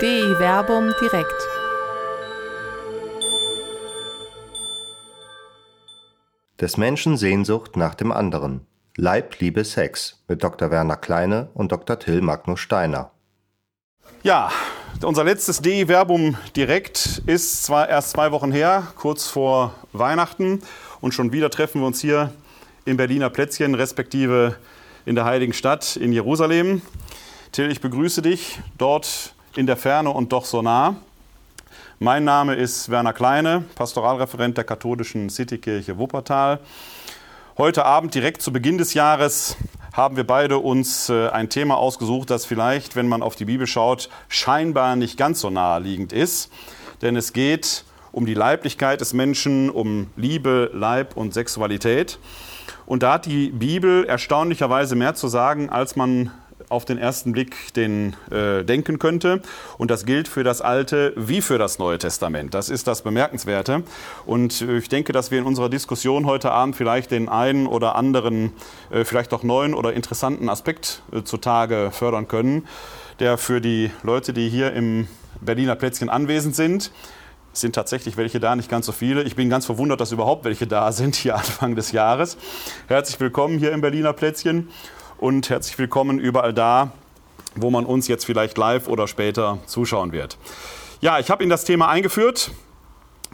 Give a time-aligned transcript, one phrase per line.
[0.00, 1.46] DI Werbung direkt.
[6.58, 8.66] Des Menschen Sehnsucht nach dem anderen.
[8.96, 10.70] Leib, Liebe, Sex mit Dr.
[10.70, 11.98] Werner Kleine und Dr.
[11.98, 13.10] Till Magnus Steiner.
[14.22, 14.50] Ja,
[15.02, 20.62] unser letztes DI-Verbum direkt ist zwar erst zwei Wochen her, kurz vor Weihnachten,
[21.02, 22.32] und schon wieder treffen wir uns hier
[22.86, 24.56] im Berliner Plätzchen, respektive
[25.04, 26.80] in der Heiligen Stadt in Jerusalem.
[27.52, 30.96] Till, ich begrüße dich dort in der Ferne und doch so nah.
[31.98, 36.60] Mein Name ist Werner Kleine, Pastoralreferent der katholischen Citykirche Wuppertal.
[37.58, 39.56] Heute Abend, direkt zu Beginn des Jahres,
[39.92, 43.66] haben wir beide uns äh, ein Thema ausgesucht, das vielleicht, wenn man auf die Bibel
[43.66, 46.50] schaut, scheinbar nicht ganz so naheliegend ist.
[47.02, 52.18] Denn es geht um die Leiblichkeit des Menschen, um Liebe, Leib und Sexualität.
[52.86, 56.30] Und da hat die Bibel erstaunlicherweise mehr zu sagen, als man
[56.70, 59.42] auf den ersten Blick den äh, denken könnte.
[59.76, 62.54] Und das gilt für das Alte wie für das Neue Testament.
[62.54, 63.82] Das ist das Bemerkenswerte.
[64.24, 67.96] Und äh, ich denke, dass wir in unserer Diskussion heute Abend vielleicht den einen oder
[67.96, 68.52] anderen,
[68.90, 72.66] äh, vielleicht auch neuen oder interessanten Aspekt äh, zutage fördern können,
[73.18, 75.08] der für die Leute, die hier im
[75.40, 76.92] Berliner Plätzchen anwesend sind,
[77.52, 79.24] sind tatsächlich welche da, nicht ganz so viele.
[79.24, 82.36] Ich bin ganz verwundert, dass überhaupt welche da sind hier Anfang des Jahres.
[82.86, 84.68] Herzlich willkommen hier im Berliner Plätzchen
[85.20, 86.92] und herzlich willkommen überall da,
[87.54, 90.38] wo man uns jetzt vielleicht live oder später zuschauen wird.
[91.02, 92.50] Ja, ich habe Ihnen das Thema eingeführt.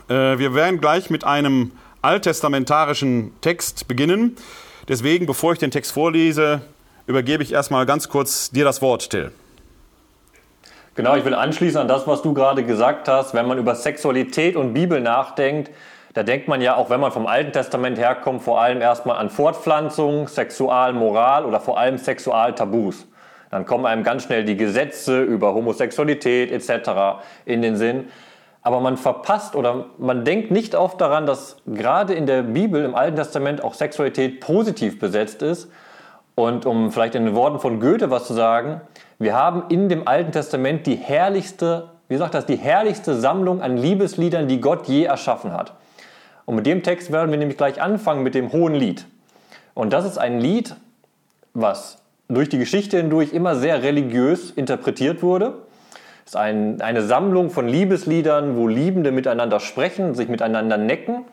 [0.09, 4.37] Äh, wir werden gleich mit einem alttestamentarischen Text beginnen.
[4.89, 6.61] Deswegen, bevor ich den Text vorlese,
[7.07, 9.31] übergebe ich erstmal ganz kurz dir das Wort, Till.
[10.97, 13.33] Genau, ich will anschließen an das, was du gerade gesagt hast.
[13.33, 15.71] Wenn man über Sexualität und Bibel nachdenkt,
[16.17, 19.29] da denkt man ja, auch wenn man vom Alten Testament herkommt, vor allem erstmal an
[19.29, 23.07] Fortpflanzung, Sexualmoral oder vor allem Sexualtabus.
[23.51, 27.21] Dann kommen einem ganz schnell die Gesetze über Homosexualität etc.
[27.45, 28.07] in den Sinn.
[28.63, 32.95] Aber man verpasst oder man denkt nicht oft daran, dass gerade in der Bibel im
[32.95, 35.71] Alten Testament auch Sexualität positiv besetzt ist.
[36.35, 38.81] Und um vielleicht in den Worten von Goethe was zu sagen,
[39.19, 43.77] wir haben in dem Alten Testament die herrlichste, wie sagt das, die herrlichste Sammlung an
[43.77, 45.75] Liebesliedern, die Gott je erschaffen hat.
[46.47, 49.05] Und mit dem Text werden wir nämlich gleich anfangen mit dem Hohen Lied.
[49.75, 50.75] Und das ist ein Lied,
[51.53, 51.99] was
[52.29, 55.55] durch die Geschichte hindurch immer sehr religiös interpretiert wurde.
[56.25, 61.25] Es ist ein, eine Sammlung von Liebesliedern, wo Liebende miteinander sprechen, sich miteinander necken.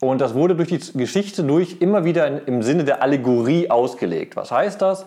[0.00, 4.36] Und das wurde durch die Geschichte durch immer wieder im Sinne der Allegorie ausgelegt.
[4.36, 5.06] Was heißt das?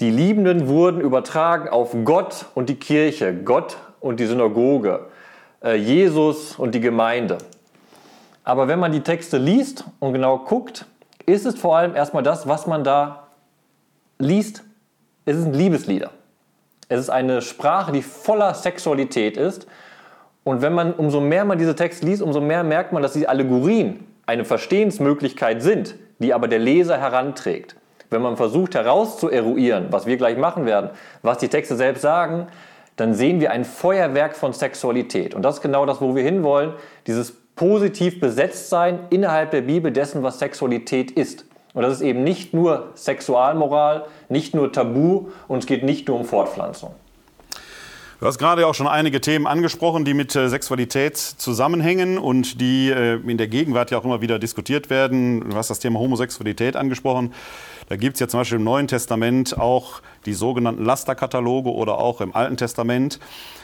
[0.00, 5.06] Die Liebenden wurden übertragen auf Gott und die Kirche, Gott und die Synagoge,
[5.62, 7.38] äh, Jesus und die Gemeinde.
[8.44, 10.86] Aber wenn man die Texte liest und genau guckt,
[11.26, 13.28] ist es vor allem erstmal das, was man da
[14.18, 14.64] liest.
[15.24, 16.10] Es sind Liebeslieder.
[16.88, 19.66] Es ist eine Sprache, die voller Sexualität ist.
[20.42, 23.28] Und wenn man, umso mehr man diese Texte liest, umso mehr merkt man, dass die
[23.28, 27.76] Allegorien eine Verstehensmöglichkeit sind, die aber der Leser heranträgt.
[28.10, 30.90] Wenn man versucht herauszueruieren, was wir gleich machen werden,
[31.22, 32.48] was die Texte selbst sagen,
[32.96, 35.34] dann sehen wir ein Feuerwerk von Sexualität.
[35.34, 36.74] Und das ist genau das, wo wir hinwollen.
[37.06, 41.44] Dieses positiv besetzt sein innerhalb der Bibel dessen, was Sexualität ist.
[41.74, 46.18] Und das ist eben nicht nur Sexualmoral, nicht nur Tabu und es geht nicht nur
[46.18, 46.94] um Fortpflanzung.
[48.18, 52.88] Du hast gerade auch schon einige Themen angesprochen, die mit äh, Sexualität zusammenhängen und die
[52.88, 55.50] äh, in der Gegenwart ja auch immer wieder diskutiert werden.
[55.50, 57.34] Du hast das Thema Homosexualität angesprochen.
[57.90, 62.20] Da gibt es ja zum Beispiel im Neuen Testament auch die sogenannten Lasterkataloge oder auch
[62.20, 63.18] im Alten Testament.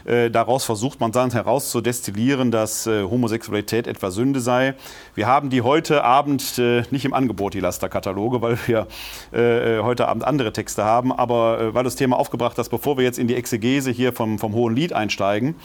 [0.04, 4.74] Äh, daraus versucht man dann herauszudestillieren, dass äh, Homosexualität etwa Sünde sei.
[5.14, 8.86] Wir haben die heute Abend äh, nicht im Angebot, die Lasterkataloge, weil wir
[9.32, 11.12] heute Abend andere Texte haben.
[11.12, 14.38] Aber weil du das Thema aufgebracht hast, bevor wir jetzt in die Exegese hier vom,
[14.38, 15.56] vom Hohen Lied einsteigen,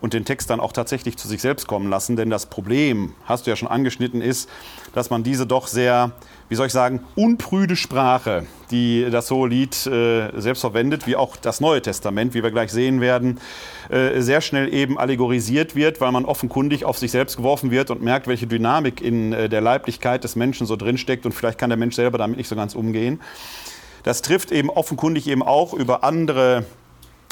[0.00, 2.14] und den Text dann auch tatsächlich zu sich selbst kommen lassen.
[2.14, 4.48] Denn das Problem, hast du ja schon angeschnitten, ist,
[4.92, 6.12] dass man diese doch sehr
[6.50, 11.60] wie soll ich sagen, unprüde Sprache, die das Hohe äh, selbst verwendet, wie auch das
[11.60, 13.38] Neue Testament, wie wir gleich sehen werden,
[13.88, 18.02] äh, sehr schnell eben allegorisiert wird, weil man offenkundig auf sich selbst geworfen wird und
[18.02, 21.76] merkt, welche Dynamik in äh, der Leiblichkeit des Menschen so drinsteckt und vielleicht kann der
[21.76, 23.20] Mensch selber damit nicht so ganz umgehen.
[24.02, 26.64] Das trifft eben offenkundig eben auch über andere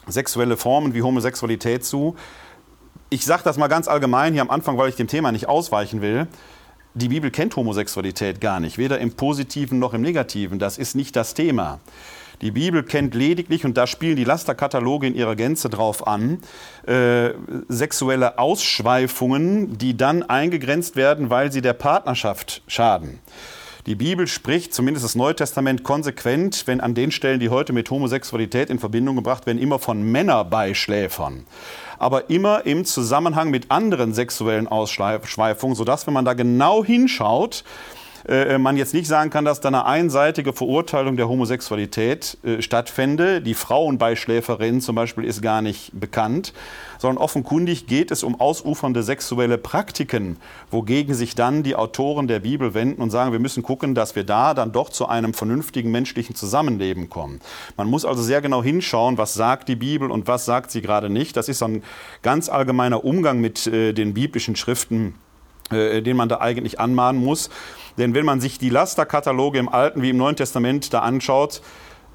[0.08, 2.16] sexuelle Formen wie Homosexualität zu.
[3.10, 6.02] Ich sage das mal ganz allgemein hier am Anfang, weil ich dem Thema nicht ausweichen
[6.02, 6.28] will
[6.98, 10.58] die Bibel kennt Homosexualität gar nicht, weder im positiven noch im negativen.
[10.58, 11.80] Das ist nicht das Thema.
[12.40, 16.38] Die Bibel kennt lediglich, und da spielen die Lasterkataloge in ihrer Gänze drauf an,
[16.86, 17.30] äh,
[17.68, 23.18] sexuelle Ausschweifungen, die dann eingegrenzt werden, weil sie der Partnerschaft schaden.
[23.88, 27.90] Die Bibel spricht, zumindest das Neue Testament, konsequent, wenn an den Stellen, die heute mit
[27.90, 31.46] Homosexualität in Verbindung gebracht werden, immer von Männerbeischläfern.
[31.98, 37.64] Aber immer im Zusammenhang mit anderen sexuellen Ausschweifungen, sodass, wenn man da genau hinschaut,
[38.26, 43.40] äh, man jetzt nicht sagen kann, dass da eine einseitige Verurteilung der Homosexualität äh, stattfände.
[43.40, 46.52] Die Frauenbeischläferin zum Beispiel ist gar nicht bekannt,
[46.98, 50.36] sondern offenkundig geht es um ausufernde sexuelle Praktiken,
[50.70, 54.24] wogegen sich dann die Autoren der Bibel wenden und sagen, wir müssen gucken, dass wir
[54.24, 57.40] da dann doch zu einem vernünftigen menschlichen Zusammenleben kommen.
[57.76, 61.10] Man muss also sehr genau hinschauen, was sagt die Bibel und was sagt sie gerade
[61.10, 61.36] nicht.
[61.36, 61.82] Das ist ein
[62.22, 65.14] ganz allgemeiner Umgang mit äh, den biblischen Schriften,
[65.70, 67.50] äh, den man da eigentlich anmahnen muss.
[67.96, 71.60] Denn wenn man sich die Lasterkataloge im Alten wie im Neuen Testament da anschaut,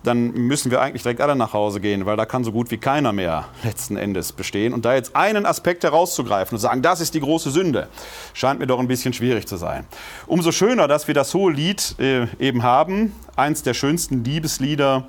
[0.04, 2.78] dann müssen wir eigentlich direkt alle nach Hause gehen, weil da kann so gut wie
[2.78, 4.74] keiner mehr letzten Endes bestehen.
[4.74, 7.88] Und da jetzt einen Aspekt herauszugreifen und sagen, das ist die große Sünde,
[8.34, 9.86] scheint mir doch ein bisschen schwierig zu sein.
[10.28, 15.08] Umso schöner, dass wir das hohe Lied äh, eben haben, eins der schönsten Liebeslieder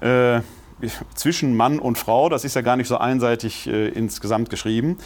[0.00, 0.40] äh,
[1.14, 4.98] zwischen Mann und Frau, das ist ja gar nicht so einseitig äh, insgesamt geschrieben,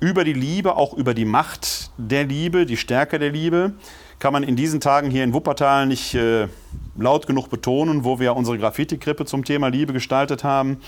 [0.00, 3.72] über die Liebe, auch über die Macht der Liebe, die Stärke der Liebe
[4.18, 6.48] kann man in diesen Tagen hier in Wuppertal nicht äh,
[6.96, 10.78] laut genug betonen, wo wir unsere Graffiti-Krippe zum Thema Liebe gestaltet haben.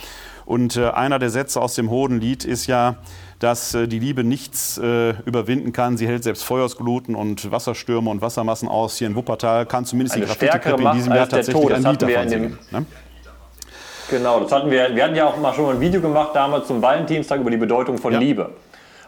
[0.47, 2.97] Und äh, einer der Sätze aus dem Hodenlied ist ja,
[3.38, 5.97] dass äh, die Liebe nichts äh, überwinden kann.
[5.97, 8.97] Sie hält selbst Feuersgluten und Wasserstürme und Wassermassen aus.
[8.97, 12.29] Hier in Wuppertal kann zumindest Eine die Graffiti-Krippe in diesem Jahr tatsächlich ein Lied davon
[12.29, 12.59] singen.
[12.73, 12.87] Ne?
[14.10, 14.94] Genau, das hatten wir.
[14.94, 17.56] Wir hatten ja auch mal schon mal ein Video gemacht damals zum Valentinstag über die
[17.56, 18.18] Bedeutung von ja.
[18.18, 18.50] Liebe.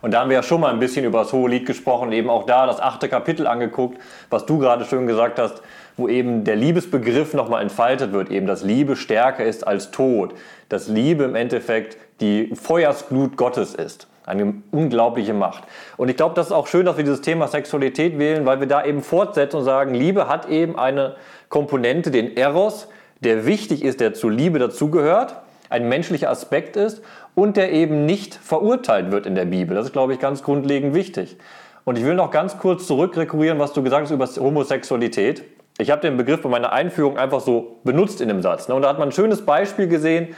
[0.00, 2.31] Und da haben wir ja schon mal ein bisschen über das Hohe Lied gesprochen, eben
[2.31, 3.99] auch da das achte Kapitel angeguckt,
[4.31, 5.62] was du gerade schön gesagt hast,
[5.96, 10.34] wo eben der Liebesbegriff nochmal entfaltet wird, eben dass Liebe stärker ist als Tod,
[10.69, 14.08] dass Liebe im Endeffekt die Feuersglut Gottes ist.
[14.25, 15.64] Eine unglaubliche Macht.
[15.96, 18.69] Und ich glaube, das ist auch schön, dass wir dieses Thema Sexualität wählen, weil wir
[18.69, 21.16] da eben fortsetzen und sagen, Liebe hat eben eine
[21.49, 22.88] Komponente, den Eros,
[23.25, 25.37] der wichtig ist, der zur Liebe dazugehört,
[25.71, 27.03] ein menschlicher Aspekt ist
[27.35, 29.75] und der eben nicht verurteilt wird in der Bibel.
[29.75, 31.39] Das ist, glaube ich, ganz grundlegend wichtig.
[31.85, 35.45] Und ich will noch ganz kurz zurückrekurrieren, was du gesagt hast über Homosexualität.
[35.79, 38.69] Ich habe den Begriff bei meiner Einführung einfach so benutzt in dem Satz.
[38.69, 38.75] Ne?
[38.75, 40.35] Und da hat man ein schönes Beispiel gesehen,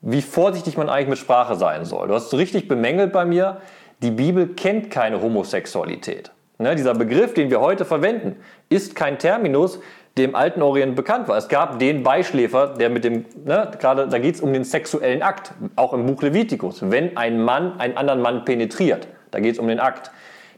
[0.00, 2.08] wie vorsichtig man eigentlich mit Sprache sein soll.
[2.08, 3.58] Du hast es richtig bemängelt bei mir,
[4.02, 6.32] die Bibel kennt keine Homosexualität.
[6.58, 6.74] Ne?
[6.74, 8.36] Dieser Begriff, den wir heute verwenden,
[8.68, 9.78] ist kein Terminus,
[10.18, 11.38] dem alten Orient bekannt war.
[11.38, 15.22] Es gab den Beischläfer, der mit dem, ne, gerade da geht es um den sexuellen
[15.22, 16.90] Akt, auch im Buch Levitikus.
[16.90, 20.10] Wenn ein Mann einen anderen Mann penetriert, da geht es um den Akt.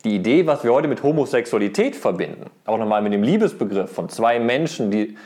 [0.04, 4.38] Die Idee, was wir heute mit Homosexualität verbinden, auch nochmal mit dem Liebesbegriff von zwei
[4.38, 5.16] Menschen, die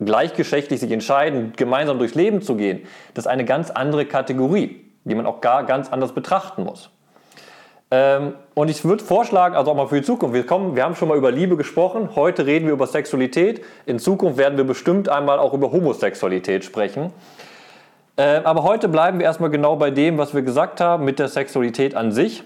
[0.00, 2.82] gleichgeschlechtlich sich entscheiden, gemeinsam durchs Leben zu gehen,
[3.12, 6.90] das ist eine ganz andere Kategorie, die man auch gar ganz anders betrachten muss.
[7.90, 10.94] Ähm, und ich würde vorschlagen, also auch mal für die Zukunft, wir, kommen, wir haben
[10.94, 15.08] schon mal über Liebe gesprochen, heute reden wir über Sexualität, in Zukunft werden wir bestimmt
[15.08, 17.12] einmal auch über Homosexualität sprechen.
[18.16, 21.28] Äh, aber heute bleiben wir erstmal genau bei dem, was wir gesagt haben, mit der
[21.28, 22.44] Sexualität an sich.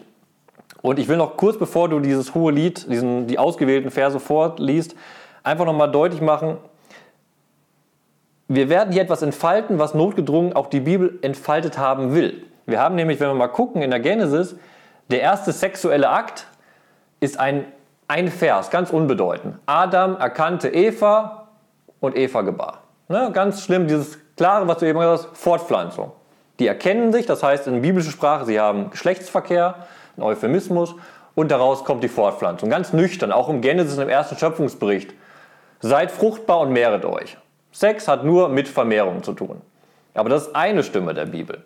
[0.81, 4.95] Und ich will noch kurz, bevor du dieses hohe Lied, diesen, die ausgewählten Verse vorliest,
[5.43, 6.57] einfach nochmal deutlich machen,
[8.51, 12.45] wir werden hier etwas entfalten, was notgedrungen auch die Bibel entfaltet haben will.
[12.65, 14.57] Wir haben nämlich, wenn wir mal gucken in der Genesis,
[15.11, 16.47] der erste sexuelle Akt
[17.21, 17.65] ist ein,
[18.07, 19.59] ein Vers, ganz unbedeutend.
[19.67, 21.49] Adam erkannte Eva
[22.01, 22.83] und Eva gebar.
[23.09, 26.13] Ne, ganz schlimm, dieses klare, was du eben gesagt hast, Fortpflanzung.
[26.59, 30.95] Die erkennen sich, das heißt in biblischer Sprache, sie haben Geschlechtsverkehr, ein Euphemismus,
[31.35, 32.69] und daraus kommt die Fortpflanzung.
[32.69, 35.15] Ganz nüchtern, auch im Genesis, im ersten Schöpfungsbericht.
[35.81, 37.37] Seid fruchtbar und mehret euch.
[37.71, 39.63] Sex hat nur mit Vermehrung zu tun.
[40.15, 41.65] Aber das ist eine Stimme der Bibel.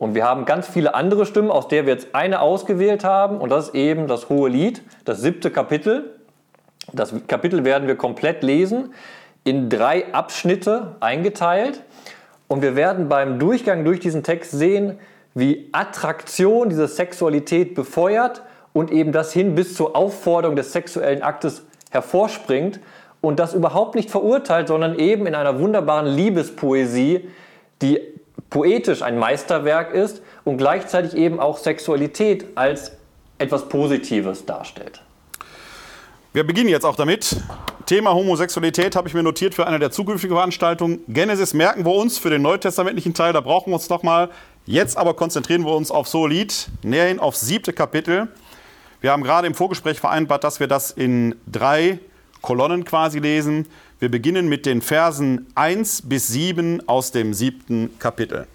[0.00, 3.36] Und wir haben ganz viele andere Stimmen, aus der wir jetzt eine ausgewählt haben.
[3.36, 6.18] Und das ist eben das Hohe Lied, das siebte Kapitel.
[6.94, 8.94] Das Kapitel werden wir komplett lesen,
[9.44, 11.82] in drei Abschnitte eingeteilt.
[12.48, 14.98] Und wir werden beim Durchgang durch diesen Text sehen,
[15.34, 18.40] wie Attraktion diese Sexualität befeuert
[18.72, 22.80] und eben das hin bis zur Aufforderung des sexuellen Aktes hervorspringt
[23.20, 27.28] und das überhaupt nicht verurteilt, sondern eben in einer wunderbaren Liebespoesie,
[27.82, 28.00] die
[28.48, 32.92] poetisch ein Meisterwerk ist und gleichzeitig eben auch Sexualität als
[33.38, 35.02] etwas Positives darstellt.
[36.32, 37.36] Wir beginnen jetzt auch damit.
[37.86, 41.00] Thema Homosexualität habe ich mir notiert für eine der zukünftigen Veranstaltungen.
[41.08, 44.28] Genesis merken wir uns für den neutestamentlichen Teil, da brauchen wir uns noch mal.
[44.64, 48.28] Jetzt aber konzentrieren wir uns auf Solid, näherhin aufs siebte Kapitel.
[49.00, 51.98] Wir haben gerade im Vorgespräch vereinbart, dass wir das in drei
[52.42, 53.66] Kolonnen quasi lesen.
[54.00, 58.46] Wir beginnen mit den Versen 1 bis 7 aus dem siebten Kapitel.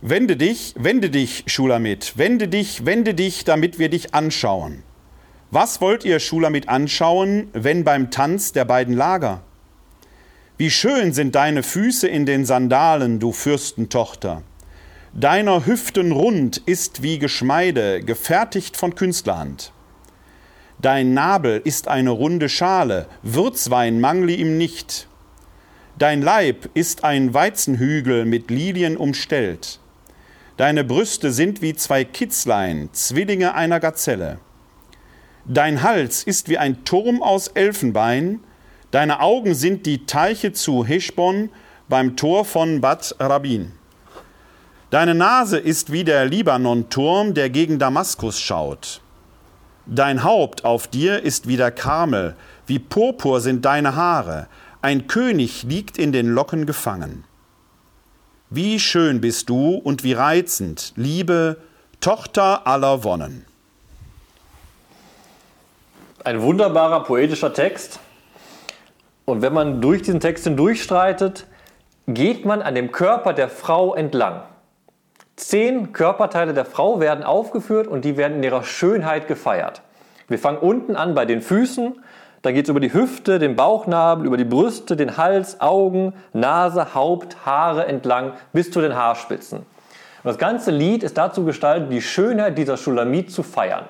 [0.00, 4.82] Wende dich, wende dich, Schulamit, wende dich, wende dich, damit wir dich anschauen.
[5.52, 9.42] Was wollt ihr, Schulamit, anschauen, wenn beim Tanz der beiden Lager?
[10.58, 14.42] Wie schön sind deine Füße in den Sandalen, du Fürstentochter.
[15.12, 19.70] Deiner Hüften rund ist wie Geschmeide, gefertigt von Künstlerhand.
[20.80, 25.08] Dein Nabel ist eine runde Schale, Würzwein mangle ihm nicht.
[25.98, 29.80] Dein Leib ist ein Weizenhügel mit Lilien umstellt.
[30.58, 34.38] Deine Brüste sind wie zwei Kitzlein, Zwillinge einer Gazelle.
[35.46, 38.40] Dein Hals ist wie ein Turm aus Elfenbein,
[38.90, 41.50] deine Augen sind die Teiche zu Heschbon
[41.88, 43.72] beim Tor von Bad Rabin.
[44.90, 49.00] Deine Nase ist wie der Libanon-Turm, der gegen Damaskus schaut.
[49.86, 52.34] Dein Haupt auf dir ist wie der Karmel,
[52.66, 54.48] wie Purpur sind deine Haare,
[54.82, 57.24] ein König liegt in den Locken gefangen.
[58.50, 61.58] Wie schön bist du und wie reizend, liebe
[62.00, 63.44] Tochter aller Wonnen.
[66.24, 68.00] Ein wunderbarer poetischer Text.
[69.24, 71.46] Und wenn man durch diesen Text hindurchstreitet,
[72.08, 74.42] geht man an dem Körper der Frau entlang.
[75.36, 79.82] Zehn Körperteile der Frau werden aufgeführt und die werden in ihrer Schönheit gefeiert.
[80.28, 81.94] Wir fangen unten an bei den Füßen,
[82.42, 86.94] dann geht es über die Hüfte, den Bauchnabel, über die Brüste, den Hals, Augen, Nase,
[86.94, 89.58] Haupt, Haare entlang bis zu den Haarspitzen.
[89.58, 89.66] Und
[90.24, 93.84] das ganze Lied ist dazu gestaltet, die Schönheit dieser Schulamit zu feiern.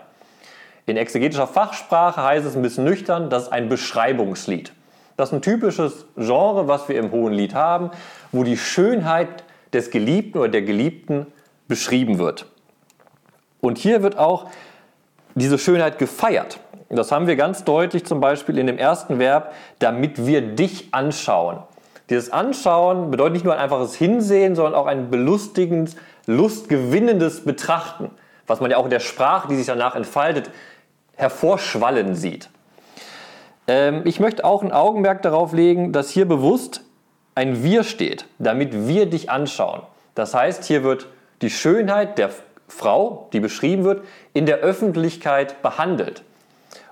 [0.86, 4.72] In exegetischer Fachsprache heißt es ein bisschen nüchtern, das ist ein Beschreibungslied.
[5.16, 7.90] Das ist ein typisches Genre, was wir im Hohen Lied haben,
[8.32, 11.26] wo die Schönheit des Geliebten oder der Geliebten
[11.68, 12.46] beschrieben wird.
[13.60, 14.46] Und hier wird auch
[15.34, 16.60] diese Schönheit gefeiert.
[16.88, 21.58] Das haben wir ganz deutlich zum Beispiel in dem ersten Verb, damit wir dich anschauen.
[22.10, 25.96] Dieses Anschauen bedeutet nicht nur ein einfaches Hinsehen, sondern auch ein belustigendes,
[26.26, 28.10] lustgewinnendes Betrachten,
[28.46, 30.50] was man ja auch in der Sprache, die sich danach entfaltet,
[31.16, 32.48] hervorschwallen sieht.
[33.66, 36.82] Ähm, ich möchte auch ein Augenmerk darauf legen, dass hier bewusst
[37.34, 39.82] ein Wir steht, damit wir dich anschauen.
[40.14, 41.08] Das heißt, hier wird
[41.42, 42.30] die Schönheit der
[42.68, 46.22] Frau, die beschrieben wird, in der Öffentlichkeit behandelt.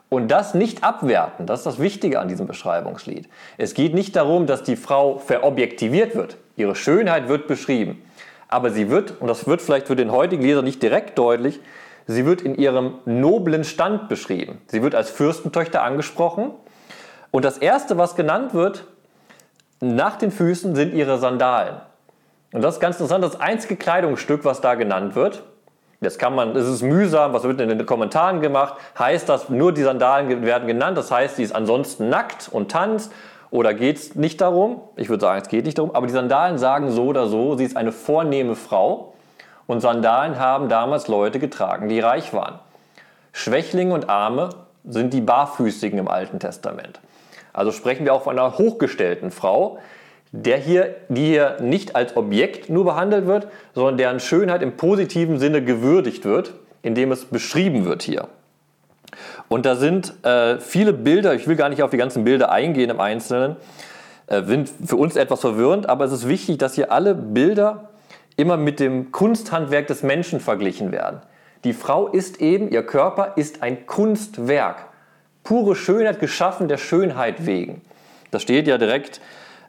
[0.09, 3.29] Und das nicht abwerten, das ist das Wichtige an diesem Beschreibungslied.
[3.59, 6.37] Es geht nicht darum, dass die Frau verobjektiviert wird.
[6.57, 8.03] Ihre Schönheit wird beschrieben.
[8.47, 11.61] Aber sie wird, und das wird vielleicht für den heutigen Leser nicht direkt deutlich,
[12.07, 14.61] Sie wird in ihrem noblen Stand beschrieben.
[14.67, 16.51] Sie wird als Fürstentöchter angesprochen.
[17.31, 18.85] Und das Erste, was genannt wird,
[19.81, 21.77] nach den Füßen sind ihre Sandalen.
[22.55, 25.43] Und das ist ganz interessant, das einzige Kleidungsstück, was da genannt wird.
[26.01, 29.73] Das kann man, es ist mühsam, was wird in den Kommentaren gemacht, heißt das, nur
[29.73, 33.11] die Sandalen werden genannt, das heißt, sie ist ansonsten nackt und tanzt
[33.51, 34.83] oder geht es nicht darum?
[34.95, 37.65] Ich würde sagen, es geht nicht darum, aber die Sandalen sagen so oder so, sie
[37.65, 39.15] ist eine vornehme Frau
[39.67, 42.61] und Sandalen haben damals Leute getragen, die reich waren.
[43.33, 44.51] Schwächlinge und Arme
[44.85, 47.01] sind die Barfüßigen im Alten Testament.
[47.53, 49.79] Also sprechen wir auch von einer hochgestellten Frau,
[50.37, 55.39] der hier, die hier nicht als Objekt nur behandelt wird, sondern deren Schönheit im positiven
[55.39, 58.27] Sinne gewürdigt wird, indem es beschrieben wird hier.
[59.47, 62.91] Und da sind äh, viele Bilder, ich will gar nicht auf die ganzen Bilder eingehen
[62.91, 63.55] im Einzelnen,
[64.27, 67.91] äh, sind für uns etwas verwirrend, aber es ist wichtig, dass hier alle Bilder
[68.37, 71.21] immer mit dem Kunsthandwerk des Menschen verglichen werden.
[71.63, 74.87] Die Frau ist eben, ihr Körper ist ein Kunstwerk.
[75.45, 77.83] Pure Schönheit geschaffen der Schönheit wegen.
[78.33, 79.21] Das steht ja direkt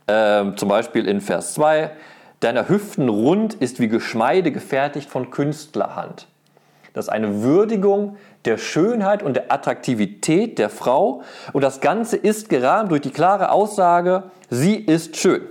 [0.07, 1.91] äh, zum Beispiel in Vers 2.
[2.39, 6.27] Deiner Hüften rund ist wie Geschmeide gefertigt von Künstlerhand.
[6.93, 11.23] Das ist eine Würdigung der Schönheit und der Attraktivität der Frau.
[11.53, 15.41] Und das Ganze ist gerahmt durch die klare Aussage, sie ist schön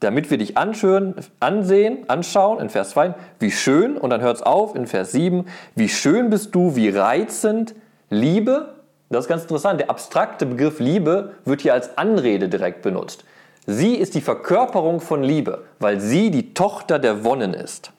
[0.00, 4.42] damit wir dich anschön, ansehen, anschauen, in Vers 2, wie schön, und dann hört es
[4.42, 7.74] auf in Vers 7, wie schön bist du, wie reizend,
[8.08, 8.74] Liebe,
[9.10, 13.24] das ist ganz interessant, der abstrakte Begriff Liebe wird hier als Anrede direkt benutzt.
[13.66, 17.92] Sie ist die Verkörperung von Liebe, weil sie die Tochter der Wonnen ist.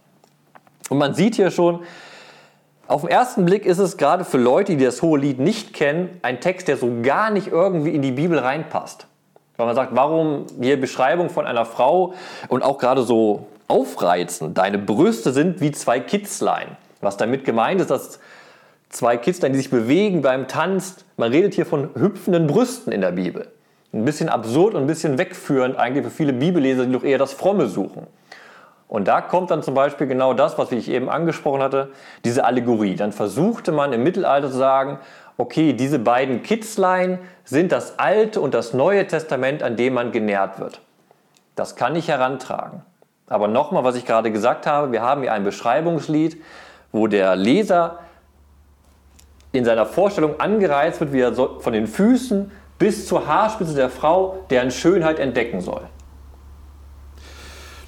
[0.90, 1.84] Und man sieht hier schon,
[2.88, 6.20] auf den ersten Blick ist es gerade für Leute, die das hohe Lied nicht kennen,
[6.24, 9.08] ein Text, der so gar nicht irgendwie in die Bibel reinpasst.
[9.56, 12.14] Weil man sagt, warum hier Beschreibung von einer Frau
[12.50, 14.58] und auch gerade so aufreizend.
[14.58, 16.76] Deine Brüste sind wie zwei Kitzlein.
[17.00, 18.20] Was damit gemeint ist, dass
[18.90, 23.12] zwei Kitzlein, die sich bewegen beim Tanz, man redet hier von hüpfenden Brüsten in der
[23.12, 23.48] Bibel.
[23.94, 27.34] Ein bisschen absurd und ein bisschen wegführend eigentlich für viele Bibelleser, die doch eher das
[27.34, 28.08] Fromme suchen.
[28.88, 31.92] Und da kommt dann zum Beispiel genau das, was ich eben angesprochen hatte,
[32.26, 32.96] diese Allegorie.
[32.96, 35.00] Dann versuchte man im Mittelalter zu sagen,
[35.38, 40.60] okay, diese beiden Kitzlein sind das Alte und das Neue Testament, an dem man genährt
[40.60, 40.82] wird.
[41.56, 42.82] Das kann ich herantragen.
[43.28, 46.42] Aber nochmal, was ich gerade gesagt habe, wir haben hier ein Beschreibungslied,
[46.92, 48.00] wo der Leser
[49.54, 52.52] in seiner Vorstellung angereizt wird, wie er von den Füßen
[52.82, 55.84] bis zur Haarspitze der Frau deren Schönheit entdecken soll.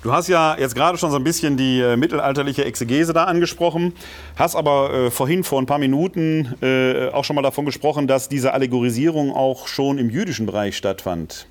[0.03, 3.95] Du hast ja jetzt gerade schon so ein bisschen die äh, mittelalterliche Exegese da angesprochen,
[4.35, 8.29] hast aber äh, vorhin vor ein paar Minuten äh, auch schon mal davon gesprochen, dass
[8.29, 11.47] diese Allegorisierung auch schon im jüdischen Bereich stattfand.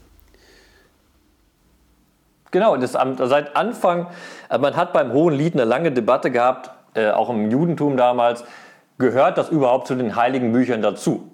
[2.53, 4.07] Genau, das, seit Anfang,
[4.51, 8.45] äh, man hat beim Hohen Lied eine lange Debatte gehabt, äh, auch im Judentum damals,
[8.99, 11.32] gehört das überhaupt zu den heiligen Büchern dazu?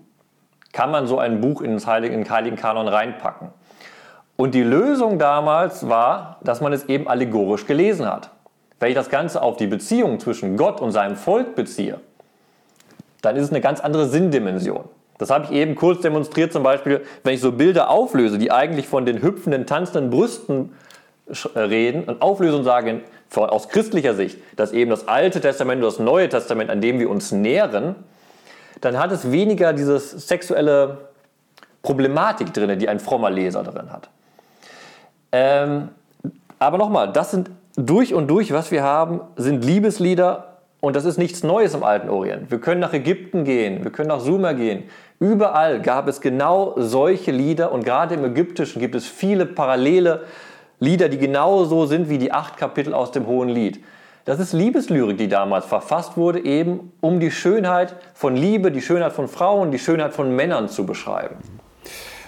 [0.73, 3.49] Kann man so ein Buch in den heiligen, heiligen Kanon reinpacken?
[4.37, 8.31] Und die Lösung damals war, dass man es eben allegorisch gelesen hat.
[8.79, 12.01] Wenn ich das Ganze auf die Beziehung zwischen Gott und seinem Volk beziehe,
[13.23, 14.85] dann ist es eine ganz andere Sinndimension.
[15.19, 18.87] Das habe ich eben kurz demonstriert, zum Beispiel, wenn ich so Bilder auflöse, die eigentlich
[18.87, 20.73] von den hüpfenden, tanzenden Brüsten
[21.27, 23.01] äh, reden und auflöse und sage,
[23.35, 27.11] aus christlicher Sicht, dass eben das Alte Testament und das Neue Testament, an dem wir
[27.11, 27.97] uns nähren,
[28.81, 30.99] dann hat es weniger diese sexuelle
[31.83, 34.09] Problematik drin, die ein frommer Leser drin hat.
[35.33, 35.89] Ähm,
[36.59, 41.19] aber nochmal, das sind durch und durch, was wir haben, sind Liebeslieder und das ist
[41.19, 42.51] nichts Neues im alten Orient.
[42.51, 44.85] Wir können nach Ägypten gehen, wir können nach Sumer gehen.
[45.21, 50.25] Überall gab es genau solche Lieder und gerade im Ägyptischen gibt es viele parallele
[50.81, 53.83] Lieder, die genauso sind wie die acht Kapitel aus dem Hohen Lied.
[54.29, 59.15] Das ist Liebeslyrik, die damals verfasst wurde, eben um die Schönheit von Liebe, die Schönheit
[59.15, 61.37] von Frauen, die Schönheit von Männern zu beschreiben.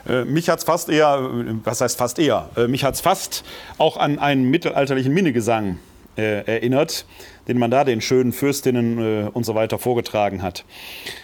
[0.09, 1.29] Äh, mich hat es fast eher,
[1.63, 3.45] was heißt fast eher, äh, mich hat es fast
[3.77, 5.79] auch an einen mittelalterlichen Minnegesang
[6.17, 7.05] äh, erinnert,
[7.49, 10.65] den man da den schönen Fürstinnen und so weiter vorgetragen hat.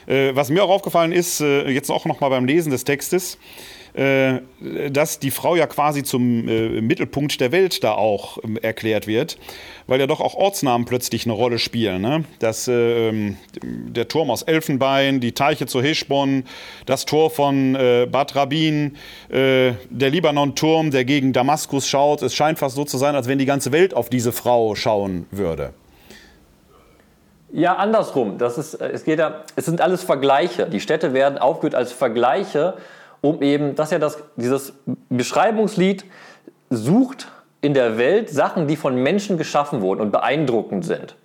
[0.06, 3.38] was mir auch aufgefallen ist, jetzt auch noch mal beim Lesen des Textes,
[3.96, 4.42] äh,
[4.90, 9.38] dass die Frau ja quasi zum äh, Mittelpunkt der Welt da auch ähm, erklärt wird,
[9.86, 12.02] weil ja doch auch Ortsnamen plötzlich eine Rolle spielen.
[12.02, 12.24] Ne?
[12.38, 16.44] Das, äh, der Turm aus Elfenbein, die Teiche zu Heschbon,
[16.84, 18.96] das Tor von äh, Bad Rabin,
[19.30, 22.20] äh, der Libanon-Turm, der gegen Damaskus schaut.
[22.20, 25.24] Es scheint fast so zu sein, als wenn die ganze Welt auf diese Frau schauen
[25.30, 25.72] würde.
[27.50, 28.36] Ja, andersrum.
[28.36, 30.66] Das ist, es, geht ja, es sind alles Vergleiche.
[30.66, 32.74] Die Städte werden aufgeführt als Vergleiche
[33.28, 34.72] um eben, dass ja das, dieses
[35.08, 36.04] Beschreibungslied
[36.70, 37.28] sucht
[37.60, 41.16] in der Welt Sachen, die von Menschen geschaffen wurden und beeindruckend sind.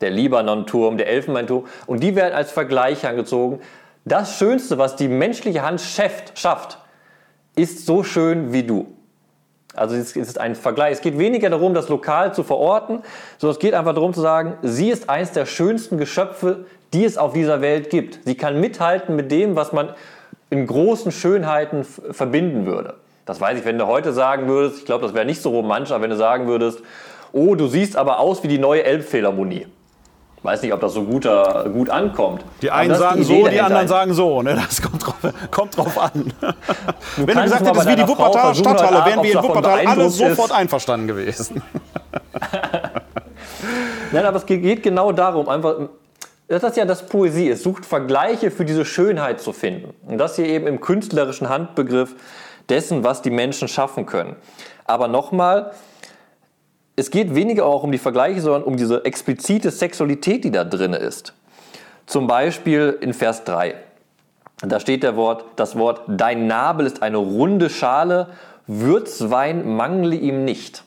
[0.00, 1.66] Der Libanon-Turm, der Elfenbeinturm.
[1.86, 3.60] Und die werden als Vergleich angezogen.
[4.04, 6.78] Das Schönste, was die menschliche Hand schafft, schafft
[7.54, 8.86] ist so schön wie du.
[9.74, 10.92] Also es ist ein Vergleich.
[10.92, 13.02] Es geht weniger darum, das lokal zu verorten,
[13.38, 17.16] sondern es geht einfach darum zu sagen, sie ist eines der schönsten Geschöpfe, die es
[17.16, 18.20] auf dieser Welt gibt.
[18.24, 19.94] Sie kann mithalten mit dem, was man
[20.52, 22.94] in großen Schönheiten verbinden würde.
[23.24, 25.92] Das weiß ich, wenn du heute sagen würdest, ich glaube, das wäre nicht so romantisch,
[25.92, 26.80] aber wenn du sagen würdest,
[27.32, 29.66] oh, du siehst aber aus wie die neue Elbphilharmonie.
[30.42, 32.44] Weiß nicht, ob das so guter, gut ankommt.
[32.60, 34.42] Die einen sagen die so, die anderen sagen so.
[34.42, 34.54] Ne?
[34.56, 35.14] Das kommt drauf,
[35.50, 36.34] kommt drauf an.
[37.16, 40.52] Du wenn du gesagt hättest, wie die Wuppertaler Stadthalle, wären wir in Wuppertal alle sofort
[40.52, 41.62] einverstanden gewesen.
[44.12, 45.76] Nein, aber es geht genau darum, einfach
[46.52, 47.48] das ist ja das Poesie.
[47.48, 49.94] Es sucht Vergleiche für diese Schönheit zu finden.
[50.06, 52.14] Und das hier eben im künstlerischen Handbegriff
[52.68, 54.36] dessen, was die Menschen schaffen können.
[54.84, 55.72] Aber nochmal,
[56.94, 60.92] es geht weniger auch um die Vergleiche, sondern um diese explizite Sexualität, die da drin
[60.92, 61.32] ist.
[62.06, 63.74] Zum Beispiel in Vers 3.
[64.60, 68.28] Da steht der Wort, das Wort, dein Nabel ist eine runde Schale,
[68.66, 70.84] Würzwein mangle ihm nicht.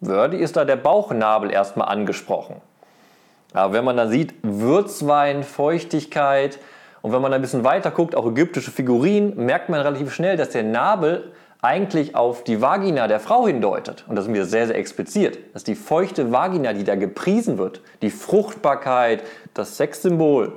[0.00, 2.60] Wördi ist da der Bauchnabel erstmal angesprochen.
[3.54, 6.58] Aber wenn man dann sieht, Würzwein, Feuchtigkeit
[7.00, 10.50] und wenn man ein bisschen weiter guckt, auch ägyptische Figurinen, merkt man relativ schnell, dass
[10.50, 14.04] der Nabel eigentlich auf die Vagina der Frau hindeutet.
[14.06, 15.38] Und das ist mir sehr, sehr explizit.
[15.54, 17.80] Das ist die feuchte Vagina, die da gepriesen wird.
[18.02, 19.22] Die Fruchtbarkeit,
[19.54, 20.52] das Sexsymbol.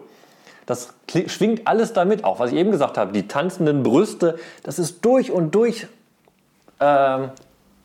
[0.66, 0.94] Das
[1.28, 5.32] schwingt alles damit, auch was ich eben gesagt habe, die tanzenden Brüste, das ist durch
[5.32, 5.88] und durch
[6.82, 7.30] ähm,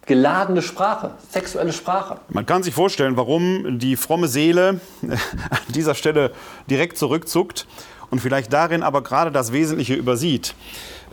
[0.07, 2.19] geladene Sprache, sexuelle Sprache.
[2.29, 6.33] Man kann sich vorstellen, warum die fromme Seele an dieser Stelle
[6.69, 7.67] direkt zurückzuckt
[8.11, 10.55] und vielleicht darin aber gerade das Wesentliche übersieht.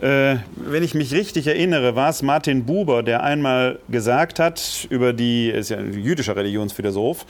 [0.00, 5.12] Äh, wenn ich mich richtig erinnere, war es Martin Buber, der einmal gesagt hat über
[5.12, 7.26] die, ist ja ein jüdischer Religionsphilosoph,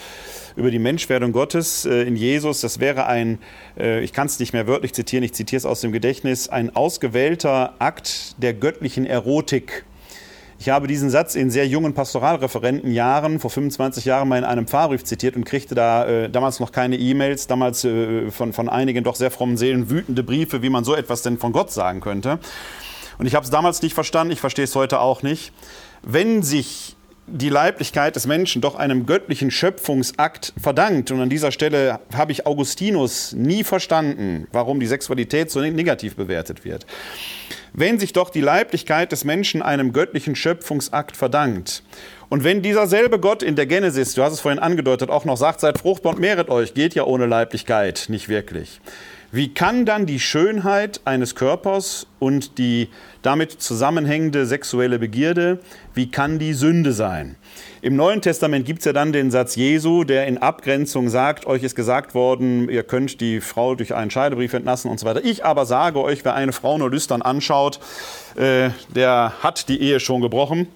[0.56, 3.38] über die Menschwerdung Gottes äh, in Jesus, das wäre ein,
[3.78, 6.74] äh, ich kann es nicht mehr wörtlich zitieren, ich zitiere es aus dem Gedächtnis, ein
[6.74, 9.84] ausgewählter Akt der göttlichen Erotik
[10.60, 15.02] ich habe diesen Satz in sehr jungen Pastoralreferentenjahren, vor 25 Jahren mal in einem Pfarrbrief
[15.04, 19.14] zitiert und kriegte da äh, damals noch keine E-Mails, damals äh, von, von einigen doch
[19.14, 22.38] sehr frommen Seelen wütende Briefe, wie man so etwas denn von Gott sagen könnte.
[23.16, 25.54] Und ich habe es damals nicht verstanden, ich verstehe es heute auch nicht.
[26.02, 26.94] Wenn sich
[27.26, 31.10] die Leiblichkeit des Menschen doch einem göttlichen Schöpfungsakt verdankt.
[31.12, 36.64] Und an dieser Stelle habe ich Augustinus nie verstanden, warum die Sexualität so negativ bewertet
[36.64, 36.86] wird.
[37.72, 41.82] Wenn sich doch die Leiblichkeit des Menschen einem göttlichen Schöpfungsakt verdankt,
[42.28, 45.36] und wenn dieser selbe Gott in der Genesis, du hast es vorhin angedeutet, auch noch
[45.36, 48.80] sagt, seid fruchtbar und mehret euch, geht ja ohne Leiblichkeit nicht wirklich.
[49.32, 52.88] Wie kann dann die Schönheit eines Körpers und die
[53.22, 55.60] damit zusammenhängende sexuelle Begierde,
[55.94, 57.36] wie kann die Sünde sein?
[57.80, 61.62] Im Neuen Testament gibt es ja dann den Satz Jesu, der in Abgrenzung sagt, euch
[61.62, 65.24] ist gesagt worden, ihr könnt die Frau durch einen Scheidebrief entlassen und so weiter.
[65.24, 67.78] Ich aber sage euch, wer eine Frau nur lüstern anschaut,
[68.34, 70.66] äh, der hat die Ehe schon gebrochen.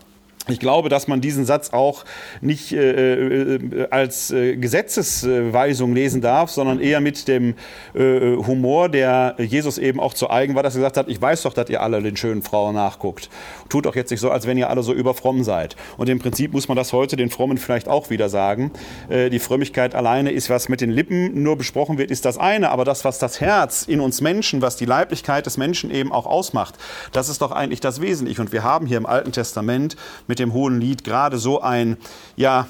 [0.46, 2.04] Ich glaube, dass man diesen Satz auch
[2.42, 7.54] nicht äh, äh, als äh, Gesetzesweisung lesen darf, sondern eher mit dem
[7.94, 11.42] äh, Humor, der Jesus eben auch zu eigen war, dass er gesagt hat, ich weiß
[11.42, 13.30] doch, dass ihr alle den schönen Frauen nachguckt.
[13.70, 15.76] Tut doch jetzt nicht so, als wenn ihr alle so überfromm seid.
[15.96, 18.70] Und im Prinzip muss man das heute den Frommen vielleicht auch wieder sagen.
[19.08, 22.70] Äh, die Frömmigkeit alleine ist, was mit den Lippen nur besprochen wird, ist das eine.
[22.70, 26.26] Aber das, was das Herz in uns Menschen, was die Leiblichkeit des Menschen eben auch
[26.26, 26.74] ausmacht,
[27.12, 28.42] das ist doch eigentlich das Wesentliche.
[28.42, 31.96] Und wir haben hier im Alten Testament mit mit dem Hohen Lied gerade so ein,
[32.34, 32.66] ja,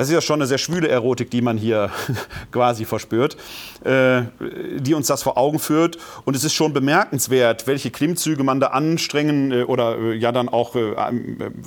[0.00, 1.90] das ist ja schon eine sehr schwüle Erotik, die man hier
[2.52, 3.36] quasi verspürt,
[3.84, 4.22] äh,
[4.78, 5.98] die uns das vor Augen führt.
[6.24, 10.48] Und es ist schon bemerkenswert, welche Klimmzüge man da anstrengen äh, oder äh, ja dann
[10.48, 10.94] auch äh,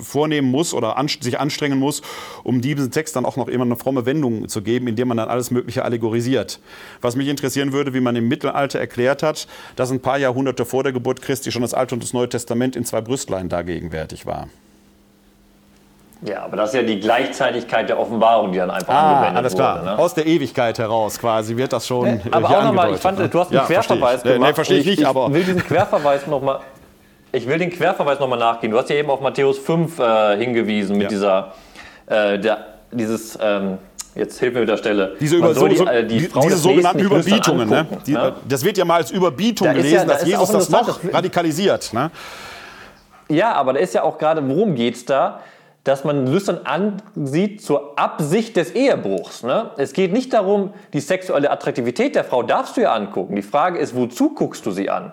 [0.02, 2.02] vornehmen muss oder an, sich anstrengen muss,
[2.42, 5.28] um diesem Text dann auch noch immer eine fromme Wendung zu geben, indem man dann
[5.28, 6.58] alles Mögliche allegorisiert.
[7.02, 10.82] Was mich interessieren würde, wie man im Mittelalter erklärt hat, dass ein paar Jahrhunderte vor
[10.82, 14.48] der Geburt Christi schon das Alte und das Neue Testament in zwei Brüstlein dagegenwärtig war.
[16.24, 19.54] Ja, aber das ist ja die Gleichzeitigkeit der Offenbarung, die dann einfach ah, angewendet alles
[19.54, 19.76] klar.
[19.80, 19.98] Wurde, ne?
[19.98, 22.14] Aus der Ewigkeit heraus quasi wird das schon.
[22.14, 23.28] Nee, aber auch nochmal, ich fand, ne?
[23.28, 24.48] du hast einen ja, Querverweis verstehe gemacht.
[24.48, 25.26] Nee, verstehe ich nicht, ich, aber.
[25.26, 26.60] Ich will diesen Querverweis nochmal.
[27.30, 28.70] Ich will den Querverweis nochmal nachgehen.
[28.70, 31.08] Du hast ja eben auf Matthäus 5 äh, hingewiesen mit ja.
[31.10, 31.52] dieser,
[32.06, 32.58] äh, der,
[32.90, 33.76] dieses, ähm,
[34.14, 35.16] jetzt hilf mir mit der Stelle.
[35.20, 37.86] Diese, über, so, die, äh, die diese sogenannten Überbietungen, ne?
[38.06, 38.32] Die, ne?
[38.48, 41.92] das wird ja mal als Überbietung da gelesen, ja, dass Jesus das noch radikalisiert.
[41.92, 42.10] Ne?
[43.28, 45.40] Ja, aber da ist ja auch gerade, worum geht es da?
[45.84, 49.42] Dass man Lüstern ansieht zur Absicht des Ehebruchs.
[49.42, 49.70] Ne?
[49.76, 53.36] Es geht nicht darum, die sexuelle Attraktivität der Frau darfst du ja angucken.
[53.36, 55.12] Die Frage ist, wozu guckst du sie an?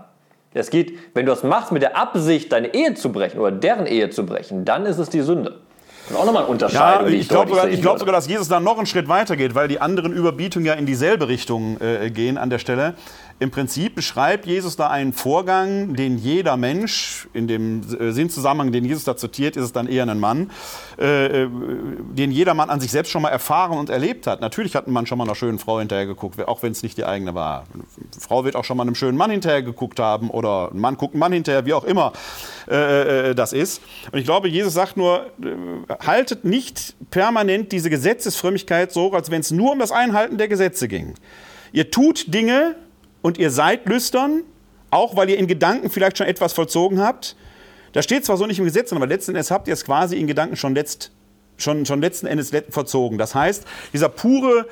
[0.54, 3.86] Es geht, wenn du das machst mit der Absicht, deine Ehe zu brechen oder deren
[3.86, 5.60] Ehe zu brechen, dann ist es die Sünde.
[6.04, 7.08] Das ist auch nochmal eine Unterscheidung.
[7.08, 9.68] Ja, ich glaube sogar, glaub sogar, dass Jesus da noch einen Schritt weiter geht, weil
[9.68, 12.96] die anderen Überbietungen ja in dieselbe Richtung äh, gehen an der Stelle.
[13.42, 18.86] Im Prinzip beschreibt Jesus da einen Vorgang, den jeder Mensch, in dem äh, Sinnzusammenhang, den
[18.86, 20.52] Jesus da zitiert, ist es dann eher ein Mann,
[21.00, 24.42] äh, äh, den jeder Mann an sich selbst schon mal erfahren und erlebt hat.
[24.42, 27.00] Natürlich hat ein Mann schon mal einer schönen Frau hinterher geguckt, auch wenn es nicht
[27.00, 27.66] die eigene war.
[27.74, 27.84] Eine
[28.20, 31.16] Frau wird auch schon mal einem schönen Mann hinterher geguckt haben oder ein Mann guckt
[31.16, 32.14] einen Mann hinterher, wie auch immer
[32.70, 33.82] äh, äh das ist.
[34.12, 35.32] Und ich glaube, Jesus sagt nur,
[36.06, 40.88] haltet nicht permanent diese Gesetzesfrömmigkeit so, als wenn es nur um das Einhalten der Gesetze
[40.88, 41.16] ging.
[41.72, 42.76] Ihr tut Dinge,
[43.22, 44.44] und ihr seid lüstern,
[44.90, 47.36] auch weil ihr in Gedanken vielleicht schon etwas vollzogen habt.
[47.94, 50.28] Da steht zwar so nicht im Gesetz, aber letzten Endes habt ihr es quasi in
[50.28, 51.12] Gedanken schon, letzt,
[51.58, 53.18] schon, schon letzten Endes verzogen.
[53.18, 54.68] Das heißt, dieser pure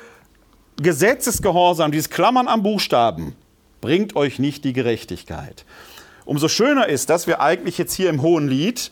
[0.80, 3.34] Gesetzesgehorsam, dieses Klammern am Buchstaben,
[3.80, 5.64] bringt euch nicht die Gerechtigkeit.
[6.24, 8.90] Umso schöner ist, dass wir eigentlich jetzt hier im Hohen Lied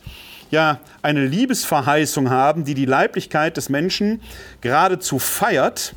[0.51, 4.21] ja eine Liebesverheißung haben, die die Leiblichkeit des Menschen
[4.61, 5.93] geradezu feiert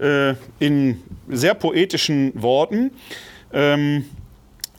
[0.00, 2.90] äh, in sehr poetischen Worten.
[3.52, 4.04] Ähm,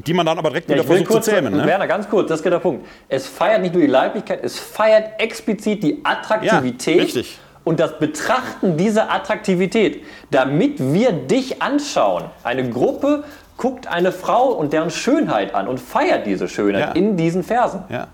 [0.06, 1.56] die man dann aber direkt ja, wieder versucht kurz, zu zähmen.
[1.56, 1.66] Ne?
[1.66, 2.88] Werner, ganz kurz, das ist der Punkt.
[3.08, 6.96] Es feiert nicht nur die Leiblichkeit, es feiert explizit die Attraktivität.
[6.96, 7.40] Ja, richtig.
[7.64, 12.24] Und das Betrachten dieser Attraktivität, damit wir dich anschauen.
[12.44, 13.24] Eine Gruppe
[13.58, 16.92] guckt eine Frau und deren Schönheit an und feiert diese Schönheit ja.
[16.94, 17.84] in diesen Versen.
[17.90, 18.08] Ja.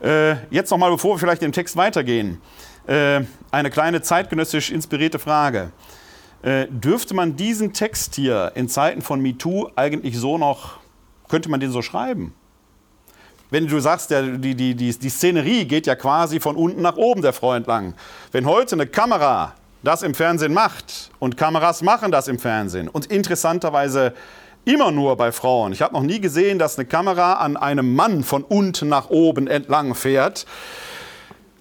[0.00, 2.40] Äh, jetzt nochmal, bevor wir vielleicht im Text weitergehen,
[2.86, 5.72] äh, eine kleine zeitgenössisch inspirierte Frage.
[6.42, 10.80] Äh, dürfte man diesen Text hier in Zeiten von MeToo eigentlich so noch,
[11.28, 12.34] könnte man den so schreiben?
[13.50, 16.96] Wenn du sagst, der, die, die, die, die Szenerie geht ja quasi von unten nach
[16.96, 17.94] oben der Frau entlang.
[18.32, 23.06] Wenn heute eine Kamera das im Fernsehen macht und Kameras machen das im Fernsehen und
[23.06, 24.14] interessanterweise
[24.64, 25.72] immer nur bei Frauen.
[25.72, 29.48] Ich habe noch nie gesehen, dass eine Kamera an einem Mann von unten nach oben
[29.48, 30.46] entlang fährt.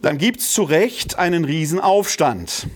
[0.02, 2.68] Dann gibt es zu Recht einen Riesenaufstand.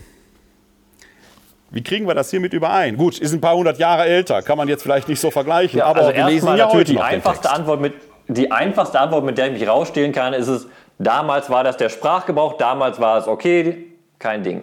[1.76, 2.96] Wie kriegen wir das hiermit überein?
[2.96, 5.84] Gut, ist ein paar hundert Jahre älter, kann man jetzt vielleicht nicht so vergleichen, ja,
[5.84, 7.92] aber also wir lesen ja heute die einfachste Antwort mit
[8.28, 11.90] Die einfachste Antwort, mit der ich mich rausstehlen kann, ist es, damals war das der
[11.90, 14.62] Sprachgebrauch, damals war es okay, kein Ding.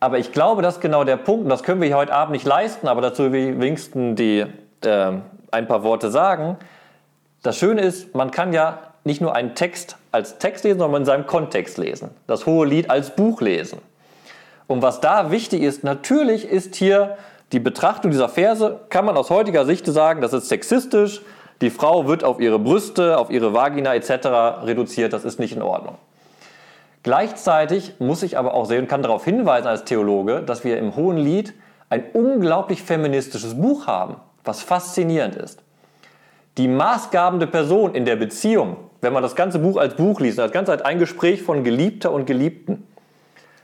[0.00, 2.32] Aber ich glaube, das ist genau der Punkt, und das können wir hier heute Abend
[2.32, 4.46] nicht leisten, aber dazu will ich wenigstens die,
[4.86, 5.12] äh,
[5.50, 6.56] ein paar Worte sagen.
[7.42, 11.06] Das Schöne ist, man kann ja nicht nur einen Text als Text lesen, sondern in
[11.06, 12.12] seinem Kontext lesen.
[12.26, 13.82] Das Hohe Lied als Buch lesen.
[14.68, 17.16] Und was da wichtig ist, natürlich ist hier
[17.50, 21.22] die Betrachtung dieser Verse, kann man aus heutiger Sicht sagen, das ist sexistisch,
[21.62, 24.64] die Frau wird auf ihre Brüste, auf ihre Vagina etc.
[24.66, 25.96] reduziert, das ist nicht in Ordnung.
[27.02, 30.94] Gleichzeitig muss ich aber auch sehen und kann darauf hinweisen als Theologe, dass wir im
[30.94, 31.54] Hohen Lied
[31.88, 35.62] ein unglaublich feministisches Buch haben, was faszinierend ist.
[36.58, 40.52] Die maßgabende Person in der Beziehung, wenn man das ganze Buch als Buch liest, das
[40.52, 42.86] Ganze als ein Gespräch von Geliebter und Geliebten,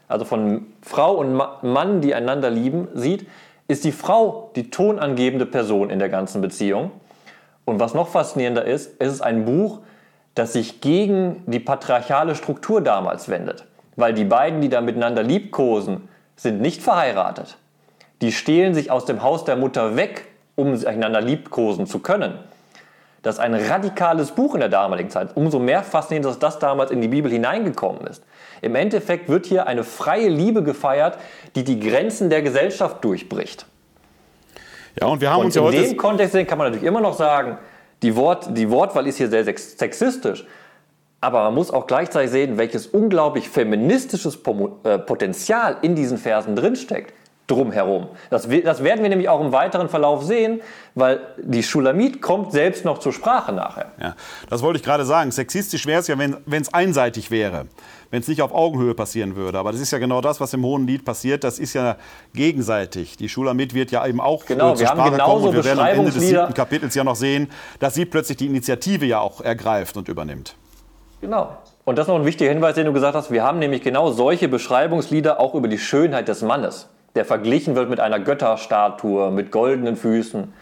[0.08, 3.26] also von Frau und Mann, die einander lieben, sieht,
[3.68, 6.90] ist die Frau die tonangebende Person in der ganzen Beziehung.
[7.64, 9.80] Und was noch faszinierender ist, es ist ein Buch,
[10.34, 13.64] das sich gegen die patriarchale Struktur damals wendet.
[13.96, 17.56] Weil die beiden, die da miteinander liebkosen, sind nicht verheiratet.
[18.20, 22.38] Die stehlen sich aus dem Haus der Mutter weg, um einander liebkosen zu können.
[23.22, 25.30] Das ist ein radikales Buch in der damaligen Zeit.
[25.34, 28.22] Umso mehr faszinierend, dass das damals in die Bibel hineingekommen ist.
[28.64, 31.18] Im Endeffekt wird hier eine freie Liebe gefeiert,
[31.54, 33.66] die die Grenzen der Gesellschaft durchbricht.
[35.00, 35.76] Ja, und wir haben und uns ja heute.
[35.76, 37.58] In dem Kontext kann man natürlich immer noch sagen,
[38.02, 40.46] die, Wort, die Wortwahl ist hier sehr sexistisch.
[41.20, 44.38] Aber man muss auch gleichzeitig sehen, welches unglaublich feministisches
[44.84, 47.12] äh, Potenzial in diesen Versen drinsteckt
[47.46, 48.08] drumherum.
[48.30, 50.62] Das, das, werden wir nämlich auch im weiteren Verlauf sehen,
[50.94, 53.92] weil die Schulamit kommt selbst noch zur Sprache nachher.
[54.00, 54.16] Ja,
[54.48, 55.30] das wollte ich gerade sagen.
[55.30, 57.66] Sexistisch wäre es ja, wenn es einseitig wäre,
[58.14, 59.58] wenn es nicht auf Augenhöhe passieren würde.
[59.58, 61.42] Aber das ist ja genau das, was im Hohen Lied passiert.
[61.42, 61.96] Das ist ja
[62.32, 63.16] gegenseitig.
[63.16, 65.48] Die Schulamit wird ja eben auch genau, zur Sprache kommen.
[65.48, 67.50] Und wir werden am Ende des siebten Kapitels ja noch sehen,
[67.80, 70.54] dass sie plötzlich die Initiative ja auch ergreift und übernimmt.
[71.22, 71.56] Genau.
[71.84, 73.32] Und das ist noch ein wichtiger Hinweis, den du gesagt hast.
[73.32, 77.90] Wir haben nämlich genau solche Beschreibungslieder auch über die Schönheit des Mannes der verglichen wird
[77.90, 80.52] mit einer Götterstatue, mit goldenen Füßen.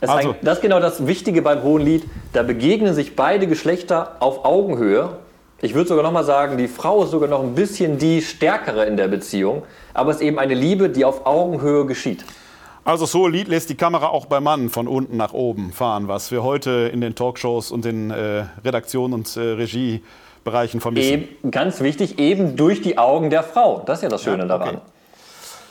[0.00, 0.30] Das, also.
[0.30, 2.04] ist, das ist genau das Wichtige beim Hohen Lied.
[2.32, 5.16] Da begegnen sich beide Geschlechter auf Augenhöhe.
[5.64, 8.84] Ich würde sogar noch mal sagen, die Frau ist sogar noch ein bisschen die Stärkere
[8.84, 9.62] in der Beziehung,
[9.94, 12.22] aber es ist eben eine Liebe, die auf Augenhöhe geschieht.
[12.84, 16.30] Also so Lied lässt die Kamera auch beim Mann von unten nach oben fahren, was
[16.30, 21.12] wir heute in den Talkshows und den äh, Redaktionen und äh, Regiebereichen vermissen.
[21.42, 23.82] Eben, ganz wichtig, eben durch die Augen der Frau.
[23.86, 24.64] Das ist ja das Schöne ja, okay.
[24.66, 24.80] daran.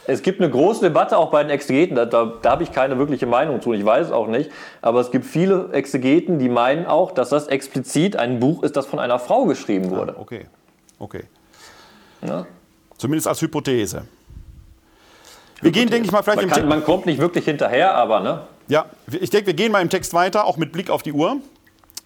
[0.05, 2.97] Es gibt eine große Debatte auch bei den Exegeten, da, da, da habe ich keine
[2.97, 6.85] wirkliche Meinung zu, ich weiß es auch nicht, aber es gibt viele Exegeten, die meinen
[6.85, 10.15] auch, dass das explizit ein Buch ist, das von einer Frau geschrieben wurde.
[10.17, 10.45] Ah, okay,
[10.99, 11.23] okay.
[12.21, 12.45] Ja?
[12.97, 14.03] Zumindest als Hypothese.
[15.61, 18.41] Wir gehen, denke ich mal, vielleicht man, kann, man kommt nicht wirklich hinterher, aber ne?
[18.67, 21.37] Ja, ich denke, wir gehen mal im Text weiter, auch mit Blick auf die Uhr.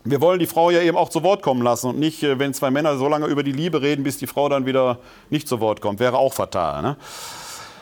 [0.04, 2.54] Wir wollen die Frau ja eben auch zu Wort kommen lassen und nicht, äh, wenn
[2.54, 5.60] zwei Männer so lange über die Liebe reden, bis die Frau dann wieder nicht zu
[5.60, 6.00] Wort kommt.
[6.00, 6.82] Wäre auch fatal.
[6.82, 6.98] Ne?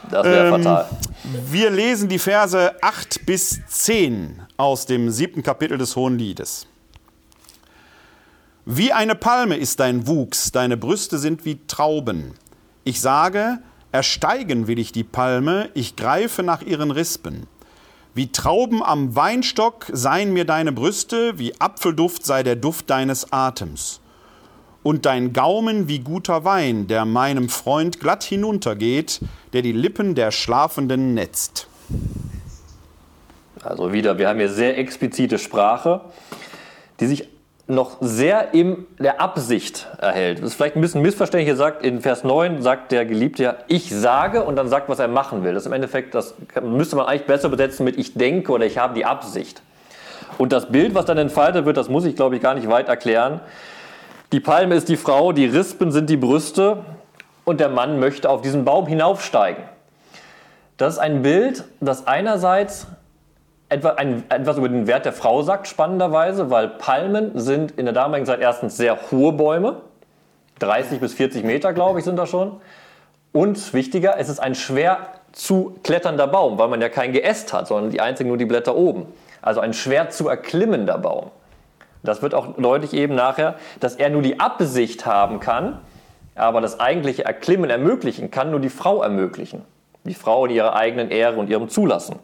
[0.10, 0.90] Das wäre ähm, fatal.
[1.48, 6.68] Wir lesen die Verse 8 bis 10 aus dem siebten Kapitel des Hohen Liedes.
[8.66, 12.34] Wie eine Palme ist dein Wuchs, deine Brüste sind wie Trauben.
[12.84, 13.60] Ich sage,
[13.92, 17.48] ersteigen will ich die Palme, ich greife nach ihren Rispen.
[18.14, 24.02] Wie Trauben am Weinstock seien mir deine Brüste, wie Apfelduft sei der Duft deines Atems
[24.86, 29.20] und dein Gaumen wie guter Wein, der meinem Freund glatt hinuntergeht,
[29.52, 31.68] der die Lippen der Schlafenden netzt.
[33.64, 36.02] Also wieder, wir haben hier sehr explizite Sprache,
[37.00, 37.28] die sich
[37.66, 40.38] noch sehr in der Absicht erhält.
[40.38, 41.48] Das ist vielleicht ein bisschen missverständlich.
[41.48, 45.00] Hier sagt, in Vers 9 sagt der Geliebte ja, ich sage und dann sagt, was
[45.00, 45.56] er machen will.
[45.56, 48.78] Das ist im Endeffekt, das müsste man eigentlich besser besetzen mit ich denke oder ich
[48.78, 49.64] habe die Absicht.
[50.38, 52.88] Und das Bild, was dann entfaltet wird, das muss ich, glaube ich, gar nicht weit
[52.88, 53.40] erklären.
[54.32, 56.84] Die Palme ist die Frau, die Rispen sind die Brüste
[57.44, 59.64] und der Mann möchte auf diesen Baum hinaufsteigen.
[60.78, 62.88] Das ist ein Bild, das einerseits
[63.70, 68.40] etwas über den Wert der Frau sagt, spannenderweise, weil Palmen sind in der damaligen Zeit
[68.40, 69.82] erstens sehr hohe Bäume,
[70.60, 72.60] 30 bis 40 Meter, glaube ich, sind das schon.
[73.32, 74.98] Und wichtiger, es ist ein schwer
[75.34, 78.76] zu kletternder Baum, weil man ja kein Geäst hat, sondern die einzigen nur die Blätter
[78.76, 79.06] oben.
[79.42, 81.32] Also ein schwer zu erklimmender Baum.
[82.06, 85.80] Das wird auch deutlich eben nachher, dass er nur die Absicht haben kann,
[86.36, 89.64] aber das eigentliche Erklimmen ermöglichen kann nur die Frau ermöglichen.
[90.04, 92.20] Die Frau in ihrer eigenen Ehre und ihrem Zulassen.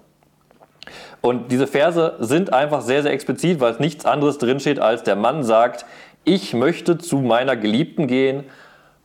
[1.21, 5.15] Und diese Verse sind einfach sehr, sehr explizit, weil es nichts anderes drinsteht, als der
[5.15, 5.85] Mann sagt,
[6.23, 8.43] ich möchte zu meiner Geliebten gehen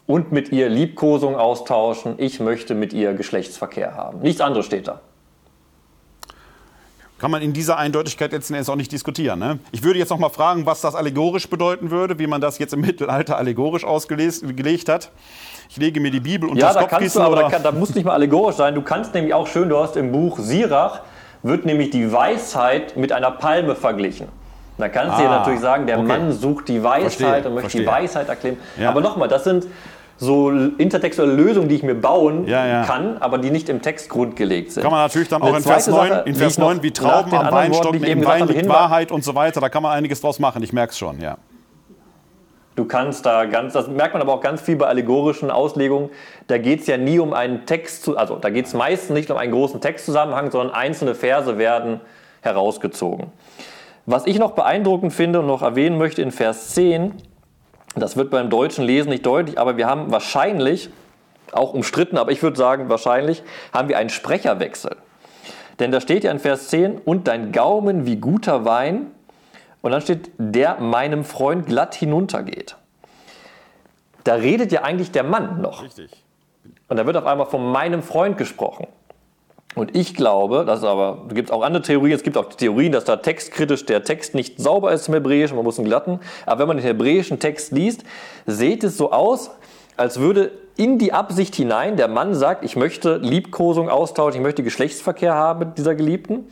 [0.06, 4.20] und mit ihr Liebkosung austauschen, ich möchte mit ihr Geschlechtsverkehr haben.
[4.20, 5.00] Nichts anderes steht da
[7.18, 9.38] kann man in dieser Eindeutigkeit letzten Endes auch nicht diskutieren.
[9.38, 9.58] Ne?
[9.72, 12.74] Ich würde jetzt noch mal fragen, was das allegorisch bedeuten würde, wie man das jetzt
[12.74, 15.10] im Mittelalter allegorisch ausgelegt hat.
[15.68, 17.72] Ich lege mir die Bibel unter ja, das da kannst du, aber da, kann, da
[17.72, 18.74] muss nicht mal allegorisch sein.
[18.74, 21.00] Du kannst nämlich auch schön, du hast im Buch Sirach,
[21.42, 24.28] wird nämlich die Weisheit mit einer Palme verglichen.
[24.78, 26.06] Da kannst du dir Ah, natürlich sagen, der okay.
[26.06, 27.80] Mann sucht die Weisheit Verstehe, und möchte verstehe.
[27.80, 28.58] die Weisheit erklären.
[28.78, 28.90] Ja.
[28.90, 29.66] Aber nochmal, das sind
[30.18, 32.84] so intertextuelle Lösungen, die ich mir bauen Ja, ja.
[32.84, 34.82] kann, aber die nicht im Text grundgelegt sind.
[34.82, 36.82] Kann man natürlich dann auch in Vers zweite 9, Sache, in Vers ich noch 9
[36.82, 39.60] wie Trauben am Worten, Weinstock, eben im Wein liegt Wahrheit und so weiter.
[39.60, 40.62] Da kann man einiges draus machen.
[40.62, 41.36] Ich merke es schon, ja.
[42.76, 46.10] Du kannst da ganz, das merkt man aber auch ganz viel bei allegorischen Auslegungen,
[46.46, 49.30] da geht es ja nie um einen Text, zu- also da geht es meistens nicht
[49.30, 52.00] um einen großen Textzusammenhang, sondern einzelne Verse werden
[52.42, 53.28] herausgezogen.
[54.04, 57.14] Was ich noch beeindruckend finde und noch erwähnen möchte in Vers 10,
[58.02, 60.90] das wird beim deutschen Lesen nicht deutlich, aber wir haben wahrscheinlich,
[61.52, 64.96] auch umstritten, aber ich würde sagen wahrscheinlich, haben wir einen Sprecherwechsel.
[65.78, 69.10] Denn da steht ja in Vers 10, und dein Gaumen wie guter Wein,
[69.82, 72.76] und dann steht, der meinem Freund glatt hinuntergeht.
[74.24, 75.84] Da redet ja eigentlich der Mann noch.
[75.84, 76.10] Richtig.
[76.88, 78.88] Und da wird auf einmal von meinem Freund gesprochen.
[79.76, 82.92] Und ich glaube, das ist aber, es gibt auch andere Theorien, es gibt auch Theorien,
[82.92, 86.18] dass da textkritisch der Text nicht sauber ist im Hebräischen, man muss einen glatten.
[86.46, 88.02] Aber wenn man den hebräischen Text liest,
[88.46, 89.50] sieht es so aus,
[89.98, 94.62] als würde in die Absicht hinein, der Mann sagt, ich möchte Liebkosung austauschen, ich möchte
[94.62, 96.46] Geschlechtsverkehr haben mit dieser Geliebten.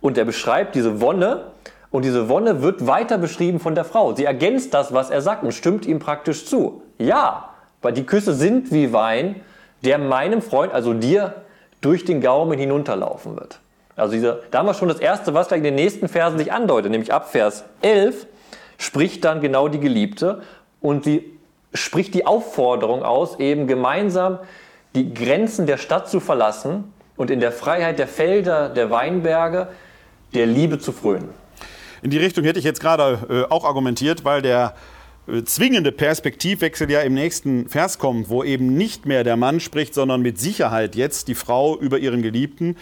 [0.00, 1.52] Und er beschreibt diese Wonne.
[1.90, 4.14] Und diese Wonne wird weiter beschrieben von der Frau.
[4.14, 6.80] Sie ergänzt das, was er sagt und stimmt ihm praktisch zu.
[6.98, 7.50] Ja,
[7.82, 9.42] weil die Küsse sind wie Wein,
[9.84, 11.34] der meinem Freund, also dir,
[11.82, 13.60] durch den Gaumen hinunterlaufen wird.
[13.94, 16.52] Also diese, da haben wir schon das Erste, was gleich in den nächsten Versen sich
[16.52, 18.26] andeutet, nämlich ab Vers 11
[18.78, 20.42] spricht dann genau die Geliebte
[20.80, 21.38] und sie
[21.74, 24.38] spricht die Aufforderung aus, eben gemeinsam
[24.94, 29.68] die Grenzen der Stadt zu verlassen und in der Freiheit der Felder, der Weinberge,
[30.34, 31.28] der Liebe zu frönen.
[32.02, 34.74] In die Richtung hätte ich jetzt gerade äh, auch argumentiert, weil der
[35.44, 40.20] zwingende Perspektivwechsel ja im nächsten Vers kommt, wo eben nicht mehr der Mann spricht, sondern
[40.20, 42.76] mit Sicherheit jetzt die Frau über ihren Geliebten.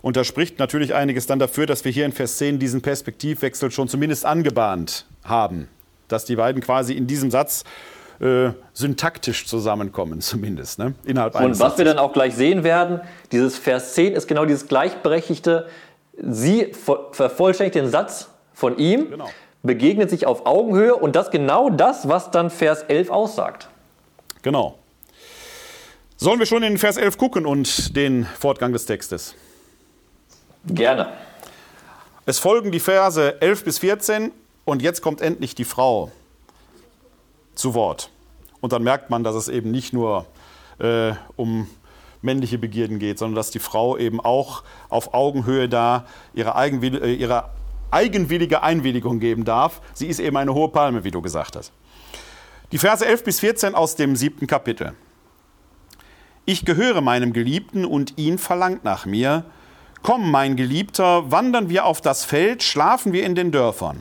[0.00, 3.70] Und da spricht natürlich einiges dann dafür, dass wir hier in Vers 10 diesen Perspektivwechsel
[3.70, 5.68] schon zumindest angebahnt haben.
[6.08, 7.62] Dass die beiden quasi in diesem Satz
[8.20, 10.94] äh, syntaktisch zusammenkommen, zumindest, ne?
[11.04, 11.94] innerhalb Und eines was wir Satzes.
[11.94, 13.00] dann auch gleich sehen werden,
[13.30, 15.68] dieses Vers 10 ist genau dieses gleichberechtigte,
[16.16, 19.28] sie ver- vervollständigt den Satz von ihm, Genau.
[19.62, 23.68] Begegnet sich auf Augenhöhe und das genau das, was dann Vers 11 aussagt.
[24.42, 24.78] Genau.
[26.16, 29.34] Sollen wir schon in Vers 11 gucken und den Fortgang des Textes?
[30.66, 31.08] Gerne.
[32.26, 34.30] Es folgen die Verse 11 bis 14
[34.64, 36.12] und jetzt kommt endlich die Frau
[37.54, 38.10] zu Wort.
[38.60, 40.26] Und dann merkt man, dass es eben nicht nur
[40.78, 41.68] äh, um
[42.20, 47.12] männliche Begierden geht, sondern dass die Frau eben auch auf Augenhöhe da ihre, Eigenwill äh,
[47.12, 47.50] ihre
[47.92, 49.80] eigenwillige Einwilligung geben darf.
[49.92, 51.72] Sie ist eben eine hohe Palme, wie du gesagt hast.
[52.72, 54.94] Die Verse 11 bis 14 aus dem siebten Kapitel.
[56.44, 59.44] Ich gehöre meinem Geliebten und ihn verlangt nach mir.
[60.02, 64.00] Komm, mein Geliebter, wandern wir auf das Feld, schlafen wir in den Dörfern.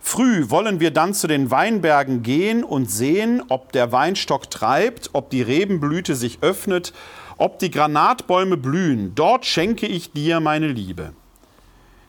[0.00, 5.30] Früh wollen wir dann zu den Weinbergen gehen und sehen, ob der Weinstock treibt, ob
[5.30, 6.92] die Rebenblüte sich öffnet,
[7.38, 9.14] ob die Granatbäume blühen.
[9.14, 11.14] Dort schenke ich dir meine Liebe.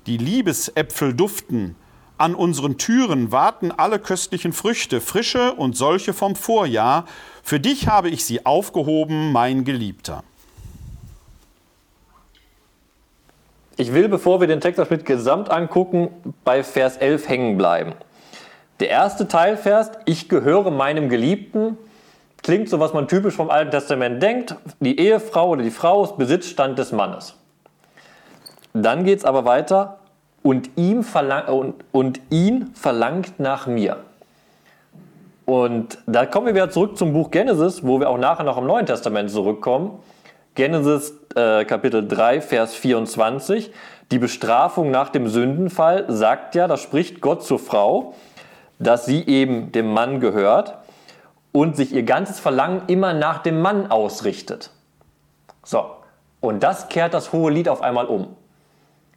[0.08, 1.76] Die Liebesäpfel duften,
[2.18, 7.06] an unseren Türen warten alle köstlichen Früchte, frische und solche vom Vorjahr.
[7.44, 10.24] Für dich habe ich sie aufgehoben, mein Geliebter.
[13.76, 16.10] Ich will, bevor wir den Textabschnitt gesamt angucken,
[16.46, 17.94] bei Vers 11 hängen bleiben.
[18.80, 21.78] Der erste Teilvers, ich gehöre meinem Geliebten,
[22.42, 24.56] klingt so, was man typisch vom Alten Testament denkt.
[24.80, 27.36] Die Ehefrau oder die Frau ist Besitzstand des Mannes.
[28.76, 30.00] Dann geht es aber weiter,
[30.46, 33.98] und, ihm verlang und, und ihn verlangt nach mir.
[35.46, 38.68] Und da kommen wir wieder zurück zum Buch Genesis, wo wir auch nachher noch im
[38.68, 39.98] Neuen Testament zurückkommen.
[40.54, 43.72] Genesis äh, Kapitel 3, Vers 24.
[44.12, 48.14] Die Bestrafung nach dem Sündenfall sagt ja, da spricht Gott zur Frau,
[48.78, 50.76] dass sie eben dem Mann gehört
[51.52, 54.70] und sich ihr ganzes Verlangen immer nach dem Mann ausrichtet.
[55.64, 55.86] So,
[56.40, 58.36] und das kehrt das hohe Lied auf einmal um.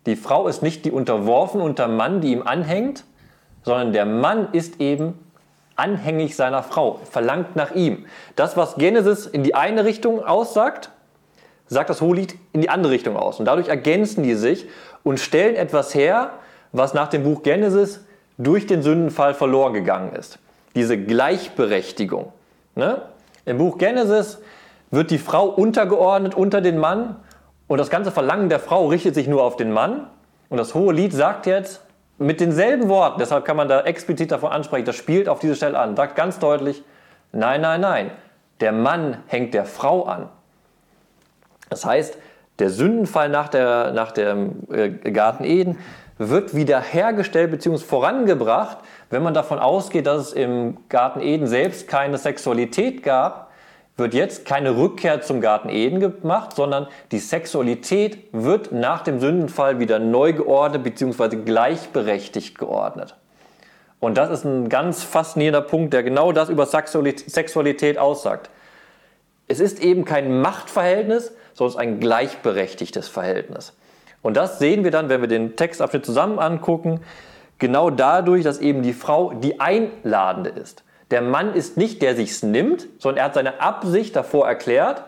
[0.09, 3.05] Die Frau ist nicht die unterworfen unter Mann, die ihm anhängt,
[3.63, 5.19] sondern der Mann ist eben
[5.77, 8.07] anhängig seiner Frau, verlangt nach ihm.
[8.35, 10.89] Das, was Genesis in die eine Richtung aussagt,
[11.67, 13.39] sagt das Hohelied in die andere Richtung aus.
[13.39, 14.65] Und dadurch ergänzen die sich
[15.03, 16.31] und stellen etwas her,
[16.73, 18.01] was nach dem Buch Genesis
[18.39, 20.39] durch den Sündenfall verloren gegangen ist.
[20.75, 22.33] Diese Gleichberechtigung.
[22.77, 23.03] Ne?
[23.45, 24.39] Im Buch Genesis
[24.91, 27.17] wird die Frau untergeordnet unter den Mann
[27.69, 30.09] und das ganze Verlangen der Frau richtet sich nur auf den Mann.
[30.49, 31.83] Und das Hohe Lied sagt jetzt
[32.17, 35.79] mit denselben Worten, deshalb kann man da explizit davon ansprechen, das spielt auf diese Stelle
[35.79, 36.83] an, sagt ganz deutlich,
[37.31, 38.11] nein, nein, nein,
[38.61, 40.29] der Mann hängt der Frau an.
[41.69, 42.19] Das heißt,
[42.59, 45.79] der Sündenfall nach, der, nach dem äh, Garten Eden
[46.17, 47.85] wird wiederhergestellt bzw.
[47.85, 48.79] vorangebracht,
[49.11, 53.48] wenn man davon ausgeht, dass es im Garten Eden selbst keine Sexualität gab,
[53.99, 59.81] wird jetzt keine Rückkehr zum Garten Eden gemacht, sondern die Sexualität wird nach dem Sündenfall
[59.81, 61.37] wieder neu geordnet bzw.
[61.37, 63.17] gleichberechtigt geordnet.
[64.01, 68.51] Und das ist ein ganz faszinierender Punkt, der genau das über Sexualität aussagt.
[69.49, 73.73] Es ist eben kein Machtverhältnis, sondern ein gleichberechtigtes Verhältnis.
[74.23, 77.01] Und das sehen wir dann, wenn wir den Textabschnitt zusammen angucken,
[77.59, 80.85] genau dadurch, dass eben die Frau die Einladende ist.
[81.11, 85.05] Der Mann ist nicht der sich's nimmt, sondern er hat seine Absicht davor erklärt.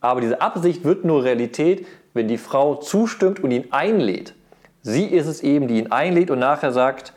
[0.00, 4.34] Aber diese Absicht wird nur Realität, wenn die Frau zustimmt und ihn einlädt.
[4.82, 7.12] Sie ist es eben, die ihn einlädt und nachher sagt,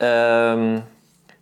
[0.00, 0.82] ähm,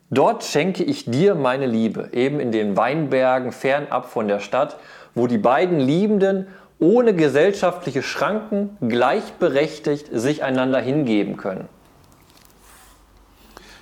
[0.09, 4.77] dort schenke ich dir meine Liebe, eben in den Weinbergen fernab von der Stadt,
[5.15, 6.47] wo die beiden Liebenden
[6.79, 11.69] ohne gesellschaftliche Schranken gleichberechtigt sich einander hingeben können.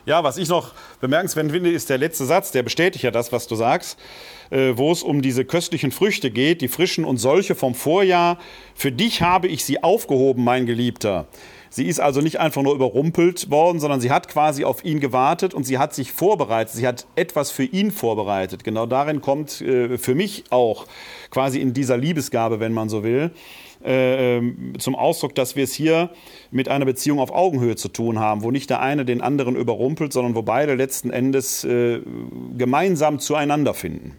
[0.05, 3.47] Ja, was ich noch bemerkenswert finde, ist der letzte Satz, der bestätigt ja das, was
[3.47, 3.99] du sagst,
[4.49, 8.39] äh, wo es um diese köstlichen Früchte geht, die frischen und solche vom Vorjahr.
[8.73, 11.27] Für dich habe ich sie aufgehoben, mein Geliebter.
[11.69, 15.53] Sie ist also nicht einfach nur überrumpelt worden, sondern sie hat quasi auf ihn gewartet
[15.53, 16.73] und sie hat sich vorbereitet.
[16.73, 18.65] Sie hat etwas für ihn vorbereitet.
[18.65, 20.85] Genau darin kommt äh, für mich auch
[21.29, 23.31] quasi in dieser Liebesgabe, wenn man so will,
[23.85, 26.09] äh, ähm, zum Ausdruck, dass wir es hier
[26.51, 30.13] mit einer Beziehung auf Augenhöhe zu tun haben, wo nicht der eine den anderen überrumpelt,
[30.13, 32.01] sondern wo beide letzten Endes äh,
[32.57, 34.17] gemeinsam zueinander finden.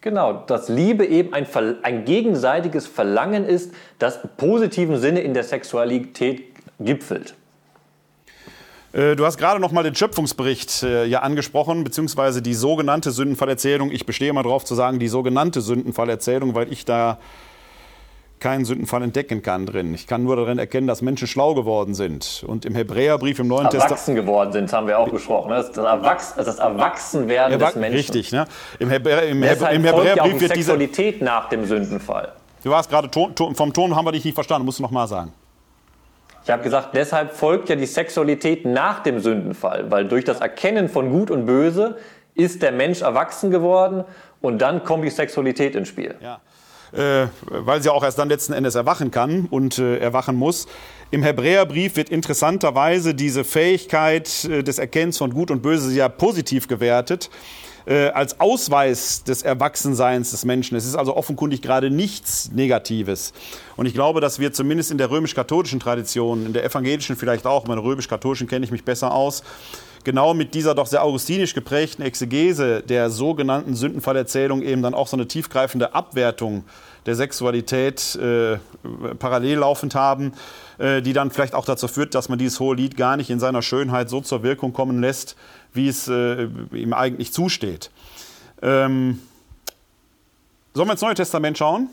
[0.00, 1.46] Genau, dass Liebe eben ein,
[1.82, 6.44] ein gegenseitiges Verlangen ist, das im positiven Sinne in der Sexualität
[6.78, 7.34] gipfelt.
[8.96, 13.90] Äh, du hast gerade noch mal den Schöpfungsbericht äh, ja angesprochen, beziehungsweise die sogenannte Sündenfallerzählung.
[13.90, 17.18] Ich bestehe mal darauf zu sagen, die sogenannte Sündenfallerzählung, weil ich da
[18.40, 19.94] keinen Sündenfall entdecken kann drin.
[19.94, 22.44] Ich kann nur darin erkennen, dass Menschen schlau geworden sind.
[22.46, 23.90] Und im Hebräerbrief im Neuen Testament.
[23.90, 25.50] Erwachsen geworden sind, haben wir auch besprochen.
[25.50, 27.96] Das, das, Erwachs das Erwachsenwerden Erwa des Menschen.
[27.96, 28.46] Richtig, ne?
[28.78, 30.66] Im, Hebräer, im, Hebräer, im Hebräerbrief wird diese.
[30.66, 32.32] Sexualität nach dem Sündenfall.
[32.62, 35.32] Du warst gerade, vom Ton haben wir dich nicht verstanden, musst du noch mal sagen.
[36.44, 40.88] Ich habe gesagt, deshalb folgt ja die Sexualität nach dem Sündenfall, weil durch das Erkennen
[40.88, 41.96] von Gut und Böse
[42.34, 44.04] ist der Mensch erwachsen geworden
[44.40, 46.14] und dann kommt die Sexualität ins Spiel.
[46.20, 46.40] Ja
[46.96, 50.66] äh, weil sie auch erst dann letzten Endes erwachen kann und äh, erwachen muss.
[51.10, 56.68] Im Hebräerbrief wird interessanterweise diese Fähigkeit äh, des Erkennens von Gut und Böse sehr positiv
[56.68, 57.30] gewertet
[57.86, 60.76] äh, als Ausweis des Erwachsenseins des Menschen.
[60.76, 63.32] Es ist also offenkundig gerade nichts Negatives.
[63.76, 67.64] Und ich glaube, dass wir zumindest in der römisch-katholischen Tradition, in der evangelischen vielleicht auch,
[67.64, 69.42] in der römisch-katholischen kenne ich mich besser aus,
[70.06, 75.16] genau mit dieser doch sehr augustinisch geprägten Exegese der sogenannten Sündenfallerzählung eben dann auch so
[75.16, 76.64] eine tiefgreifende Abwertung
[77.06, 78.58] der Sexualität äh,
[79.18, 80.32] parallel laufend haben,
[80.78, 83.40] äh, die dann vielleicht auch dazu führt, dass man dieses hohe Lied gar nicht in
[83.40, 85.34] seiner Schönheit so zur Wirkung kommen lässt,
[85.72, 87.90] wie es äh, ihm eigentlich zusteht.
[88.62, 89.20] Ähm,
[90.72, 91.88] sollen wir ins Neue Testament schauen?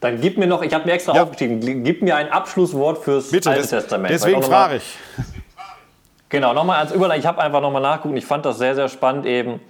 [0.00, 1.24] Dann gib mir noch, ich habe mir extra ja.
[1.24, 4.14] aufgeschrieben, gib mir ein Abschlusswort fürs Bitte, Alte des, Testament.
[4.14, 4.98] Deswegen frage ich.
[6.30, 7.20] Genau, nochmal als Überleitung.
[7.20, 8.16] Ich habe einfach nochmal nachgucken.
[8.16, 9.60] Ich fand das sehr, sehr spannend eben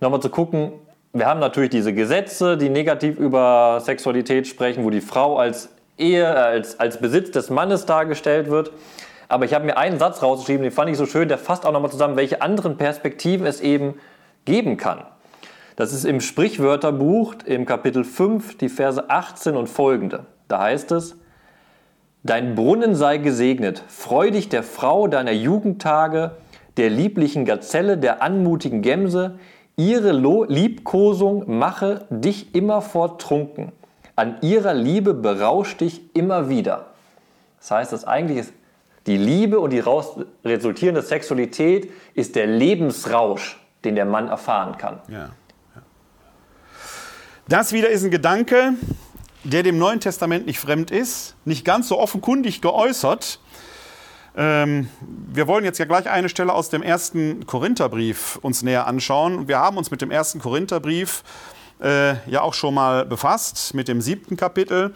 [0.00, 0.72] nochmal zu gucken.
[1.14, 6.22] Wir haben natürlich diese Gesetze, die negativ über Sexualität sprechen, wo die Frau als Ehe,
[6.22, 8.70] äh, als, als Besitz des Mannes dargestellt wird.
[9.28, 11.72] Aber ich habe mir einen Satz rausgeschrieben, den fand ich so schön, der fasst auch
[11.72, 13.94] nochmal zusammen, welche anderen Perspektiven es eben
[14.44, 15.04] geben kann.
[15.76, 20.26] Das ist im Sprichwörterbuch im Kapitel 5, die Verse 18 und folgende.
[20.48, 21.16] Da heißt es,
[22.22, 26.32] Dein Brunnen sei gesegnet, freu dich der Frau deiner Jugendtage,
[26.76, 29.38] der lieblichen Gazelle, der anmutigen Gemse,
[29.76, 33.72] ihre Liebkosung mache dich immerfort trunken,
[34.16, 36.86] an ihrer Liebe berausch dich immer wieder.
[37.58, 38.52] Das heißt, das eigentlich ist
[39.06, 39.82] die Liebe und die
[40.44, 45.00] resultierende Sexualität ist der Lebensrausch, den der Mann erfahren kann.
[45.08, 45.30] Ja.
[47.48, 48.74] Das wieder ist ein Gedanke,
[49.44, 53.40] der dem Neuen Testament nicht fremd ist, nicht ganz so offenkundig geäußert.
[54.36, 54.88] Ähm,
[55.32, 59.48] wir wollen jetzt ja gleich eine Stelle aus dem ersten Korintherbrief uns näher anschauen.
[59.48, 61.22] Wir haben uns mit dem ersten Korintherbrief
[61.82, 64.94] äh, ja auch schon mal befasst, mit dem siebten Kapitel,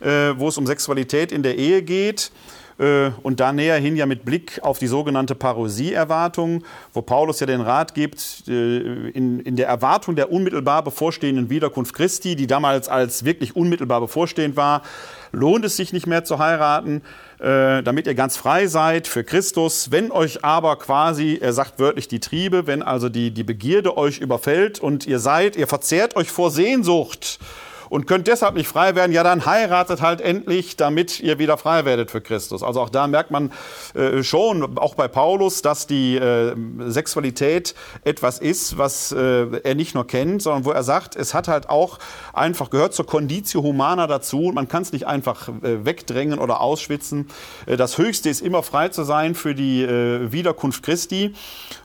[0.00, 2.30] äh, wo es um Sexualität in der Ehe geht.
[2.78, 7.46] Äh, und da näher hin ja mit Blick auf die sogenannte Parosie-Erwartung, wo Paulus ja
[7.46, 12.88] den Rat gibt, äh, in, in der Erwartung der unmittelbar bevorstehenden Wiederkunft Christi, die damals
[12.88, 14.82] als wirklich unmittelbar bevorstehend war,
[15.32, 17.02] lohnt es sich nicht mehr zu heiraten,
[17.40, 19.90] äh, damit ihr ganz frei seid für Christus.
[19.90, 24.18] Wenn euch aber quasi, er sagt wörtlich die Triebe, wenn also die, die Begierde euch
[24.18, 27.40] überfällt und ihr seid, ihr verzehrt euch vor Sehnsucht
[27.90, 31.84] und könnt deshalb nicht frei werden, ja dann heiratet halt endlich, damit ihr wieder frei
[31.84, 32.62] werdet für Christus.
[32.62, 33.52] Also auch da merkt man
[33.94, 36.54] äh, schon, auch bei Paulus, dass die äh,
[36.86, 37.74] Sexualität
[38.04, 41.68] etwas ist, was äh, er nicht nur kennt, sondern wo er sagt, es hat halt
[41.70, 41.98] auch
[42.32, 44.50] einfach gehört zur Conditio Humana dazu.
[44.54, 47.28] Man kann es nicht einfach äh, wegdrängen oder ausschwitzen.
[47.66, 51.34] Äh, das Höchste ist immer frei zu sein für die äh, Wiederkunft Christi.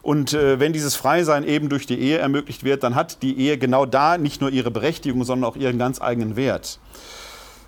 [0.04, 3.88] Und wenn dieses Freisein eben durch die Ehe ermöglicht wird, dann hat die Ehe genau
[3.88, 6.80] da nicht nur ihre Berechtigung, sondern auch ihren ganz eigenen Wert.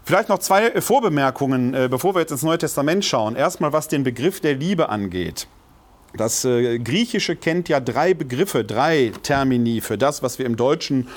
[0.03, 3.35] Vielleicht noch zwei Vorbemerkungen, bevor wir jetzt ins Neue Testament schauen.
[3.35, 5.47] Erstmal, was den Begriff der Liebe angeht.
[6.17, 11.07] Das Griechische kennt ja drei Begriffe, drei Termini für das, was wir im Deutschen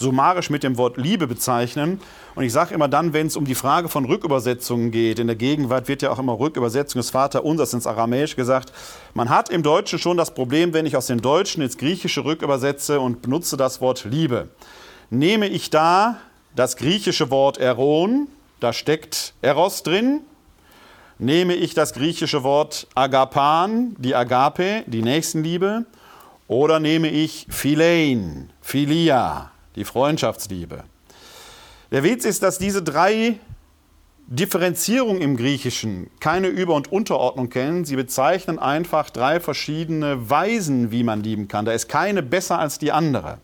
[0.00, 2.00] summarisch mit dem Wort Liebe bezeichnen.
[2.34, 5.36] Und ich sage immer dann, wenn es um die Frage von Rückübersetzungen geht, in der
[5.36, 8.72] Gegenwart wird ja auch immer Rückübersetzung des Vaterunsers ins Aramäisch gesagt.
[9.14, 12.98] Man hat im Deutschen schon das Problem, wenn ich aus dem Deutschen ins Griechische rückübersetze
[12.98, 14.48] und benutze das Wort Liebe.
[15.10, 16.16] Nehme ich da
[16.56, 18.28] das griechische Wort Eron,
[18.58, 20.20] da steckt Eros drin,
[21.18, 25.84] nehme ich das griechische Wort Agapan, die Agape, die Nächstenliebe,
[26.48, 30.84] oder nehme ich Philein, Philia, die Freundschaftsliebe.
[31.90, 33.38] Der Witz ist, dass diese drei
[34.26, 37.84] Differenzierungen im Griechischen keine Über- und Unterordnung kennen.
[37.84, 41.64] Sie bezeichnen einfach drei verschiedene Weisen, wie man lieben kann.
[41.64, 43.38] Da ist keine besser als die andere.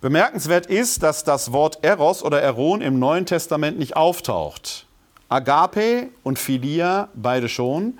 [0.00, 4.86] Bemerkenswert ist, dass das Wort Eros oder Eron im Neuen Testament nicht auftaucht.
[5.28, 7.98] Agape und Philia beide schon.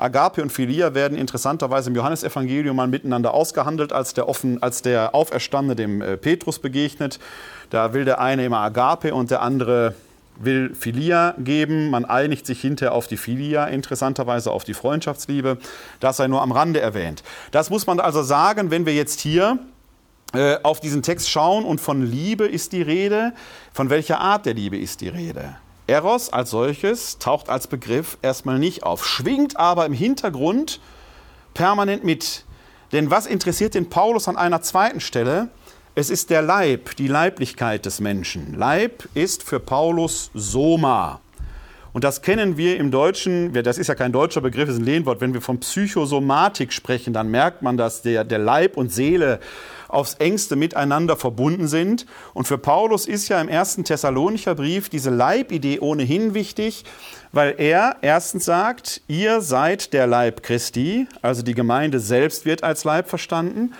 [0.00, 5.14] Agape und Philia werden interessanterweise im Johannesevangelium mal miteinander ausgehandelt, als der, offen, als der
[5.14, 7.18] Auferstandene dem äh, Petrus begegnet.
[7.70, 9.94] Da will der eine immer Agape und der andere
[10.36, 11.90] will Philia geben.
[11.90, 15.58] Man einigt sich hinterher auf die Philia, interessanterweise auf die Freundschaftsliebe.
[16.00, 17.22] Das sei nur am Rande erwähnt.
[17.50, 19.58] Das muss man also sagen, wenn wir jetzt hier
[20.32, 23.32] äh, auf diesen Text schauen und von Liebe ist die Rede.
[23.72, 25.56] Von welcher Art der Liebe ist die Rede?
[25.90, 30.80] Eros als solches taucht als Begriff erstmal nicht auf, schwingt aber im Hintergrund
[31.52, 32.44] permanent mit.
[32.92, 35.48] Denn was interessiert den Paulus an einer zweiten Stelle?
[35.96, 38.54] Es ist der Leib, die Leiblichkeit des Menschen.
[38.56, 41.20] Leib ist für Paulus Soma.
[41.92, 44.84] Und das kennen wir im Deutschen, das ist ja kein deutscher Begriff, es ist ein
[44.84, 45.20] Lehnwort.
[45.20, 49.40] Wenn wir von Psychosomatik sprechen, dann merkt man, dass der, der Leib und Seele
[49.90, 52.06] aufs engste miteinander verbunden sind.
[52.34, 56.84] Und für Paulus ist ja im ersten Thessalonicher Brief diese Leibidee ohnehin wichtig,
[57.32, 62.84] weil er erstens sagt, ihr seid der Leib Christi, also die Gemeinde selbst wird als
[62.84, 63.74] Leib verstanden.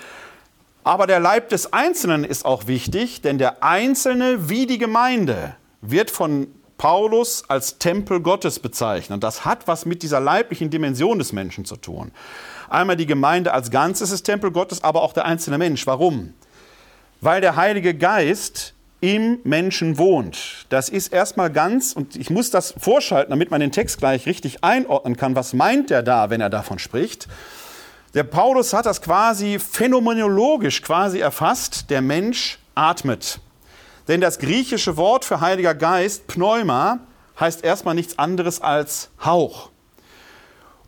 [0.82, 6.10] Aber der Leib des Einzelnen ist auch wichtig, denn der Einzelne wie die Gemeinde wird
[6.10, 6.48] von
[6.78, 9.16] Paulus als Tempel Gottes bezeichnet.
[9.16, 12.10] Und das hat was mit dieser leiblichen Dimension des Menschen zu tun.
[12.70, 15.86] Einmal die Gemeinde als Ganzes ist Tempel Gottes, aber auch der einzelne Mensch.
[15.86, 16.34] Warum?
[17.20, 20.66] Weil der Heilige Geist im Menschen wohnt.
[20.68, 24.62] Das ist erstmal ganz, und ich muss das vorschalten, damit man den Text gleich richtig
[24.62, 25.34] einordnen kann.
[25.34, 27.26] Was meint er da, wenn er davon spricht?
[28.14, 31.90] Der Paulus hat das quasi phänomenologisch quasi erfasst.
[31.90, 33.40] Der Mensch atmet.
[34.06, 37.00] Denn das griechische Wort für Heiliger Geist, Pneuma,
[37.38, 39.69] heißt erstmal nichts anderes als Hauch.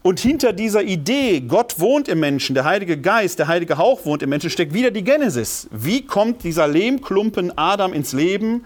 [0.02, 4.22] Und hinter dieser Idee, Gott wohnt im Menschen, der Heilige Geist, der Heilige Hauch wohnt
[4.24, 5.68] im Menschen, steckt wieder die Genesis.
[5.70, 8.64] Wie kommt dieser Lehmklumpen Adam ins Leben?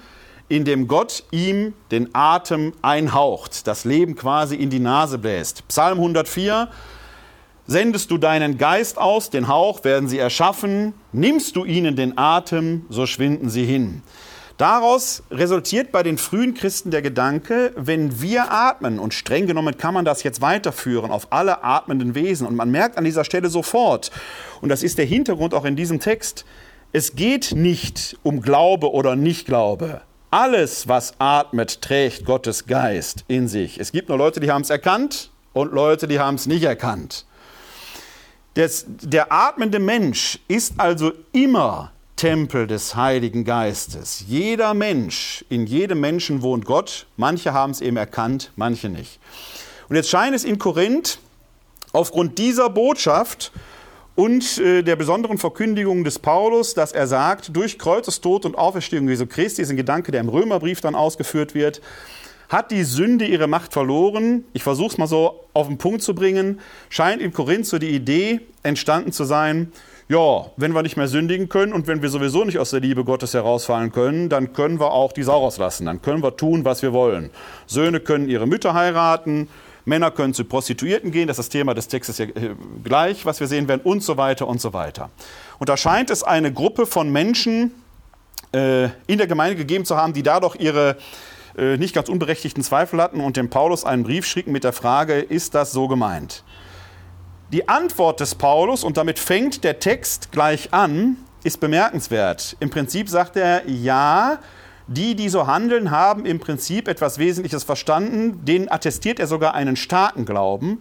[0.49, 5.67] Indem Gott ihm den Atem einhaucht, das Leben quasi in die Nase bläst.
[5.69, 6.69] Psalm 104,
[7.67, 12.87] sendest du deinen Geist aus, den Hauch werden sie erschaffen, nimmst du ihnen den Atem,
[12.89, 14.03] so schwinden sie hin.
[14.57, 19.93] Daraus resultiert bei den frühen Christen der Gedanke, wenn wir atmen, und streng genommen kann
[19.93, 24.11] man das jetzt weiterführen auf alle atmenden Wesen, und man merkt an dieser Stelle sofort,
[24.63, 26.47] und das ist der Hintergrund auch in diesem Text,
[26.93, 30.01] es geht nicht um Glaube oder Nichtglaube.
[30.31, 33.79] Alles, was atmet, trägt Gottes Geist in sich.
[33.79, 37.27] Es gibt nur Leute, die haben es erkannt und Leute, die haben es nicht erkannt.
[38.55, 44.25] Das, der atmende Mensch ist also immer Tempel des Heiligen Geistes.
[44.27, 47.07] Jeder Mensch, in jedem Menschen wohnt Gott.
[47.19, 49.21] Manche haben es eben erkannt, manche nicht.
[49.91, 51.19] Und jetzt scheint es in Korinth
[51.93, 53.53] aufgrund dieser Botschaft
[54.15, 59.27] und äh, der besonderen Verkündigung des Paulus, dass er sagt, durch Kreuzestod und Auferstehung Jesu
[59.27, 61.83] Christi, ist ein Gedanke, der im Römerbrief dann ausgeführt wird,
[62.49, 64.45] hat die Sünde ihre Macht verloren.
[64.55, 66.61] Ich versuche es mal so auf den Punkt zu bringen.
[66.89, 69.71] Scheint in Korinth so die Idee entstanden zu sein,
[70.09, 73.05] ja, wenn wir nicht mehr sündigen können und wenn wir sowieso nicht aus der Liebe
[73.05, 75.87] Gottes herausfallen können, dann können wir auch die Sau rauslassen.
[75.87, 77.31] Dann können wir tun, was wir wollen.
[77.67, 79.49] Söhne können ihre Mütter heiraten,
[79.85, 83.41] Männer können zu Prostituierten gehen, das ist das Thema des Textes ja äh, gleich, was
[83.41, 85.11] wir sehen werden, und so weiter und so weiter.
[85.59, 87.73] Und da scheint es eine Gruppe von Menschen
[88.53, 90.97] äh, in der Gemeinde gegeben zu haben, die dadurch ihre
[91.57, 95.21] äh, nicht ganz unberechtigten Zweifel hatten und dem Paulus einen Brief schicken mit der Frage,
[95.21, 96.45] ist das so gemeint?
[97.53, 102.57] Die Antwort des Paulus, und damit fängt der Text gleich an, ist bemerkenswert.
[102.59, 104.41] Im Prinzip sagt er, ja,
[104.89, 109.77] die, die so handeln, haben im Prinzip etwas Wesentliches verstanden, denen attestiert er sogar einen
[109.77, 110.81] starken Glauben.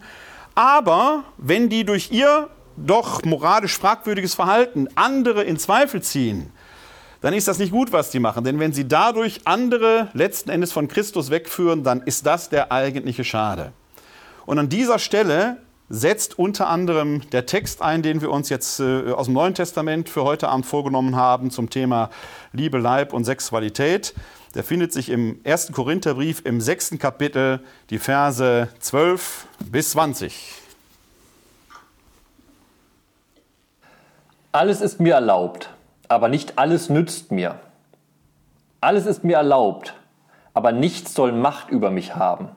[0.56, 6.50] Aber wenn die durch ihr doch moralisch fragwürdiges Verhalten andere in Zweifel ziehen,
[7.20, 8.42] dann ist das nicht gut, was die machen.
[8.42, 13.22] Denn wenn sie dadurch andere letzten Endes von Christus wegführen, dann ist das der eigentliche
[13.22, 13.72] Schade.
[14.46, 15.58] Und an dieser Stelle
[15.88, 20.08] setzt unter anderem der Text ein, den wir uns jetzt äh, aus dem Neuen Testament
[20.08, 22.10] für heute Abend vorgenommen haben zum Thema
[22.52, 24.14] Liebe, Leib und Sexualität.
[24.54, 27.60] Der findet sich im ersten Korintherbrief im sechsten Kapitel,
[27.90, 30.62] die Verse 12 bis 20.
[34.52, 35.70] Alles ist mir erlaubt,
[36.08, 37.60] aber nicht alles nützt mir.
[38.80, 39.94] Alles ist mir erlaubt,
[40.54, 42.55] aber nichts soll Macht über mich haben.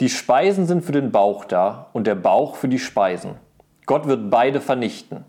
[0.00, 3.34] Die Speisen sind für den Bauch da und der Bauch für die Speisen.
[3.84, 5.26] Gott wird beide vernichten.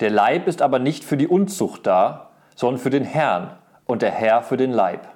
[0.00, 3.50] Der Leib ist aber nicht für die Unzucht da, sondern für den Herrn
[3.84, 5.08] und der Herr für den Leib.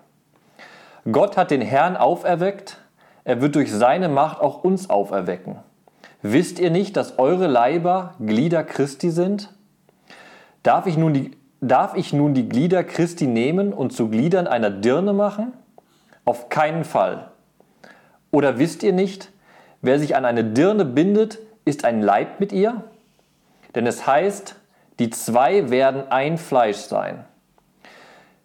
[1.10, 2.78] Gott hat den Herrn auferweckt,
[3.24, 5.56] er wird durch seine Macht auch uns auferwecken.
[6.20, 9.54] Wisst ihr nicht, dass eure Leiber Glieder Christi sind?
[10.62, 14.70] Darf ich nun die, darf ich nun die Glieder Christi nehmen und zu Gliedern einer
[14.70, 15.54] Dirne machen?
[16.24, 17.30] Auf keinen Fall.
[18.30, 19.30] Oder wisst ihr nicht,
[19.80, 22.84] wer sich an eine Dirne bindet, ist ein Leib mit ihr?
[23.74, 24.56] Denn es heißt,
[24.98, 27.24] die zwei werden ein Fleisch sein.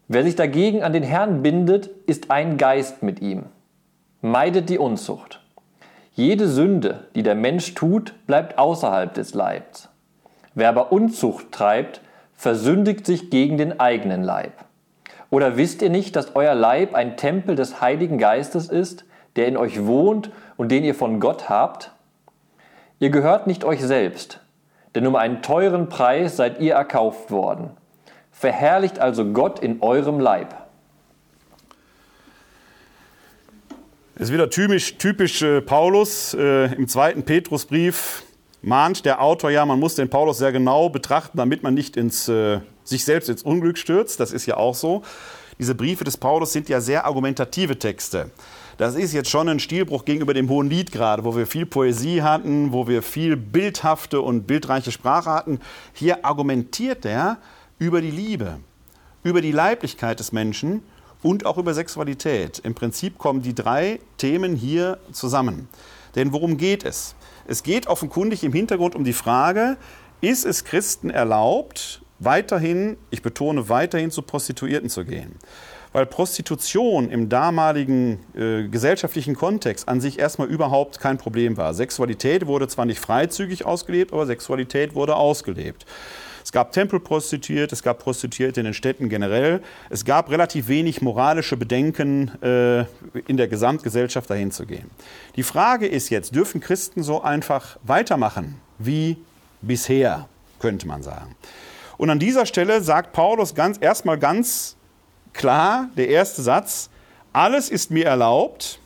[0.06, 3.46] Wer sich dagegen an den Herrn bindet, ist ein Geist mit ihm.
[4.20, 5.40] Meidet die Unzucht.
[6.12, 9.88] Jede Sünde, die der Mensch tut, bleibt außerhalb des Leibs.
[10.54, 12.00] Wer aber Unzucht treibt,
[12.34, 14.52] versündigt sich gegen den eigenen Leib.
[15.30, 19.04] Oder wisst ihr nicht, dass euer Leib ein Tempel des Heiligen Geistes ist,
[19.36, 21.92] der in euch wohnt und den ihr von Gott habt?
[22.98, 24.40] Ihr gehört nicht euch selbst,
[24.94, 27.70] denn um einen teuren Preis seid ihr erkauft worden.
[28.30, 30.54] Verherrlicht also Gott in eurem Leib.
[34.16, 38.22] Es ist wieder typisch, typisch äh, Paulus äh, im zweiten Petrusbrief
[38.62, 42.28] mahnt der Autor ja, man muss den Paulus sehr genau betrachten, damit man nicht ins,
[42.28, 44.20] äh, sich selbst ins Unglück stürzt.
[44.20, 45.02] Das ist ja auch so.
[45.58, 48.30] Diese Briefe des Paulus sind ja sehr argumentative Texte.
[48.76, 52.22] Das ist jetzt schon ein Stilbruch gegenüber dem Hohen Lied gerade, wo wir viel Poesie
[52.22, 55.60] hatten, wo wir viel bildhafte und bildreiche Sprache hatten.
[55.92, 57.38] Hier argumentiert er
[57.78, 58.58] über die Liebe,
[59.22, 60.82] über die Leiblichkeit des Menschen
[61.22, 62.58] und auch über Sexualität.
[62.58, 65.68] Im Prinzip kommen die drei Themen hier zusammen.
[66.16, 67.14] Denn worum geht es?
[67.46, 69.76] Es geht offenkundig im Hintergrund um die Frage,
[70.20, 75.36] ist es Christen erlaubt, weiterhin, ich betone weiterhin zu Prostituierten zu gehen?
[75.94, 81.72] Weil Prostitution im damaligen äh, gesellschaftlichen Kontext an sich erstmal überhaupt kein Problem war.
[81.72, 85.86] Sexualität wurde zwar nicht freizügig ausgelebt, aber Sexualität wurde ausgelebt.
[86.42, 89.62] Es gab Tempelprostituierte, es gab Prostituierte in den Städten generell.
[89.88, 92.80] Es gab relativ wenig moralische Bedenken äh,
[93.28, 94.90] in der Gesamtgesellschaft dahin zu gehen.
[95.36, 99.16] Die Frage ist jetzt, dürfen Christen so einfach weitermachen wie
[99.62, 100.28] bisher,
[100.58, 101.36] könnte man sagen.
[101.98, 104.76] Und an dieser Stelle sagt Paulus ganz, erstmal ganz
[105.34, 106.88] klar der erste Satz,
[107.32, 108.78] alles ist mir erlaubt,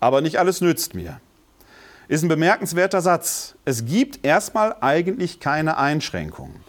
[0.00, 1.20] aber nicht alles nützt mir.
[2.08, 3.54] Ist ein bemerkenswerter Satz.
[3.64, 6.62] Es gibt erstmal eigentlich keine Einschränkungen.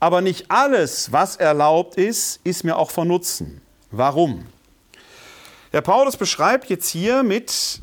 [0.00, 3.60] Aber nicht alles, was erlaubt ist, ist mir auch von Nutzen.
[3.92, 4.46] Warum?
[5.72, 7.80] Der Paulus beschreibt jetzt hier mit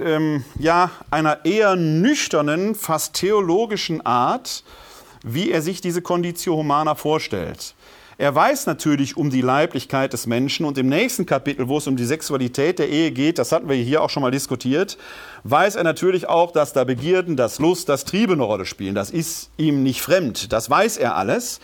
[0.00, 4.64] ähm, ja, einer eher nüchternen, fast theologischen Art,
[5.24, 7.74] wie er sich diese Conditio Humana vorstellt.
[8.22, 11.96] Er weiß natürlich um die Leiblichkeit des Menschen und im nächsten Kapitel, wo es um
[11.96, 14.96] die Sexualität der Ehe geht, das hatten wir hier auch schon mal diskutiert,
[15.42, 18.94] weiß er natürlich auch, dass da Begierden, das Lust, das Triebe eine Rolle spielen.
[18.94, 21.58] Das ist ihm nicht fremd, das weiß er alles.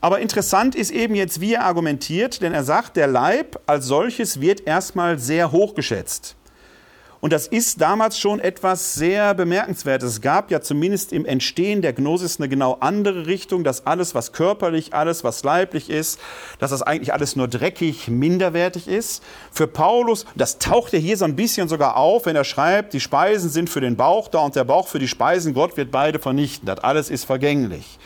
[0.00, 4.40] Aber interessant ist eben jetzt, wie er argumentiert, denn er sagt, der Leib als solches
[4.40, 6.36] wird erstmal sehr hoch geschätzt.
[7.24, 10.14] Und das ist damals schon etwas sehr Bemerkenswertes.
[10.14, 14.32] Es gab ja zumindest im Entstehen der Gnosis eine genau andere Richtung, dass alles, was
[14.32, 16.18] körperlich, alles, was leiblich ist,
[16.58, 19.22] dass das eigentlich alles nur dreckig, minderwertig ist.
[19.52, 22.98] Für Paulus, das taucht er hier so ein bisschen sogar auf, wenn er schreibt, die
[22.98, 26.18] Speisen sind für den Bauch da und der Bauch für die Speisen, Gott wird beide
[26.18, 26.66] vernichten.
[26.66, 28.00] Das alles ist vergänglich.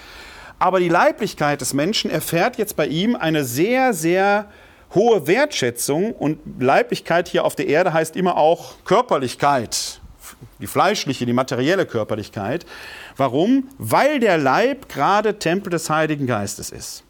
[0.59, 4.51] Aber die Leiblichkeit des Menschen erfährt jetzt bei ihm eine sehr, sehr
[4.95, 10.01] hohe Wertschätzung und Leiblichkeit hier auf der Erde heißt immer auch Körperlichkeit,
[10.61, 12.67] die fleischliche, die materielle Körperlichkeit.
[13.17, 13.69] Warum?
[13.79, 17.05] Weil der Leib gerade Tempel des Heiligen Geistes ist.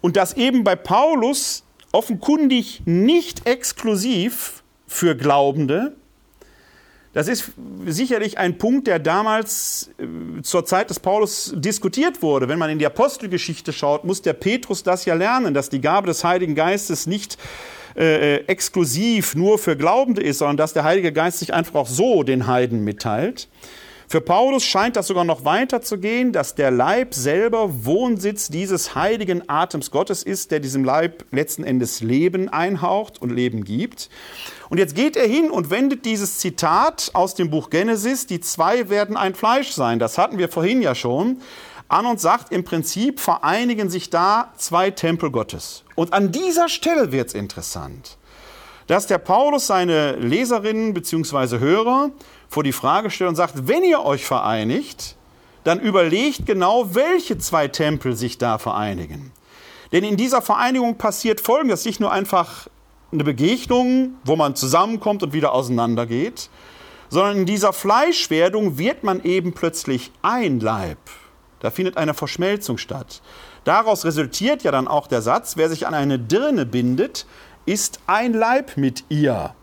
[0.00, 5.96] Und das eben bei Paulus offenkundig nicht exklusiv für Glaubende.
[7.12, 7.52] Das ist
[7.86, 12.48] sicherlich ein Punkt, der damals äh, zur Zeit des Paulus diskutiert wurde.
[12.48, 16.06] Wenn man in die Apostelgeschichte schaut, muss der Petrus das ja lernen, dass die Gabe
[16.06, 17.36] des Heiligen Geistes nicht
[17.96, 21.88] äh, äh exklusiv nur für Glaubende ist, sondern dass der Heilige Geist sich einfach auch
[21.88, 23.48] so den Heiden mitteilt.
[24.10, 28.96] Für Paulus scheint das sogar noch weiter zu gehen, dass der Leib selber Wohnsitz dieses
[28.96, 34.10] heiligen Atems Gottes ist, der diesem Leib letzten Endes Leben einhaucht und Leben gibt.
[34.70, 38.88] Und jetzt geht er hin und wendet dieses Zitat aus dem Buch Genesis, die zwei
[38.88, 41.42] werden ein Fleisch sein, das hatten wir vorhin ja schon,
[41.88, 45.82] an und sagt, im Prinzip vereinigen sich da zwei Tempel Gottes.
[45.96, 48.16] Und an dieser Stelle wird es interessant,
[48.86, 51.58] dass der Paulus seine Leserinnen bzw.
[51.58, 52.10] Hörer
[52.48, 55.16] vor die Frage stellt und sagt, wenn ihr euch vereinigt,
[55.64, 59.32] dann überlegt genau, welche zwei Tempel sich da vereinigen.
[59.90, 62.68] Denn in dieser Vereinigung passiert Folgendes, nicht nur einfach
[63.12, 66.48] eine Begegnung, wo man zusammenkommt und wieder auseinandergeht,
[67.08, 70.98] sondern in dieser Fleischwerdung wird man eben plötzlich ein Leib.
[71.60, 73.20] Da findet eine Verschmelzung statt.
[73.64, 77.26] Daraus resultiert ja dann auch der Satz, wer sich an eine Dirne bindet,
[77.66, 79.54] ist ein Leib mit ihr.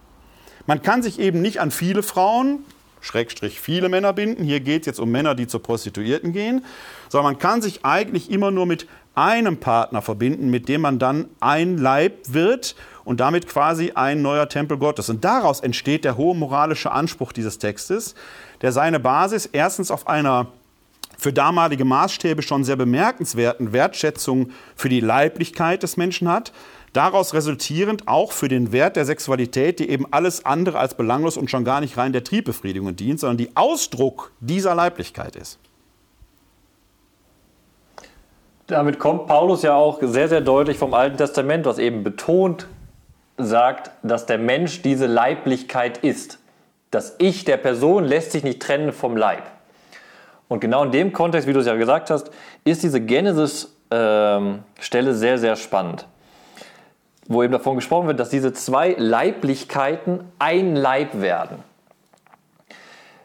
[0.67, 2.65] Man kann sich eben nicht an viele Frauen
[3.07, 4.43] Schrägstrich viele Männer binden.
[4.43, 6.65] Hier geht es jetzt um Männer, die zur Prostituierten gehen.
[7.09, 8.87] Sondern man kann sich eigentlich immer nur mit
[9.17, 14.47] einem Partner verbinden, mit dem man dann ein Leib wird und damit quasi ein neuer
[14.49, 15.09] Tempel Gottes.
[15.09, 18.15] Und daraus entsteht der hohe moralische Anspruch dieses Textes,
[18.61, 20.47] der seine Basis erstens auf einer
[21.17, 26.51] für damalige Maßstäbe schon sehr bemerkenswerten Wertschätzung für die Leiblichkeit des Menschen hat,
[26.97, 31.51] Daraus resultierend auch für den Wert der Sexualität, die eben alles andere als belanglos und
[31.51, 35.59] schon gar nicht rein der Triebbefriedigung dient, sondern die Ausdruck dieser Leiblichkeit ist.
[38.67, 42.67] Damit kommt Paulus ja auch sehr, sehr deutlich vom Alten Testament, was eben betont
[43.37, 46.39] sagt, dass der Mensch diese Leiblichkeit ist.
[46.91, 49.43] Das Ich der Person lässt sich nicht trennen vom Leib.
[50.47, 52.31] Und genau in dem Kontext, wie du es ja gesagt hast,
[52.63, 56.05] ist diese Genesis-Stelle sehr, sehr spannend
[57.27, 61.57] wo eben davon gesprochen wird, dass diese zwei Leiblichkeiten ein Leib werden.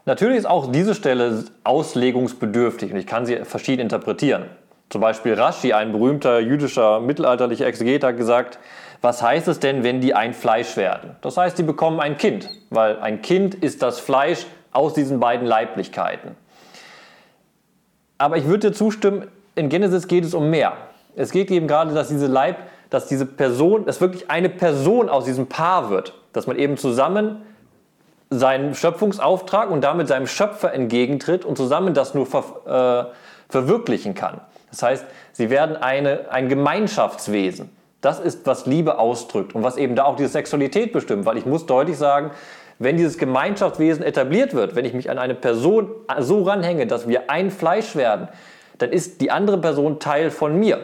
[0.04, 4.46] Natürlich ist auch diese Stelle auslegungsbedürftig und ich kann sie verschieden interpretieren.
[4.92, 8.58] Zum Beispiel Rashi, ein berühmter jüdischer mittelalterlicher Exeget, hat gesagt,
[9.00, 11.16] was heißt es denn, wenn die ein Fleisch werden?
[11.22, 15.46] Das heißt, die bekommen ein Kind, weil ein Kind ist das Fleisch aus diesen beiden
[15.46, 16.36] Leiblichkeiten.
[18.18, 20.74] Aber ich würde dir zustimmen, in Genesis geht es um mehr.
[21.16, 22.58] Es geht eben gerade, dass diese Leib
[22.92, 26.12] dass diese Person, dass wirklich eine Person aus diesem Paar wird.
[26.34, 27.40] Dass man eben zusammen
[28.28, 34.42] seinen Schöpfungsauftrag und damit seinem Schöpfer entgegentritt und zusammen das nur ver, äh, verwirklichen kann.
[34.72, 37.70] Das heißt, sie werden eine, ein Gemeinschaftswesen.
[38.00, 41.24] Das ist, was Liebe ausdrückt und was eben da auch diese Sexualität bestimmt.
[41.24, 42.32] Weil ich muss deutlich sagen,
[42.80, 47.30] wenn dieses Gemeinschaftswesen etabliert wird, wenn ich mich an eine Person so ranhänge, dass wir
[47.30, 48.28] ein Fleisch werden,
[48.78, 50.80] dann ist die andere Person Teil von mir.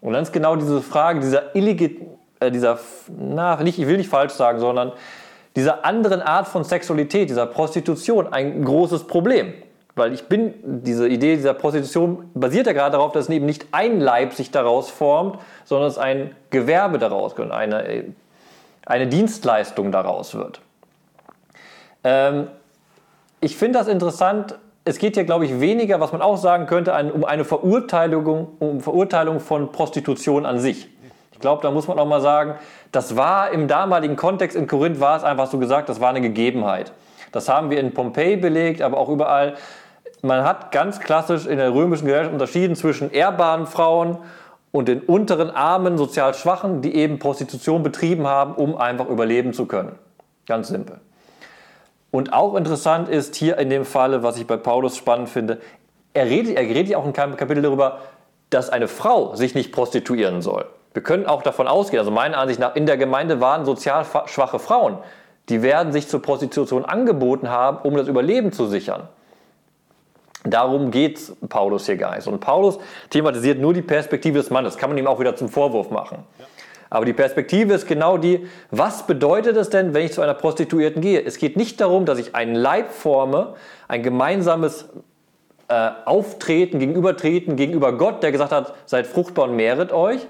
[0.00, 2.00] Und dann ist genau diese Frage dieser illegit,
[2.40, 4.92] äh, dieser, na, nicht, ich will nicht falsch sagen, sondern
[5.54, 9.52] dieser anderen Art von Sexualität, dieser Prostitution ein großes Problem.
[10.00, 14.00] Weil ich bin, diese Idee dieser Prostitution basiert ja gerade darauf, dass eben nicht ein
[14.00, 18.04] Leib sich daraus formt, sondern dass ein Gewerbe daraus kommt, eine,
[18.86, 20.62] eine Dienstleistung daraus wird.
[22.02, 22.46] Ähm,
[23.42, 24.54] ich finde das interessant,
[24.86, 28.80] es geht hier, glaube ich, weniger, was man auch sagen könnte, um eine Verurteilung, um
[28.80, 30.88] Verurteilung von Prostitution an sich.
[31.32, 32.54] Ich glaube, da muss man auch mal sagen,
[32.90, 36.22] das war im damaligen Kontext in Korinth, war es einfach so gesagt, das war eine
[36.22, 36.90] Gegebenheit.
[37.32, 39.56] Das haben wir in Pompeji belegt, aber auch überall.
[40.22, 44.18] Man hat ganz klassisch in der römischen Gesellschaft unterschieden zwischen ehrbaren Frauen
[44.70, 49.66] und den unteren Armen, sozial Schwachen, die eben Prostitution betrieben haben, um einfach überleben zu
[49.66, 49.98] können.
[50.46, 51.00] Ganz simpel.
[52.10, 55.58] Und auch interessant ist hier in dem Falle, was ich bei Paulus spannend finde,
[56.12, 57.98] er redet, er redet ja auch in keinem Kapitel darüber,
[58.50, 60.66] dass eine Frau sich nicht prostituieren soll.
[60.92, 64.58] Wir können auch davon ausgehen, also meiner Ansicht nach, in der Gemeinde waren sozial schwache
[64.58, 64.98] Frauen,
[65.48, 69.08] die werden sich zur Prostitution angeboten haben, um das Überleben zu sichern.
[70.44, 72.26] Darum geht Paulus hier gar nicht.
[72.26, 72.78] Und Paulus
[73.10, 74.74] thematisiert nur die Perspektive des Mannes.
[74.74, 76.24] Das kann man ihm auch wieder zum Vorwurf machen.
[76.38, 76.46] Ja.
[76.90, 81.00] Aber die Perspektive ist genau die, was bedeutet es denn, wenn ich zu einer Prostituierten
[81.00, 81.22] gehe?
[81.24, 83.54] Es geht nicht darum, dass ich einen Leib forme,
[83.86, 84.88] ein gemeinsames
[85.68, 90.26] äh, Auftreten, Gegenübertreten gegenüber Gott, der gesagt hat, seid fruchtbar und mehret euch,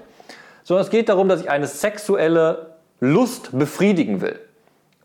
[0.63, 4.39] sondern es geht darum, dass ich eine sexuelle Lust befriedigen will.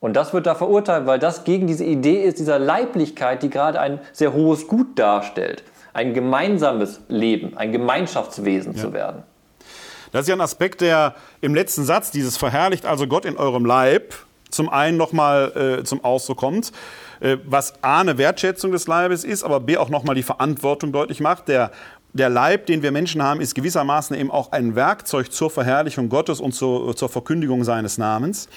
[0.01, 3.80] Und das wird da verurteilt, weil das gegen diese Idee ist, dieser Leiblichkeit, die gerade
[3.80, 5.64] ein sehr hohes Gut darstellt.
[5.94, 8.82] Ein gemeinsames Leben, ein Gemeinschaftswesen ja.
[8.82, 9.22] zu werden.
[10.12, 13.64] Das ist ja ein Aspekt, der im letzten Satz, dieses verherrlicht also Gott in eurem
[13.64, 14.14] Leib,
[14.51, 16.72] zum einen nochmal äh, zum Ausdruck kommt,
[17.20, 21.20] äh, was A, eine Wertschätzung des Leibes ist, aber B, auch nochmal die Verantwortung deutlich
[21.20, 21.49] macht.
[21.49, 21.72] Der,
[22.12, 26.40] der Leib, den wir Menschen haben, ist gewissermaßen eben auch ein Werkzeug zur Verherrlichung Gottes
[26.40, 28.49] und zur, zur Verkündigung seines Namens.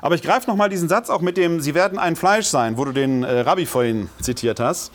[0.00, 2.84] Aber ich greife nochmal diesen Satz auch mit dem, sie werden ein Fleisch sein, wo
[2.84, 4.92] du den äh, Rabbi vorhin zitiert hast.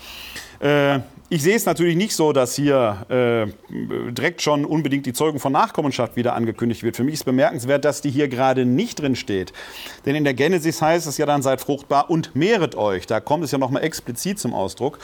[0.59, 0.99] Äh,
[1.29, 3.51] ich sehe es natürlich nicht so, dass hier äh,
[4.11, 6.95] direkt schon unbedingt die Zeugung von Nachkommenschaft wieder angekündigt wird.
[6.95, 9.51] Für mich ist bemerkenswert, dass die hier gerade nicht drin steht.
[10.05, 13.07] Denn in der Genesis heißt es ja dann, seid fruchtbar und mehret euch.
[13.07, 14.99] Da kommt es ja nochmal explizit zum Ausdruck.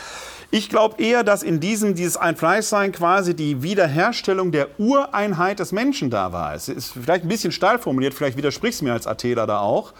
[0.52, 6.12] Ich glaube eher, dass in diesem, dieses Ein-Fleisch-Sein quasi die Wiederherstellung der Ureinheit des Menschen
[6.12, 6.54] da war.
[6.54, 9.94] Es ist vielleicht ein bisschen steil formuliert, vielleicht widersprichst du mir als Atheler da auch.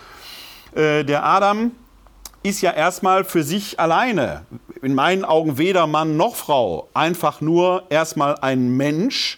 [0.76, 1.72] Äh, der Adam
[2.44, 4.46] ist ja erstmal für sich alleine,
[4.82, 9.38] in meinen Augen weder Mann noch Frau, einfach nur erstmal ein Mensch,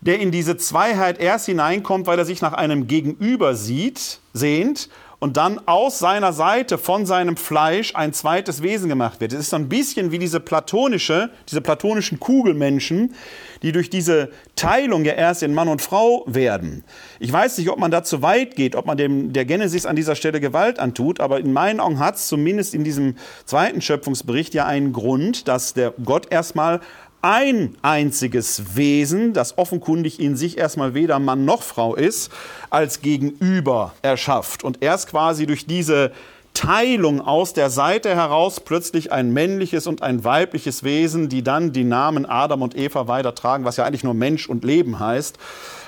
[0.00, 4.88] der in diese Zweiheit erst hineinkommt, weil er sich nach einem Gegenüber sieht, sehnt
[5.20, 9.32] und dann aus seiner Seite, von seinem Fleisch, ein zweites Wesen gemacht wird.
[9.32, 13.14] Es ist so ein bisschen wie diese platonische, diese platonischen Kugelmenschen,
[13.62, 16.84] die durch diese Teilung ja erst in Mann und Frau werden.
[17.18, 19.96] Ich weiß nicht, ob man da zu weit geht, ob man dem, der Genesis an
[19.96, 24.54] dieser Stelle Gewalt antut, aber in meinen Augen hat es zumindest in diesem zweiten Schöpfungsbericht
[24.54, 26.80] ja einen Grund, dass der Gott erstmal
[27.22, 32.30] ein einziges Wesen, das offenkundig in sich erstmal weder Mann noch Frau ist,
[32.70, 36.12] als Gegenüber erschafft und erst quasi durch diese
[36.54, 41.84] Teilung aus der Seite heraus plötzlich ein männliches und ein weibliches Wesen, die dann die
[41.84, 45.38] Namen Adam und Eva weitertragen, was ja eigentlich nur Mensch und Leben heißt,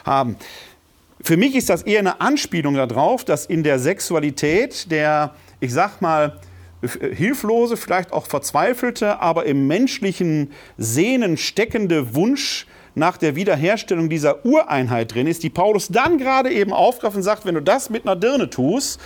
[0.05, 0.37] haben.
[1.23, 6.01] Für mich ist das eher eine Anspielung darauf, dass in der Sexualität der, ich sag
[6.01, 6.39] mal,
[6.83, 15.15] hilflose, vielleicht auch verzweifelte, aber im menschlichen Sehnen steckende Wunsch nach der Wiederherstellung dieser Ureinheit
[15.15, 18.17] drin ist, die Paulus dann gerade eben aufgreift und sagt, wenn du das mit einer
[18.17, 19.01] Dirne tust,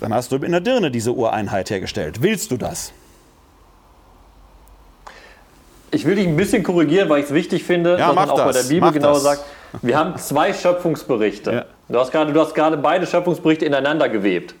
[0.00, 2.22] dann hast du mit einer Dirne diese Ureinheit hergestellt.
[2.22, 2.92] Willst du das?
[5.90, 8.36] Ich will dich ein bisschen korrigieren, weil ich es wichtig finde, ja, dass man auch
[8.36, 9.22] das, bei der Bibel genau das.
[9.24, 9.44] sagt,
[9.82, 11.52] wir haben zwei Schöpfungsberichte.
[11.52, 11.64] Ja.
[11.88, 14.54] Du hast gerade beide Schöpfungsberichte ineinander gewebt.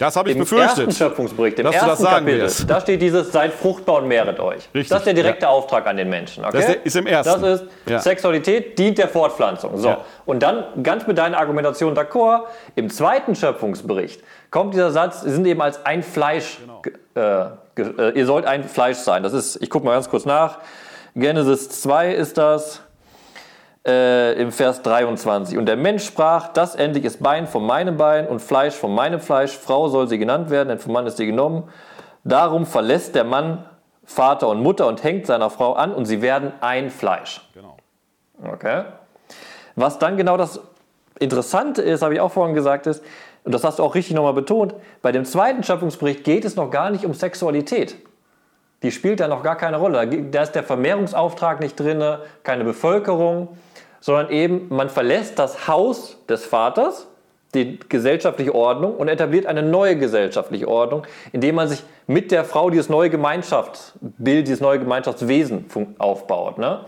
[0.00, 0.78] Das habe ich Im befürchtet.
[0.78, 2.68] ersten Schöpfungsbericht, im ersten das sagen Kapitel, wirst.
[2.68, 4.68] da steht dieses, seid fruchtbar und mehret euch.
[4.74, 5.50] Richtig, Das ist der direkte ja.
[5.50, 6.44] Auftrag an den Menschen.
[6.44, 6.56] Okay?
[6.56, 7.42] Das ist- im ersten.
[7.42, 7.98] Das ist, Ja.
[8.00, 9.76] Sexualität dient der Fortpflanzung.
[9.78, 9.88] So.
[9.88, 9.98] Ja.
[10.26, 12.44] Und dann, ganz mit deiner Argumentation d'accord,
[12.76, 18.10] im zweiten Schöpfungsbericht kommt dieser Satz, sie sind eben als ein Fleisch, ge- äh, äh,
[18.18, 19.22] ihr sollt ein Fleisch sein.
[19.22, 20.58] Das ist, ich gucke mal ganz kurz nach,
[21.14, 22.80] Genesis 2 ist das,
[23.86, 25.56] äh, im Vers 23.
[25.58, 29.20] Und der Mensch sprach, das endlich ist Bein von meinem Bein und Fleisch von meinem
[29.20, 29.56] Fleisch.
[29.56, 31.68] Frau soll sie genannt werden, denn vom Mann ist sie genommen.
[32.24, 33.64] Darum verlässt der Mann
[34.04, 37.48] Vater und Mutter und hängt seiner Frau an und sie werden ein Fleisch.
[37.54, 37.76] Genau.
[38.42, 38.84] Okay.
[39.76, 40.60] Was dann genau das
[41.18, 43.04] Interessante ist, habe ich auch vorhin gesagt, ist,
[43.44, 46.70] und das hast du auch richtig nochmal betont, bei dem zweiten Schöpfungsbericht geht es noch
[46.70, 47.96] gar nicht um Sexualität.
[48.82, 50.06] Die spielt da noch gar keine Rolle.
[50.30, 52.02] Da ist der Vermehrungsauftrag nicht drin,
[52.42, 53.48] keine Bevölkerung,
[54.00, 57.06] sondern eben man verlässt das Haus des Vaters,
[57.54, 62.70] die gesellschaftliche Ordnung und etabliert eine neue gesellschaftliche Ordnung, indem man sich mit der Frau
[62.70, 65.66] dieses neue Gemeinschaftsbild, dieses neue Gemeinschaftswesen
[65.98, 66.58] aufbaut.
[66.58, 66.80] Ne?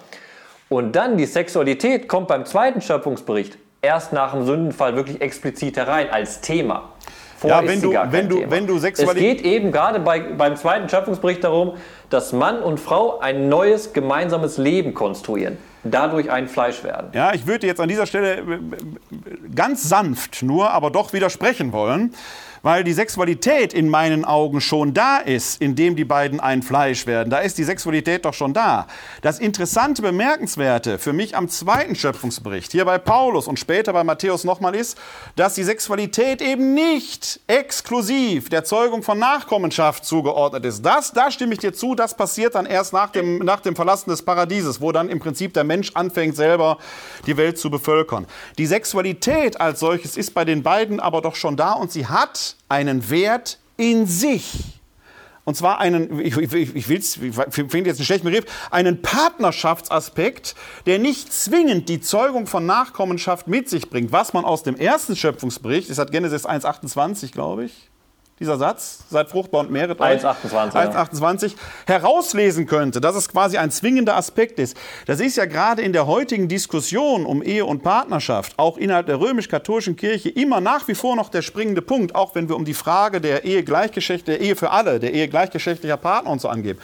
[0.68, 6.08] Und dann die Sexualität kommt beim zweiten Schöpfungsbericht erst nach dem Sündenfall wirklich explizit herein
[6.10, 6.90] als Thema.
[7.36, 8.50] Vorher Ja, wenn du- wenn du- Thema.
[8.52, 11.74] wenn du Es geht eben gerade bei, beim zweiten Schöpfungsbericht darum,
[12.08, 17.11] dass Mann und Frau ein neues gemeinsames Leben konstruieren, dadurch ein Fleisch werden.
[17.12, 18.59] Ja, ich würde jetzt an dieser Stelle äh,
[19.55, 22.14] ganz sanft nur, aber doch widersprechen wollen,
[22.62, 27.30] weil die Sexualität in meinen Augen schon da ist, indem die beiden ein Fleisch werden.
[27.30, 28.86] Da ist die Sexualität doch schon da.
[29.20, 34.44] Das interessante, bemerkenswerte für mich am zweiten Schöpfungsbericht, hier bei Paulus und später bei Matthäus
[34.44, 34.96] nochmal ist,
[35.36, 40.82] dass die Sexualität eben nicht exklusiv der Zeugung von Nachkommenschaft zugeordnet ist.
[40.82, 44.10] Das, da stimme ich dir zu, das passiert dann erst nach dem, nach dem Verlassen
[44.10, 46.78] des Paradieses, wo dann im Prinzip der Mensch anfängt, selber
[47.26, 48.26] die Welt zu bevölkern.
[48.58, 52.51] Die Sexualität als solches ist bei den beiden aber doch schon da und sie hat
[52.68, 54.80] einen Wert in sich.
[55.44, 60.55] Und zwar einen, ich, ich, ich will's, ich finde jetzt einen schlechten Begriff, einen Partnerschaftsaspekt,
[60.86, 64.12] der nicht zwingend die Zeugung von Nachkommenschaft mit sich bringt.
[64.12, 67.90] Was man aus dem ersten Schöpfungsbericht, das hat Genesis 1,28, glaube ich,
[68.43, 70.24] dieser Satz, seid fruchtbar und mehret euch.
[70.24, 70.72] 1,28.
[70.72, 71.53] 1,28
[71.86, 74.76] herauslesen könnte, dass es quasi ein zwingender Aspekt ist.
[75.07, 79.20] Das ist ja gerade in der heutigen Diskussion um Ehe und Partnerschaft, auch innerhalb der
[79.20, 82.74] römisch-katholischen Kirche, immer nach wie vor noch der springende Punkt, auch wenn wir um die
[82.74, 86.80] Frage der Ehe gleichgeschlechtlicher, der Ehe für alle, der Ehe gleichgeschlechtlicher Partner und so angeben.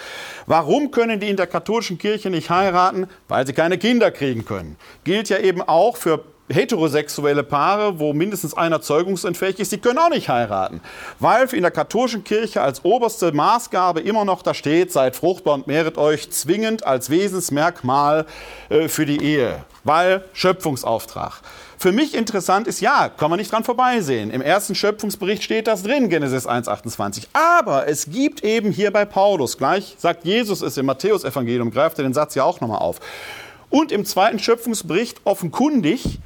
[0.46, 3.08] Warum können die in der katholischen Kirche nicht heiraten?
[3.26, 4.76] Weil sie keine Kinder kriegen können.
[5.02, 10.10] Gilt ja eben auch für heterosexuelle Paare, wo mindestens einer zeugungsentfähig ist, die können auch
[10.10, 10.80] nicht heiraten.
[11.18, 15.66] Weil in der katholischen Kirche als oberste Maßgabe immer noch da steht, seid fruchtbar und
[15.66, 18.26] mehret euch zwingend als Wesensmerkmal
[18.68, 19.64] äh, für die Ehe.
[19.84, 21.40] Weil Schöpfungsauftrag.
[21.80, 24.30] Für mich interessant ist, ja, kann man nicht dran vorbeisehen.
[24.32, 27.28] Im ersten Schöpfungsbericht steht das drin, Genesis 1,28.
[27.32, 32.02] Aber es gibt eben hier bei Paulus, gleich sagt Jesus es im Matthäusevangelium, greift er
[32.02, 32.98] den Satz ja auch nochmal auf.
[33.70, 36.18] Und im zweiten Schöpfungsbericht offenkundig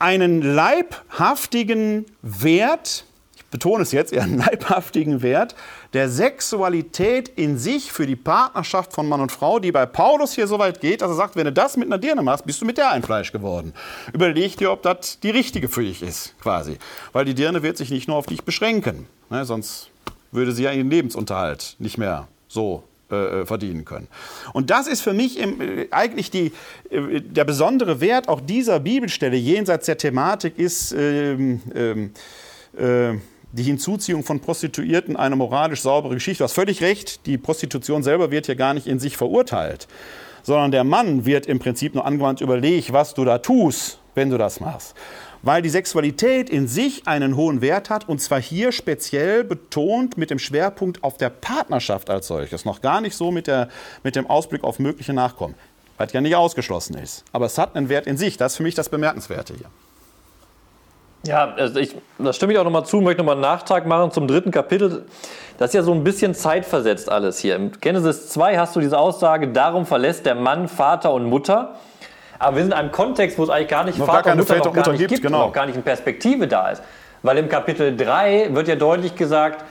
[0.00, 3.04] einen leibhaftigen Wert,
[3.36, 5.54] ich betone es jetzt, einen leibhaftigen Wert
[5.92, 10.46] der Sexualität in sich für die Partnerschaft von Mann und Frau, die bei Paulus hier
[10.46, 12.66] so weit geht, dass er sagt, wenn du das mit einer Dirne machst, bist du
[12.66, 13.74] mit der ein Fleisch geworden.
[14.12, 16.78] Überleg dir, ob das die richtige für dich ist, quasi.
[17.12, 19.90] Weil die Dirne wird sich nicht nur auf dich beschränken, ne, sonst
[20.32, 24.08] würde sie ja ihren Lebensunterhalt nicht mehr so äh, äh, verdienen können.
[24.52, 26.52] Und das ist für mich im, äh, eigentlich die,
[26.90, 32.12] äh, der besondere Wert auch dieser Bibelstelle jenseits der Thematik ist ähm, ähm
[32.78, 33.18] äh,
[33.52, 36.38] die Hinzuziehung von Prostituierten eine moralisch saubere Geschichte.
[36.38, 39.88] Du hast völlig recht, die Prostitution selber wird hier gar nicht in sich verurteilt,
[40.44, 44.38] sondern der Mann wird im Prinzip nur angewandt, überleg, was du da tust, wenn du
[44.38, 44.94] das machst
[45.42, 50.30] weil die Sexualität in sich einen hohen Wert hat und zwar hier speziell betont mit
[50.30, 53.68] dem Schwerpunkt auf der Partnerschaft als solches, noch gar nicht so mit, der,
[54.02, 55.54] mit dem Ausblick auf mögliche Nachkommen,
[55.96, 57.24] was ja nicht ausgeschlossen ist.
[57.32, 59.66] Aber es hat einen Wert in sich, das ist für mich das Bemerkenswerte hier.
[61.22, 64.26] Ja, also ich, da stimme ich auch nochmal zu, möchte nochmal einen Nachtrag machen zum
[64.26, 65.04] dritten Kapitel.
[65.58, 67.56] Das ist ja so ein bisschen zeitversetzt alles hier.
[67.56, 71.76] Im Genesis 2 hast du diese Aussage, darum verlässt der Mann Vater und Mutter
[72.40, 74.38] aber wir sind in einem Kontext, wo es eigentlich gar nicht noch Vater gar und
[74.38, 75.46] Mutter, noch gar nicht gibt, genau.
[75.46, 76.82] noch gar nicht in Perspektive da ist.
[77.22, 79.62] Weil im Kapitel 3 wird ja deutlich gesagt,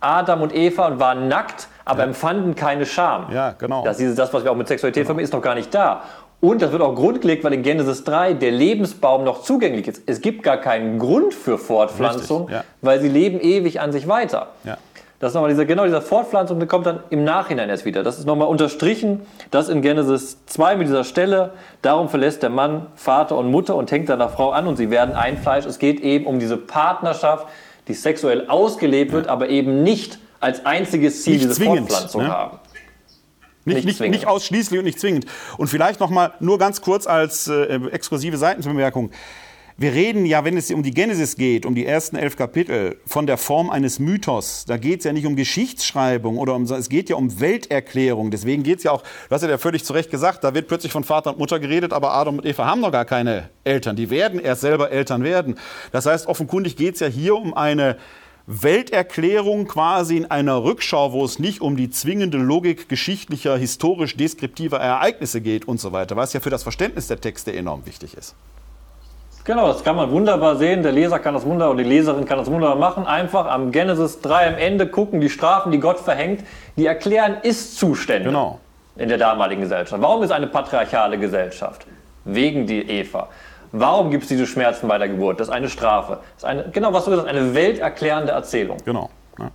[0.00, 2.06] Adam und Eva waren nackt, aber ja.
[2.06, 3.30] empfanden keine Scham.
[3.30, 3.84] Ja, genau.
[3.84, 5.08] Das ist das, was wir auch mit Sexualität genau.
[5.08, 6.02] verbinden, ist noch gar nicht da.
[6.40, 10.02] Und das wird auch grundgelegt, weil in Genesis 3 der Lebensbaum noch zugänglich ist.
[10.06, 12.64] Es gibt gar keinen Grund für Fortpflanzung, ja.
[12.82, 14.48] weil sie leben ewig an sich weiter.
[14.64, 14.78] Ja.
[15.24, 18.02] Das ist nochmal diese, genau dieser Fortpflanzung, die kommt dann im Nachhinein erst wieder.
[18.02, 21.54] Das ist nochmal unterstrichen, das in Genesis 2 mit dieser Stelle.
[21.80, 25.14] Darum verlässt der Mann Vater und Mutter und hängt seiner Frau an und sie werden
[25.14, 25.64] ein Fleisch.
[25.64, 27.46] Es geht eben um diese Partnerschaft,
[27.88, 32.28] die sexuell ausgelebt wird, aber eben nicht als einziges Ziel nicht diese zwingend, Fortpflanzung ne?
[32.28, 32.58] haben.
[33.64, 35.24] Nicht, nicht, nicht, ausschließlich und nicht zwingend.
[35.56, 39.10] Und vielleicht noch mal nur ganz kurz als äh, exklusive Seitenbemerkung.
[39.76, 43.26] Wir reden ja, wenn es um die Genesis geht, um die ersten elf Kapitel, von
[43.26, 44.64] der Form eines Mythos.
[44.68, 48.30] Da geht es ja nicht um Geschichtsschreibung oder um, es geht ja um Welterklärung.
[48.30, 50.92] Deswegen geht es ja auch, du hast ja völlig zu Recht gesagt, da wird plötzlich
[50.92, 53.96] von Vater und Mutter geredet, aber Adam und Eva haben noch gar keine Eltern.
[53.96, 55.56] Die werden erst selber Eltern werden.
[55.90, 57.96] Das heißt, offenkundig geht es ja hier um eine
[58.46, 64.78] Welterklärung quasi in einer Rückschau, wo es nicht um die zwingende Logik geschichtlicher, historisch deskriptiver
[64.78, 68.36] Ereignisse geht und so weiter, was ja für das Verständnis der Texte enorm wichtig ist.
[69.44, 70.82] Genau, das kann man wunderbar sehen.
[70.82, 73.06] Der Leser kann das wunderbar und die Leserin kann das wunderbar machen.
[73.06, 76.44] Einfach am Genesis 3 am Ende gucken, die Strafen, die Gott verhängt,
[76.76, 78.58] die erklären Ist-Zustände genau.
[78.96, 80.00] in der damaligen Gesellschaft.
[80.00, 81.86] Warum ist eine patriarchale Gesellschaft?
[82.24, 83.28] Wegen die Eva.
[83.72, 85.40] Warum gibt es diese Schmerzen bei der Geburt?
[85.40, 86.20] Das ist eine Strafe.
[86.36, 88.78] Das ist eine, genau, was du gesagt hast, eine welterklärende Erzählung.
[88.86, 89.10] Genau.
[89.38, 89.50] Ja.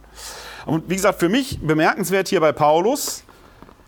[0.67, 3.23] Und wie gesagt, für mich bemerkenswert hier bei Paulus,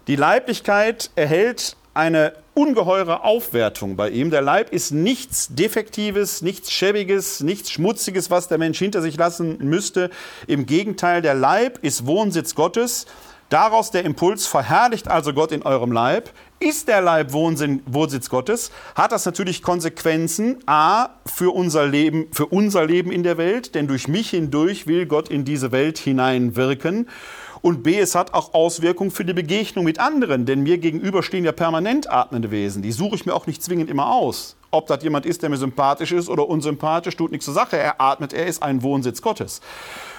[0.07, 4.29] die Leiblichkeit erhält eine ungeheure Aufwertung bei ihm.
[4.29, 9.57] Der Leib ist nichts Defektives, nichts Schäbiges, nichts Schmutziges, was der Mensch hinter sich lassen
[9.59, 10.09] müsste.
[10.47, 13.05] Im Gegenteil, der Leib ist Wohnsitz Gottes.
[13.49, 16.29] Daraus der Impuls, verherrlicht also Gott in eurem Leib.
[16.61, 22.85] Ist der Leib Wohnsitz Gottes, hat das natürlich Konsequenzen, a, für unser Leben, für unser
[22.85, 27.09] Leben in der Welt, denn durch mich hindurch will Gott in diese Welt hineinwirken.
[27.61, 31.45] Und B, es hat auch Auswirkungen für die Begegnung mit anderen, denn mir gegenüber stehen
[31.45, 32.81] ja permanent atmende Wesen.
[32.81, 34.55] Die suche ich mir auch nicht zwingend immer aus.
[34.71, 37.77] Ob das jemand ist, der mir sympathisch ist oder unsympathisch, tut nichts zur Sache.
[37.77, 39.61] Er atmet, er ist ein Wohnsitz Gottes.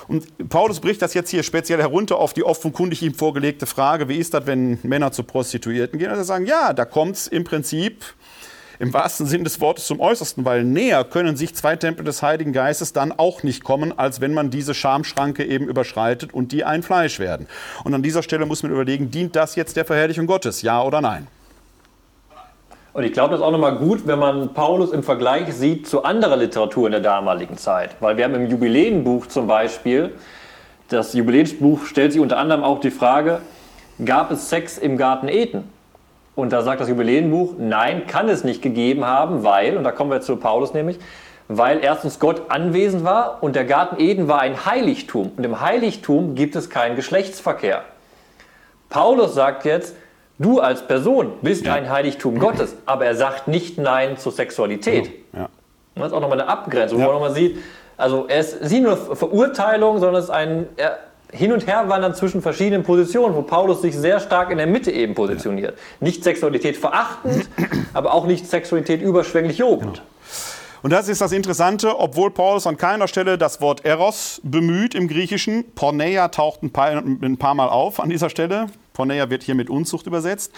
[0.08, 4.18] Und Paulus bricht das jetzt hier speziell herunter auf die offenkundig ihm vorgelegte Frage, wie
[4.18, 6.10] ist das, wenn Männer zu Prostituierten gehen?
[6.10, 8.04] Und er sagen, ja, da kommt es im Prinzip
[8.82, 12.52] im wahrsten Sinn des Wortes zum Äußersten, weil näher können sich zwei Tempel des Heiligen
[12.52, 16.82] Geistes dann auch nicht kommen, als wenn man diese Schamschranke eben überschreitet und die ein
[16.82, 17.46] Fleisch werden.
[17.84, 21.00] Und an dieser Stelle muss man überlegen, dient das jetzt der Verherrlichung Gottes, ja oder
[21.00, 21.28] nein?
[22.92, 26.02] Und ich glaube, das ist auch nochmal gut, wenn man Paulus im Vergleich sieht zu
[26.02, 27.94] anderer Literatur in der damaligen Zeit.
[28.00, 30.12] Weil wir haben im Jubiläenbuch zum Beispiel
[30.88, 33.42] das Jubiläumsbuch stellt sich unter anderem auch die Frage,
[34.04, 35.70] gab es Sex im Garten Eden?
[36.34, 40.10] Und da sagt das Jubiläenbuch, nein, kann es nicht gegeben haben, weil, und da kommen
[40.10, 40.98] wir zu Paulus nämlich,
[41.48, 45.32] weil erstens Gott anwesend war und der Garten Eden war ein Heiligtum.
[45.36, 47.82] Und im Heiligtum gibt es keinen Geschlechtsverkehr.
[48.88, 49.94] Paulus sagt jetzt,
[50.38, 51.74] du als Person bist ja.
[51.74, 55.10] ein Heiligtum Gottes, aber er sagt nicht Nein zur Sexualität.
[55.34, 55.48] Ja.
[55.94, 57.58] Das ist auch nochmal eine Abgrenzung, wo man nochmal sieht,
[57.98, 60.98] also er ist nicht nur Verurteilung, sondern es ist ein er,
[61.32, 65.14] Hin- und Herwandern zwischen verschiedenen Positionen, wo Paulus sich sehr stark in der Mitte eben
[65.14, 65.78] positioniert.
[65.98, 67.48] Nicht Sexualität verachtend,
[67.94, 69.94] aber auch nicht Sexualität überschwänglich lobend.
[69.94, 70.06] Genau.
[70.82, 75.08] Und das ist das Interessante, obwohl Paulus an keiner Stelle das Wort Eros bemüht im
[75.08, 75.64] Griechischen.
[75.74, 78.66] Porneia taucht ein paar, ein paar Mal auf an dieser Stelle.
[78.92, 80.52] Porneia wird hier mit Unzucht übersetzt.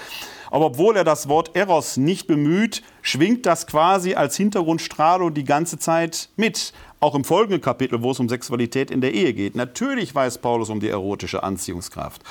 [0.50, 5.78] Aber obwohl er das Wort Eros nicht bemüht, schwingt das quasi als Hintergrundstrahlung die ganze
[5.78, 6.72] Zeit mit.
[7.00, 9.56] Auch im folgenden Kapitel, wo es um Sexualität in der Ehe geht.
[9.56, 12.22] Natürlich weiß Paulus um die erotische Anziehungskraft.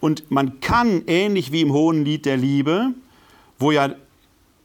[0.00, 2.92] Und man kann, ähnlich wie im Hohen Lied der Liebe,
[3.58, 3.94] wo ja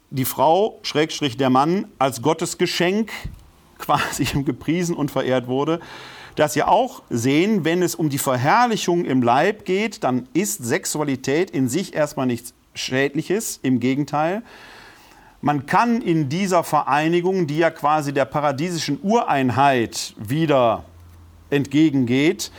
[0.10, 3.12] die Frau, Schrägstrich der Mann, als Gottes Geschenk
[3.78, 5.80] quasi gepriesen und verehrt wurde,
[6.36, 11.52] dass wir auch sehen, wenn es um die Verherrlichung im Leib geht, dann ist Sexualität
[11.52, 14.44] in sich erstmal nichts Schädliches, im Gegenteil.
[15.42, 20.86] Man kann in dieser Vereinigung, die ja quasi der paradiesischen Ureinheit wieder
[21.50, 22.52] entgegengeht,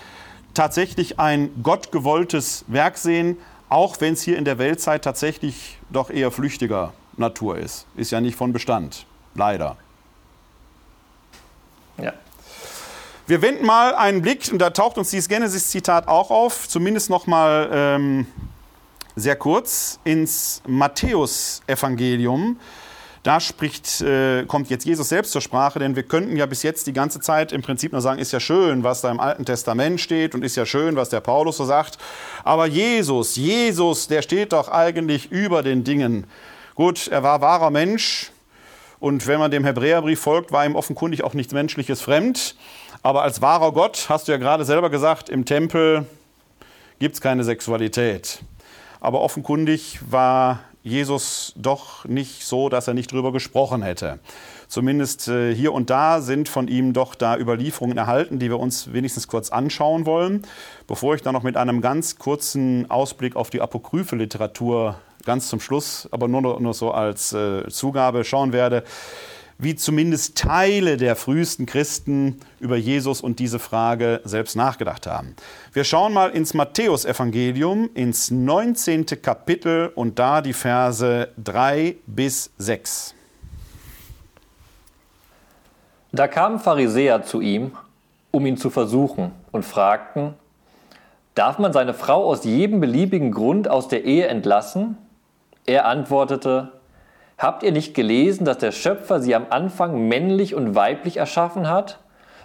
[0.52, 6.30] tatsächlich ein gottgewolltes Werk sehen, auch wenn es hier in der Weltzeit tatsächlich doch eher
[6.30, 7.86] flüchtiger Natur ist.
[7.96, 9.76] Ist ja nicht von Bestand, leider.
[11.98, 12.12] Ja.
[13.32, 17.26] Wir wenden mal einen Blick, und da taucht uns dieses Genesis-Zitat auch auf, zumindest noch
[17.26, 18.26] mal ähm,
[19.16, 22.58] sehr kurz, ins Matthäus-Evangelium.
[23.22, 26.86] Da spricht, äh, kommt jetzt Jesus selbst zur Sprache, denn wir könnten ja bis jetzt
[26.86, 29.98] die ganze Zeit im Prinzip nur sagen, ist ja schön, was da im Alten Testament
[30.02, 31.96] steht und ist ja schön, was der Paulus so sagt.
[32.44, 36.26] Aber Jesus, Jesus, der steht doch eigentlich über den Dingen.
[36.74, 38.30] Gut, er war wahrer Mensch
[39.00, 42.56] und wenn man dem Hebräerbrief folgt, war ihm offenkundig auch nichts Menschliches fremd.
[43.04, 46.06] Aber als wahrer Gott, hast du ja gerade selber gesagt, im Tempel
[47.00, 48.44] gibt es keine Sexualität.
[49.00, 54.20] Aber offenkundig war Jesus doch nicht so, dass er nicht drüber gesprochen hätte.
[54.68, 58.92] Zumindest äh, hier und da sind von ihm doch da Überlieferungen erhalten, die wir uns
[58.92, 60.42] wenigstens kurz anschauen wollen,
[60.86, 65.60] bevor ich dann noch mit einem ganz kurzen Ausblick auf die apokryphe Literatur ganz zum
[65.60, 68.84] Schluss, aber nur, nur so als äh, Zugabe schauen werde
[69.62, 75.36] wie zumindest Teile der frühesten Christen über Jesus und diese Frage selbst nachgedacht haben.
[75.72, 79.06] Wir schauen mal ins Matthäusevangelium, ins 19.
[79.22, 83.14] Kapitel und da die Verse 3 bis 6.
[86.10, 87.70] Da kamen Pharisäer zu ihm,
[88.32, 90.34] um ihn zu versuchen, und fragten,
[91.36, 94.98] darf man seine Frau aus jedem beliebigen Grund aus der Ehe entlassen?
[95.66, 96.72] Er antwortete,
[97.38, 101.98] Habt ihr nicht gelesen, dass der Schöpfer sie am Anfang männlich und weiblich erschaffen hat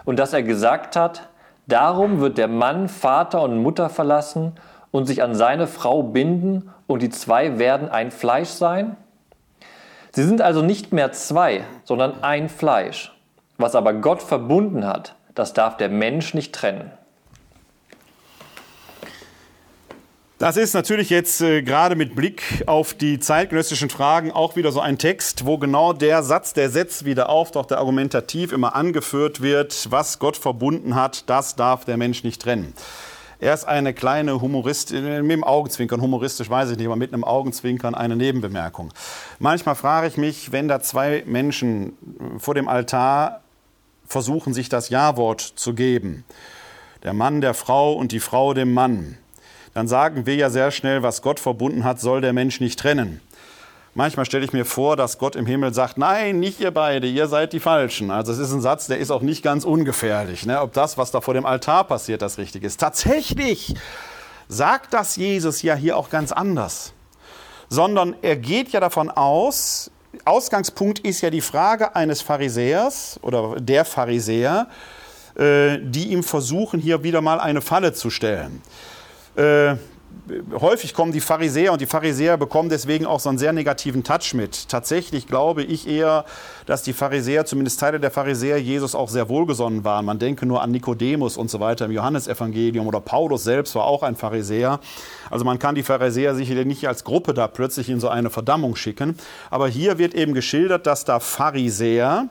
[0.04, 1.28] und dass er gesagt hat,
[1.66, 4.52] darum wird der Mann Vater und Mutter verlassen
[4.90, 8.96] und sich an seine Frau binden und die zwei werden ein Fleisch sein?
[10.12, 13.14] Sie sind also nicht mehr zwei, sondern ein Fleisch.
[13.58, 16.90] Was aber Gott verbunden hat, das darf der Mensch nicht trennen.
[20.38, 24.78] Das ist natürlich jetzt äh, gerade mit Blick auf die zeitgenössischen Fragen auch wieder so
[24.78, 29.88] ein Text, wo genau der Satz, der Setz wieder auftaucht, der argumentativ immer angeführt wird,
[29.90, 32.72] was Gott verbunden hat, das darf der Mensch nicht trennen.
[33.40, 37.12] Er ist eine kleine Humoristin, äh, mit dem Augenzwinkern, humoristisch weiß ich nicht, aber mit
[37.12, 38.92] einem Augenzwinkern eine Nebenbemerkung.
[39.40, 41.94] Manchmal frage ich mich, wenn da zwei Menschen
[42.38, 43.40] vor dem Altar
[44.06, 46.24] versuchen, sich das Ja-Wort zu geben,
[47.02, 49.18] der Mann der Frau und die Frau dem Mann,
[49.78, 53.20] dann sagen wir ja sehr schnell, was Gott verbunden hat, soll der Mensch nicht trennen.
[53.94, 57.28] Manchmal stelle ich mir vor, dass Gott im Himmel sagt, nein, nicht ihr beide, ihr
[57.28, 58.10] seid die Falschen.
[58.10, 60.60] Also es ist ein Satz, der ist auch nicht ganz ungefährlich, ne?
[60.62, 62.80] ob das, was da vor dem Altar passiert, das richtig ist.
[62.80, 63.76] Tatsächlich
[64.48, 66.92] sagt das Jesus ja hier auch ganz anders,
[67.68, 69.92] sondern er geht ja davon aus,
[70.24, 74.66] Ausgangspunkt ist ja die Frage eines Pharisäers oder der Pharisäer,
[75.36, 78.60] äh, die ihm versuchen, hier wieder mal eine Falle zu stellen.
[79.38, 79.76] Äh,
[80.60, 84.34] häufig kommen die Pharisäer und die Pharisäer bekommen deswegen auch so einen sehr negativen Touch
[84.34, 84.68] mit.
[84.68, 86.24] Tatsächlich glaube ich eher,
[86.66, 90.04] dass die Pharisäer, zumindest Teile der Pharisäer, Jesus auch sehr wohlgesonnen waren.
[90.04, 94.02] Man denke nur an Nikodemus und so weiter im Johannesevangelium oder Paulus selbst war auch
[94.02, 94.80] ein Pharisäer.
[95.30, 98.74] Also man kann die Pharisäer sicherlich nicht als Gruppe da plötzlich in so eine Verdammung
[98.74, 99.16] schicken.
[99.50, 102.28] Aber hier wird eben geschildert, dass da Pharisäer,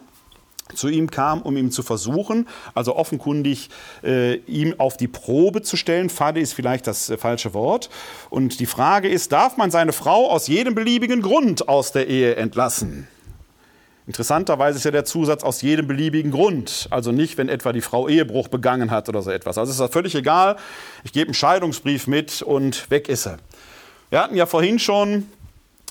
[0.74, 3.70] zu ihm kam, um ihn zu versuchen, also offenkundig
[4.04, 6.10] äh, ihm auf die Probe zu stellen.
[6.10, 7.90] Falle ist vielleicht das äh, falsche Wort.
[8.30, 12.36] Und die Frage ist, darf man seine Frau aus jedem beliebigen Grund aus der Ehe
[12.36, 13.08] entlassen?
[14.08, 16.88] Interessanterweise ist ja der Zusatz aus jedem beliebigen Grund.
[16.92, 19.58] Also nicht, wenn etwa die Frau Ehebruch begangen hat oder so etwas.
[19.58, 20.56] Also ist das völlig egal.
[21.04, 23.38] Ich gebe einen Scheidungsbrief mit und weg ist er.
[24.10, 25.26] Wir hatten ja vorhin schon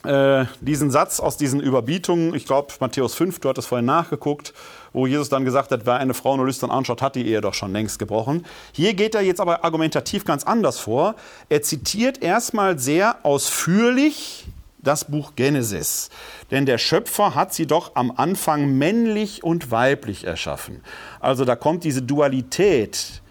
[0.06, 4.54] äh, diesen Satz aus diesen Überbietungen, ich glaube Matthäus 5, du hattest vorhin nachgeguckt,
[4.92, 7.54] wo Jesus dann gesagt hat, wer eine Frau nur lüstern anschaut, hat die Ehe doch
[7.54, 8.46] schon längst gebrochen.
[8.72, 11.14] Hier geht er jetzt aber argumentativ ganz anders vor.
[11.48, 14.46] Er zitiert erstmal sehr ausführlich
[14.86, 16.10] das Buch Genesis.
[16.50, 20.80] Denn der Schöpfer hat sie doch am Anfang männlich und weiblich erschaffen.
[21.20, 23.22] Also da kommt diese Dualität,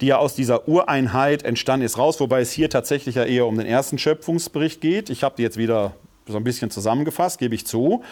[0.00, 3.56] die ja aus dieser Ureinheit entstanden ist, raus, wobei es hier tatsächlich ja eher um
[3.56, 5.08] den ersten Schöpfungsbericht geht.
[5.08, 5.94] Ich habe die jetzt wieder
[6.26, 8.02] so ein bisschen zusammengefasst, gebe ich zu.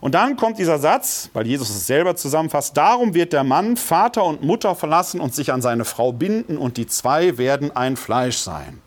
[0.00, 4.24] Und dann kommt dieser Satz, weil Jesus es selber zusammenfasst, darum wird der Mann Vater
[4.24, 8.38] und Mutter verlassen und sich an seine Frau binden und die zwei werden ein Fleisch
[8.38, 8.80] sein.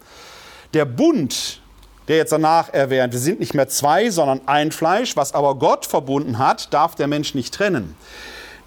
[0.74, 1.62] Der Bund,
[2.10, 5.86] der jetzt danach erwähnt, wir sind nicht mehr zwei, sondern ein Fleisch, was aber Gott
[5.86, 7.96] verbunden hat, darf der Mensch nicht trennen.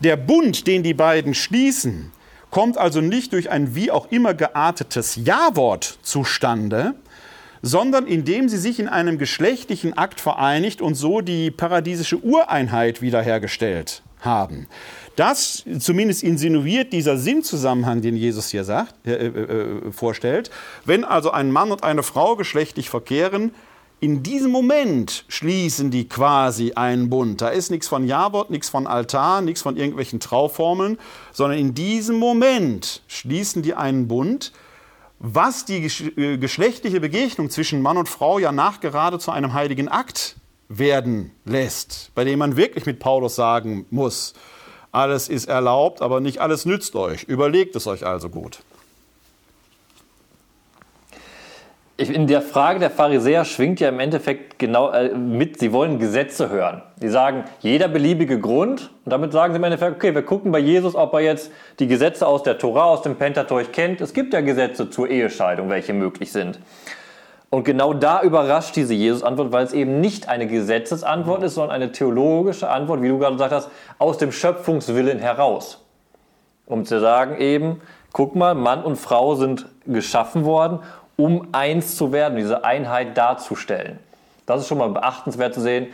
[0.01, 2.13] Der Bund, den die beiden schließen,
[2.51, 6.95] kommt also nicht durch ein wie auch immer geartetes Ja-Wort zustande,
[7.63, 14.03] sondern indem sie sich in einem geschlechtlichen Akt vereinigt und so die paradiesische Ureinheit wiederhergestellt
[14.21, 14.67] haben.
[15.17, 20.51] Das zumindest insinuiert dieser Sinnzusammenhang, den Jesus hier sagt, äh, äh, äh, vorstellt.
[20.85, 23.53] Wenn also ein Mann und eine Frau geschlechtlich verkehren,
[24.01, 27.41] in diesem Moment schließen die quasi einen Bund.
[27.41, 30.99] Da ist nichts von Jawort, nichts von Altar, nichts von irgendwelchen Trauformeln,
[31.33, 34.53] sondern in diesem Moment schließen die einen Bund,
[35.19, 35.85] was die
[36.17, 40.37] äh, geschlechtliche Begegnung zwischen Mann und Frau ja nachgerade zu einem heiligen Akt
[40.69, 44.35] werden lässt, bei dem man wirklich mit Paulus sagen muss,
[44.93, 47.25] alles ist erlaubt, aber nicht alles nützt euch.
[47.25, 48.61] Überlegt es euch also gut.
[51.99, 56.49] In der Frage der Pharisäer schwingt ja im Endeffekt genau äh, mit, sie wollen Gesetze
[56.49, 56.83] hören.
[57.01, 60.61] Sie sagen, jeder beliebige Grund, und damit sagen sie im Endeffekt, okay, wir gucken bei
[60.61, 61.51] Jesus, ob er jetzt
[61.81, 64.01] die Gesetze aus der Tora, aus dem Pentateuch kennt.
[64.01, 66.61] Es gibt ja Gesetze zur Ehescheidung, welche möglich sind.
[67.51, 71.91] Und genau da überrascht diese Jesus-Antwort, weil es eben nicht eine Gesetzesantwort ist, sondern eine
[71.91, 75.85] theologische Antwort, wie du gerade gesagt hast, aus dem Schöpfungswillen heraus.
[76.67, 77.81] Um zu sagen eben,
[78.13, 80.81] guck mal, Mann und Frau sind geschaffen worden
[81.19, 83.99] um eins zu werden, diese Einheit darzustellen.
[84.47, 85.89] Das ist schon mal beachtenswert zu sehen.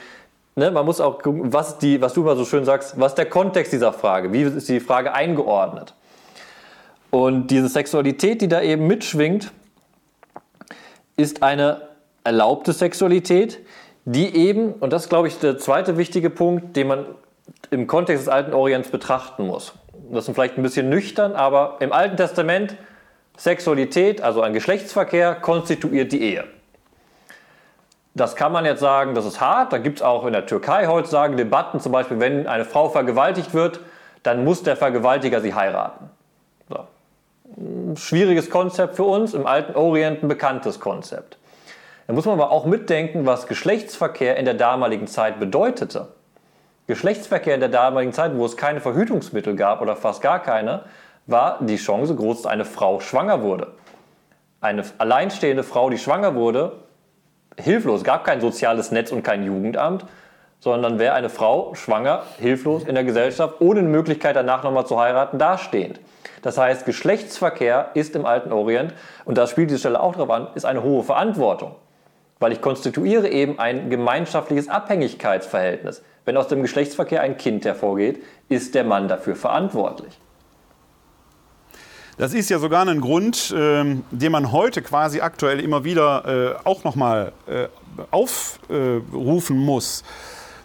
[0.54, 3.18] Ne, man muss auch gucken, was, die, was du immer so schön sagst, was ist
[3.18, 4.32] der Kontext dieser Frage?
[4.32, 5.94] Wie ist die Frage eingeordnet?
[7.10, 9.50] Und diese Sexualität, die da eben mitschwingt,
[11.16, 11.88] ist eine
[12.22, 13.60] erlaubte Sexualität,
[14.04, 17.06] die eben, und das ist, glaube ich, der zweite wichtige Punkt, den man
[17.70, 19.72] im Kontext des alten Orients betrachten muss.
[20.12, 22.76] Das ist vielleicht ein bisschen nüchtern, aber im Alten Testament
[23.36, 26.44] Sexualität, also ein Geschlechtsverkehr, konstituiert die Ehe.
[28.14, 29.72] Das kann man jetzt sagen, das ist hart.
[29.72, 33.54] Da gibt es auch in der Türkei heutzutage Debatten, zum Beispiel, wenn eine Frau vergewaltigt
[33.54, 33.80] wird,
[34.22, 36.10] dann muss der Vergewaltiger sie heiraten.
[36.68, 36.86] So.
[37.96, 41.38] Schwieriges Konzept für uns, im alten Orient ein bekanntes Konzept.
[42.06, 46.08] Da muss man aber auch mitdenken, was Geschlechtsverkehr in der damaligen Zeit bedeutete.
[46.86, 50.84] Geschlechtsverkehr in der damaligen Zeit, wo es keine Verhütungsmittel gab oder fast gar keine,
[51.26, 53.72] war die Chance groß, dass eine Frau schwanger wurde.
[54.60, 56.72] Eine alleinstehende Frau, die schwanger wurde,
[57.58, 60.06] hilflos, gab kein soziales Netz und kein Jugendamt,
[60.60, 64.98] sondern wäre eine Frau schwanger, hilflos in der Gesellschaft, ohne eine Möglichkeit danach nochmal zu
[64.98, 66.00] heiraten, dastehend.
[66.40, 68.94] Das heißt, Geschlechtsverkehr ist im alten Orient,
[69.24, 71.74] und da spielt diese Stelle auch drauf an, ist eine hohe Verantwortung.
[72.38, 76.02] Weil ich konstituiere eben ein gemeinschaftliches Abhängigkeitsverhältnis.
[76.24, 80.18] Wenn aus dem Geschlechtsverkehr ein Kind hervorgeht, ist der Mann dafür verantwortlich.
[82.16, 86.68] Das ist ja sogar ein Grund, äh, den man heute quasi aktuell immer wieder äh,
[86.68, 87.66] auch nochmal äh,
[88.10, 90.04] aufrufen muss.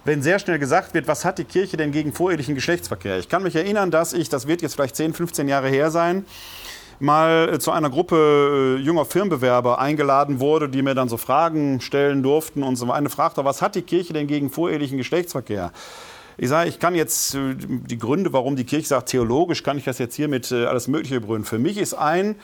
[0.06, 3.20] Wenn sehr schnell gesagt wird, was hat die Kirche denn gegen vorehelichen Geschlechtsverkehr?
[3.20, 6.26] Ich kann mich erinnern, dass ich, das wird jetzt vielleicht 10, 15 Jahre her sein,
[7.00, 11.82] mal äh, zu einer Gruppe äh, junger Firmenbewerber eingeladen wurde, die mir dann so Fragen
[11.82, 12.64] stellen durften.
[12.64, 15.72] Und so eine fragte, was hat die Kirche denn gegen vorehelichen Geschlechtsverkehr?
[16.42, 19.84] Ich sage, ich kann jetzt äh, die Gründe, warum die Kirche sagt, theologisch kann ich
[19.84, 21.44] das jetzt hier mit äh, alles Mögliche begründen.
[21.44, 22.36] Für mich ist ein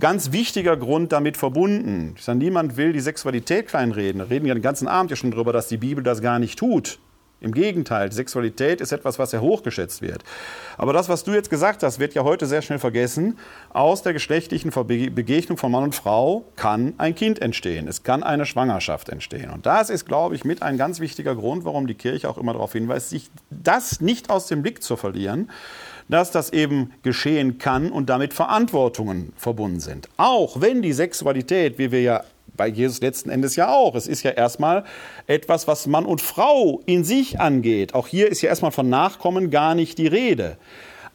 [0.00, 2.14] ganz wichtiger Grund damit verbunden.
[2.16, 4.20] Ich sage, niemand will die Sexualität kleinreden.
[4.20, 6.58] Wir reden ja den ganzen Abend ja schon darüber, dass die Bibel das gar nicht
[6.58, 6.98] tut.
[7.40, 10.24] Im Gegenteil, Sexualität ist etwas, was sehr hochgeschätzt wird.
[10.78, 13.38] Aber das, was du jetzt gesagt hast, wird ja heute sehr schnell vergessen.
[13.70, 17.88] Aus der geschlechtlichen Begegnung von Mann und Frau kann ein Kind entstehen.
[17.88, 19.50] Es kann eine Schwangerschaft entstehen.
[19.50, 22.54] Und das ist, glaube ich, mit ein ganz wichtiger Grund, warum die Kirche auch immer
[22.54, 25.50] darauf hinweist, sich das nicht aus dem Blick zu verlieren,
[26.08, 30.08] dass das eben geschehen kann und damit Verantwortungen verbunden sind.
[30.16, 32.24] Auch wenn die Sexualität, wie wir ja
[32.56, 33.94] bei Jesus letzten Endes ja auch.
[33.94, 34.84] Es ist ja erstmal
[35.26, 37.94] etwas, was Mann und Frau in sich angeht.
[37.94, 40.56] Auch hier ist ja erstmal von Nachkommen gar nicht die Rede.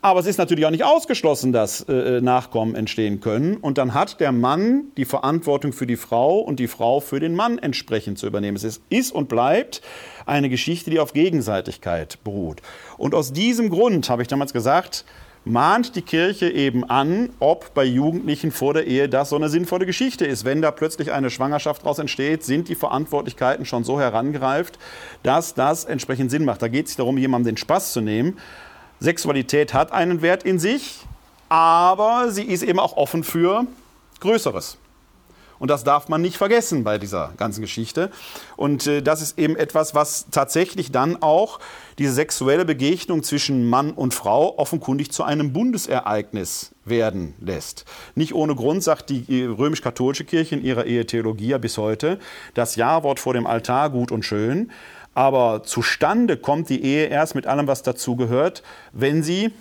[0.04, 3.58] Aber es ist natürlich auch nicht ausgeschlossen, dass äh, Nachkommen entstehen können.
[3.58, 7.36] Und dann hat der Mann die Verantwortung für die Frau und die Frau für den
[7.36, 8.58] Mann entsprechend zu übernehmen.
[8.58, 9.82] Es ist, ist und bleibt
[10.26, 12.64] eine Geschichte, die auf Gegenseitigkeit beruht.
[12.98, 15.06] Und aus diesem Grund habe ich damals gesagt,
[15.44, 19.86] mahnt die Kirche eben an, ob bei Jugendlichen vor der Ehe das so eine sinnvolle
[19.86, 20.46] Geschichte ist.
[20.46, 24.78] Wenn da plötzlich eine Schwangerschaft daraus entsteht, sind die Verantwortlichkeiten schon so herangereift,
[25.24, 26.62] dass das entsprechend Sinn macht.
[26.62, 28.38] Da geht es darum, jemandem den Spaß zu nehmen.
[29.00, 31.00] Sexualität hat einen Wert in sich,
[31.50, 33.66] aber sie ist eben auch offen für
[34.20, 34.78] Größeres.
[35.62, 38.10] Und das darf man nicht vergessen bei dieser ganzen Geschichte.
[38.58, 41.60] Und äh, das ist eben etwas, was tatsächlich dann auch
[42.00, 47.86] diese sexuelle Begegnung zwischen Mann und Frau offenkundig zu einem Bundesereignis werden lässt.
[48.16, 52.18] Nicht ohne Grund sagt die römisch-katholische Kirche in ihrer Ehetheologie bis heute,
[52.56, 54.72] das Ja-Wort vor dem Altar gut und schön,
[55.14, 58.64] aber zustande kommt die Ehe erst mit allem, was dazu gehört,
[58.94, 59.52] wenn sie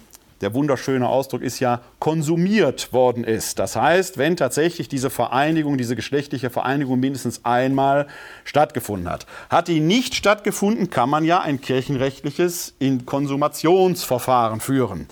[0.41, 3.59] der wunderschöne Ausdruck ist ja konsumiert worden ist.
[3.59, 8.07] Das heißt, wenn tatsächlich diese Vereinigung, diese geschlechtliche Vereinigung mindestens einmal
[8.45, 9.27] stattgefunden hat.
[9.51, 15.07] Hat die nicht stattgefunden, kann man ja ein kirchenrechtliches Konsumationsverfahren führen.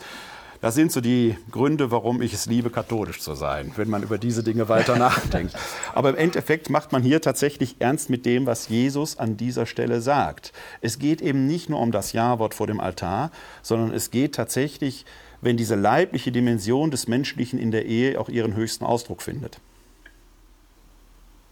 [0.61, 4.19] Das sind so die Gründe, warum ich es liebe, katholisch zu sein, wenn man über
[4.19, 5.55] diese Dinge weiter nachdenkt.
[5.95, 10.01] Aber im Endeffekt macht man hier tatsächlich ernst mit dem, was Jesus an dieser Stelle
[10.01, 10.53] sagt.
[10.81, 13.31] Es geht eben nicht nur um das Ja-Wort vor dem Altar,
[13.63, 15.05] sondern es geht tatsächlich,
[15.41, 19.61] wenn diese leibliche Dimension des Menschlichen in der Ehe auch ihren höchsten Ausdruck findet.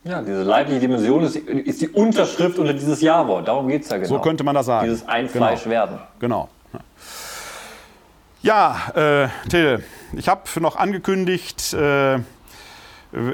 [0.02, 3.46] Ja, diese leibliche Dimension ist, ist die Unterschrift unter dieses Ja-Wort.
[3.48, 4.08] Darum geht es ja genau.
[4.08, 4.88] So könnte man das sagen.
[4.88, 5.72] Dieses Einfleisch genau.
[5.72, 5.98] werden.
[6.20, 6.48] Genau.
[8.46, 9.82] Ja, äh, Till,
[10.12, 12.20] ich habe noch angekündigt, äh,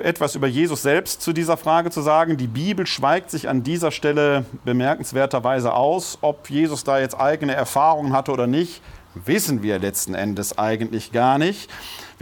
[0.03, 2.39] etwas über Jesus selbst zu dieser Frage zu sagen.
[2.39, 6.17] Die Bibel schweigt sich an dieser Stelle bemerkenswerterweise aus.
[6.23, 8.81] Ob Jesus da jetzt eigene Erfahrungen hatte oder nicht,
[9.15, 11.69] wissen wir letzten Endes eigentlich gar nicht.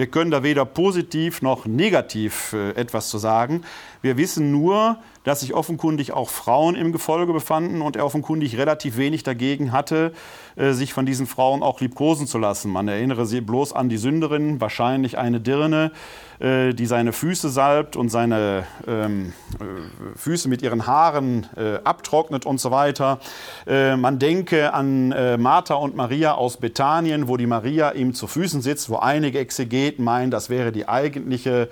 [0.00, 3.64] Wir können da weder positiv noch negativ äh, etwas zu sagen.
[4.00, 8.96] Wir wissen nur, dass sich offenkundig auch Frauen im Gefolge befanden und er offenkundig relativ
[8.96, 10.12] wenig dagegen hatte,
[10.56, 12.72] äh, sich von diesen Frauen auch liebkosen zu lassen.
[12.72, 15.92] Man erinnere sich bloß an die Sünderin, wahrscheinlich eine Dirne,
[16.38, 21.46] äh, die seine Füße salbt und seine ähm, äh, Füße mit ihren Haaren
[21.84, 23.20] abtrocknet und so weiter.
[23.66, 25.08] Man denke an
[25.40, 29.89] Martha und Maria aus Bethanien, wo die Maria ihm zu Füßen sitzt, wo einige Exegeten
[29.98, 31.68] meinen, das wäre die eigentliche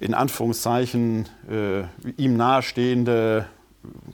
[0.00, 1.82] in Anführungszeichen äh,
[2.16, 3.46] ihm nahestehende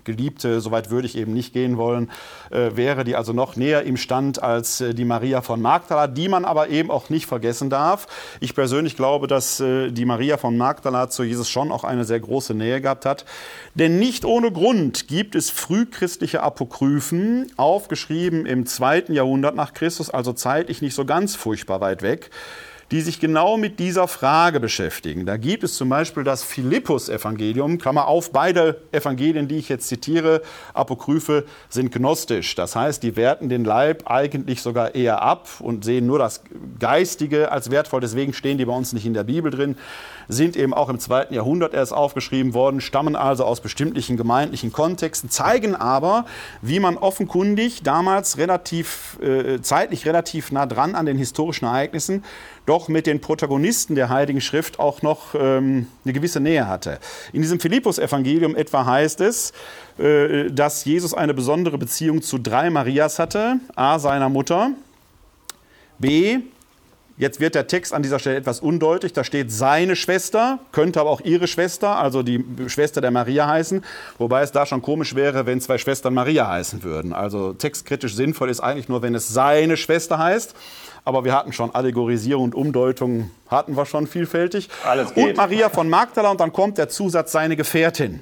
[0.05, 2.11] Geliebte, soweit würde ich eben nicht gehen wollen,
[2.51, 6.29] äh, wäre, die also noch näher ihm stand als äh, die Maria von Magdala, die
[6.29, 8.07] man aber eben auch nicht vergessen darf.
[8.41, 12.21] Ich persönlich glaube, dass äh, die Maria von Magdala zu Jesus schon auch eine sehr
[12.21, 13.27] große Nähe gehabt hat.
[13.75, 20.33] Denn nicht ohne Grund gibt es frühchristliche Apokryphen, aufgeschrieben im zweiten Jahrhundert nach Christus, also
[20.33, 22.31] zeitlich nicht so ganz furchtbar weit weg,
[22.91, 25.27] die sich genau mit dieser Frage beschäftigen.
[25.27, 30.43] Da gibt es zum Beispiel das Philippus-Evangelium, Klammer auf, beide Evangelien, die ich jetzt zitiere,
[30.73, 32.55] Apokryphe, sind gnostisch.
[32.55, 36.43] Das heißt, die werten den Leib eigentlich sogar eher ab und sehen nur das
[36.79, 38.01] Geistige als wertvoll.
[38.01, 39.77] Deswegen stehen die bei uns nicht in der Bibel drin,
[40.29, 45.31] sind eben auch im zweiten Jahrhundert erst aufgeschrieben worden, stammen also aus bestimmten gemeindlichen Kontexten,
[45.31, 46.27] zeigen aber,
[46.63, 52.23] wie man offenkundig damals relativ, äh, zeitlich relativ nah dran an den historischen Ereignissen
[52.69, 56.99] doch mit den Protagonisten der Heiligen Schrift auch noch ähm, eine gewisse Nähe hatte.
[57.33, 59.55] In diesem Philippus-Evangelium etwa heißt es,
[59.99, 63.57] äh, dass Jesus eine besondere Beziehung zu drei Marias hatte.
[63.75, 64.73] A, seiner Mutter.
[65.99, 66.41] B,
[67.19, 69.13] Jetzt wird der Text an dieser Stelle etwas undeutlich.
[69.13, 73.85] Da steht seine Schwester, könnte aber auch ihre Schwester, also die Schwester der Maria heißen.
[74.19, 77.13] Wobei es da schon komisch wäre, wenn zwei Schwestern Maria heißen würden.
[77.13, 80.55] Also textkritisch sinnvoll ist eigentlich nur, wenn es seine Schwester heißt
[81.09, 84.69] aber wir hatten schon Allegorisierung und Umdeutung, hatten wir schon vielfältig.
[84.85, 85.25] Alles geht.
[85.25, 88.21] Und Maria von Magdala und dann kommt der Zusatz seine Gefährtin.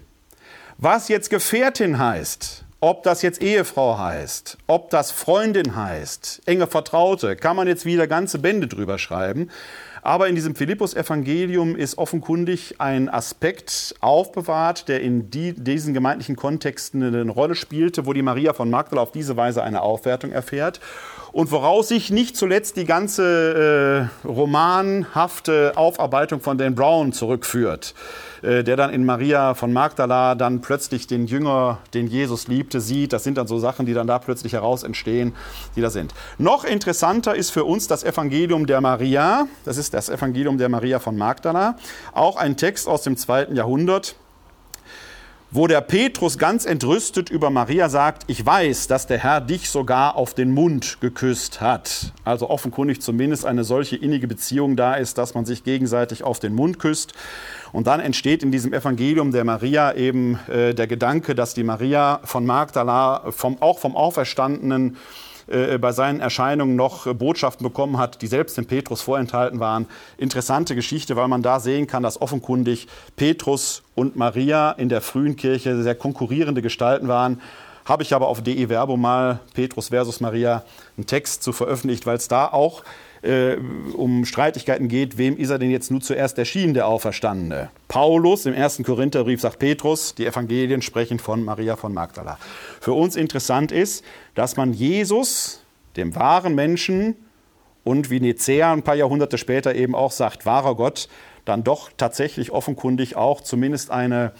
[0.78, 7.36] Was jetzt Gefährtin heißt, ob das jetzt Ehefrau heißt, ob das Freundin heißt, enge Vertraute,
[7.36, 9.50] kann man jetzt wieder ganze Bände drüber schreiben.
[10.02, 17.02] Aber in diesem Philippus-Evangelium ist offenkundig ein Aspekt aufbewahrt, der in die, diesen gemeindlichen Kontexten
[17.02, 20.80] eine Rolle spielte, wo die Maria von Magdala auf diese Weise eine Aufwertung erfährt
[21.36, 27.94] und woraus sich nicht zuletzt die ganze äh, romanhafte Aufarbeitung von Dan Brown zurückführt,
[28.40, 33.12] äh, der dann in Maria von Magdala dann plötzlich den Jünger, den Jesus liebte, sieht.
[33.12, 35.34] Das sind dann so Sachen, die dann da plötzlich heraus entstehen,
[35.76, 36.14] die da sind.
[36.38, 39.46] Noch interessanter ist für uns das Evangelium der Maria.
[39.66, 41.76] Das ist das Evangelium der Maria von Magdala.
[42.14, 44.16] Auch ein Text aus dem zweiten Jahrhundert
[45.50, 50.16] wo der Petrus ganz entrüstet über Maria sagt, ich weiß, dass der Herr dich sogar
[50.16, 52.12] auf den Mund geküsst hat.
[52.24, 56.54] Also offenkundig zumindest eine solche innige Beziehung da ist, dass man sich gegenseitig auf den
[56.54, 57.12] Mund küsst.
[57.72, 62.20] Und dann entsteht in diesem Evangelium der Maria eben äh, der Gedanke, dass die Maria
[62.24, 64.96] von Magdala vom, auch vom Auferstandenen
[65.48, 69.86] äh, bei seinen Erscheinungen noch Botschaften bekommen hat, die selbst dem Petrus vorenthalten waren.
[70.18, 75.36] Interessante Geschichte, weil man da sehen kann, dass offenkundig Petrus und Maria in der frühen
[75.36, 77.40] Kirche sehr konkurrierende Gestalten waren.
[77.84, 80.64] Habe ich aber auf DE Verbo mal Petrus versus Maria
[80.96, 82.82] einen Text zu veröffentlicht, weil es da auch
[83.22, 83.56] äh,
[83.94, 87.70] um Streitigkeiten geht, wem ist er denn jetzt nur zuerst erschienen, der Auferstandene?
[87.88, 92.38] Paulus im ersten Korintherbrief sagt Petrus, die Evangelien sprechen von Maria von Magdala.
[92.80, 95.62] Für uns interessant ist, dass man Jesus,
[95.96, 97.16] dem wahren Menschen,
[97.86, 101.08] und wie Nicea ein paar Jahrhunderte später eben auch sagt, wahrer Gott,
[101.44, 104.32] dann doch tatsächlich offenkundig auch zumindest eine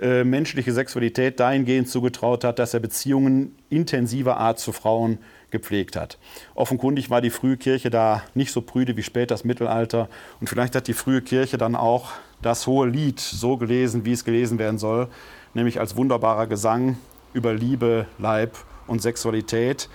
[0.00, 5.18] äh, menschliche Sexualität dahingehend zugetraut hat, dass er Beziehungen intensiver Art zu Frauen
[5.50, 6.18] gepflegt hat.
[6.54, 10.08] Offenkundig war die frühe Kirche da nicht so prüde wie später das Mittelalter.
[10.40, 12.12] Und vielleicht hat die frühe Kirche dann auch
[12.42, 15.08] das hohe Lied so gelesen, wie es gelesen werden soll,
[15.54, 16.98] nämlich als wunderbarer Gesang
[17.32, 18.56] über Liebe, Leib
[18.86, 19.88] und Sexualität,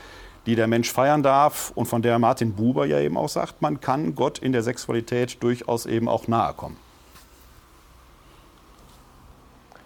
[0.45, 3.80] die der Mensch feiern darf und von der Martin Buber ja eben auch sagt, man
[3.80, 6.78] kann Gott in der Sexualität durchaus eben auch nahe kommen.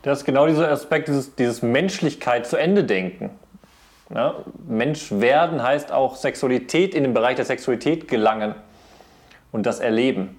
[0.01, 3.31] Das ist genau dieser Aspekt, dieses, dieses Menschlichkeit zu Ende denken.
[4.13, 4.35] Ja,
[4.67, 8.53] Mensch werden heißt auch Sexualität in den Bereich der Sexualität gelangen
[9.51, 10.37] und das erleben.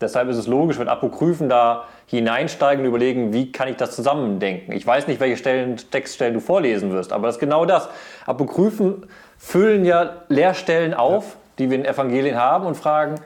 [0.00, 4.72] Deshalb ist es logisch, wenn Apokryphen da hineinsteigen und überlegen, wie kann ich das zusammendenken.
[4.72, 7.88] Ich weiß nicht, welche Stellen, Textstellen du vorlesen wirst, aber das ist genau das.
[8.26, 9.06] Apokryphen
[9.38, 11.36] füllen ja Leerstellen auf, ja.
[11.58, 13.16] die wir in Evangelien haben und fragen,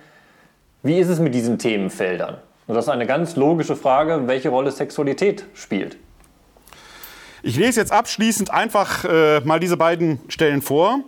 [0.82, 2.36] wie ist es mit diesen Themenfeldern?
[2.66, 5.96] Und das ist eine ganz logische Frage, welche Rolle Sexualität spielt.
[7.42, 11.00] Ich lese jetzt abschließend einfach äh, mal diese beiden Stellen vor.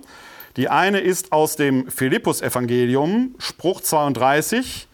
[0.56, 4.88] Die eine ist aus dem Philippus-Evangelium, Spruch 32.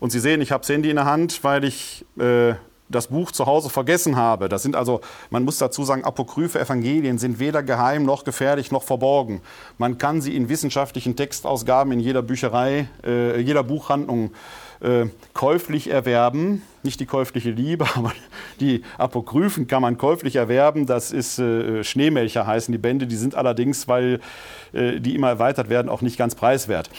[0.00, 2.54] Und Sie sehen, ich habe das Handy in der Hand, weil ich äh,
[2.88, 4.48] das Buch zu Hause vergessen habe.
[4.48, 5.00] Das sind also,
[5.30, 9.42] man muss dazu sagen, apokryphe Evangelien sind weder geheim noch gefährlich noch verborgen.
[9.78, 14.30] Man kann sie in wissenschaftlichen Textausgaben in jeder Bücherei, äh, jeder Buchhandlung äh,
[15.34, 16.62] käuflich erwerben.
[16.82, 18.12] Nicht die käufliche Liebe, aber
[18.60, 20.86] die Apokryphen kann man käuflich erwerben.
[20.86, 23.06] Das ist äh, Schneemelcher heißen die Bände.
[23.06, 24.20] Die sind allerdings, weil
[24.72, 26.90] äh, die immer erweitert werden, auch nicht ganz preiswert.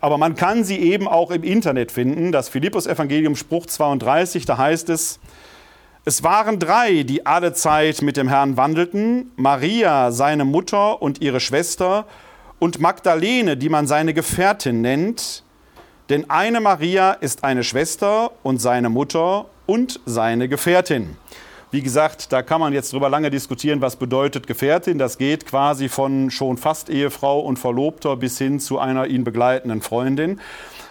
[0.00, 2.32] Aber man kann sie eben auch im Internet finden.
[2.32, 5.20] Das Philippus-Evangelium, Spruch 32, da heißt es,
[6.04, 11.40] es waren drei, die alle Zeit mit dem Herrn wandelten, Maria, seine Mutter und ihre
[11.40, 12.06] Schwester,
[12.58, 15.44] und Magdalene, die man seine Gefährtin nennt,
[16.10, 21.16] denn eine Maria ist eine Schwester und seine Mutter und seine Gefährtin.
[21.70, 24.98] Wie gesagt, da kann man jetzt drüber lange diskutieren, was bedeutet Gefährtin.
[24.98, 29.80] Das geht quasi von schon fast Ehefrau und Verlobter bis hin zu einer ihn begleitenden
[29.80, 30.40] Freundin.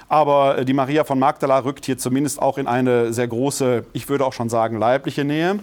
[0.07, 4.25] Aber die Maria von Magdala rückt hier zumindest auch in eine sehr große, ich würde
[4.25, 5.59] auch schon sagen, leibliche Nähe.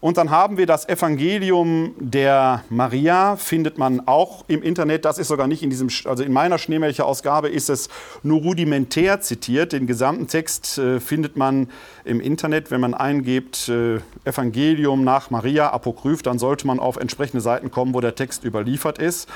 [0.00, 5.04] Und dann haben wir das Evangelium der Maria, findet man auch im Internet.
[5.04, 7.90] Das ist sogar nicht in diesem, also in meiner Schneemelcher-Ausgabe ist es
[8.22, 9.72] nur rudimentär zitiert.
[9.72, 11.68] Den gesamten Text äh, findet man
[12.04, 12.70] im Internet.
[12.70, 17.92] Wenn man eingibt äh, Evangelium nach Maria, Apokryph, dann sollte man auf entsprechende Seiten kommen,
[17.92, 19.28] wo der Text überliefert ist.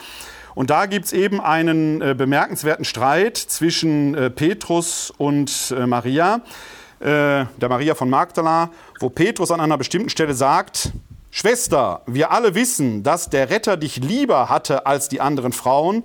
[0.55, 6.41] Und da gibt es eben einen äh, bemerkenswerten Streit zwischen äh, Petrus und äh, Maria.
[7.05, 8.71] Äh, der Maria von Magdala,
[9.05, 10.93] wo Petrus an einer bestimmten Stelle sagt,
[11.31, 16.05] Schwester, wir alle wissen, dass der Retter dich lieber hatte als die anderen Frauen.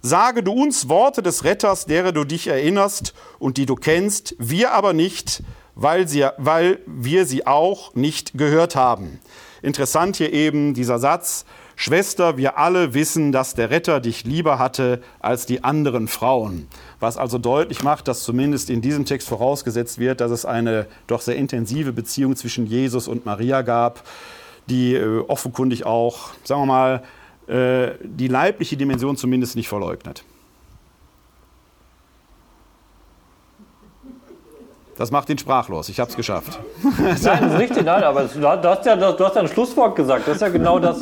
[0.00, 4.72] Sage du uns Worte des Retters, derer du dich erinnerst und die du kennst, wir
[4.72, 5.42] aber nicht,
[5.74, 9.20] weil, sie, weil wir sie auch nicht gehört haben.
[9.60, 11.44] Interessant hier eben dieser Satz,
[11.76, 16.68] Schwester, wir alle wissen, dass der Retter dich lieber hatte als die anderen Frauen.
[17.00, 21.20] Was also deutlich macht, dass zumindest in diesem Text vorausgesetzt wird, dass es eine doch
[21.20, 24.04] sehr intensive Beziehung zwischen Jesus und Maria gab,
[24.68, 27.02] die äh, offenkundig auch, sagen wir mal,
[27.46, 30.24] äh, die leibliche Dimension zumindest nicht verleugnet.
[34.96, 35.88] Das macht ihn sprachlos.
[35.88, 36.58] Ich habe es geschafft.
[36.82, 37.84] Nein, das ist richtig.
[37.84, 40.28] Nein, aber du hast, ja, du hast ja ein Schlusswort gesagt.
[40.28, 41.00] Das ist ja genau das.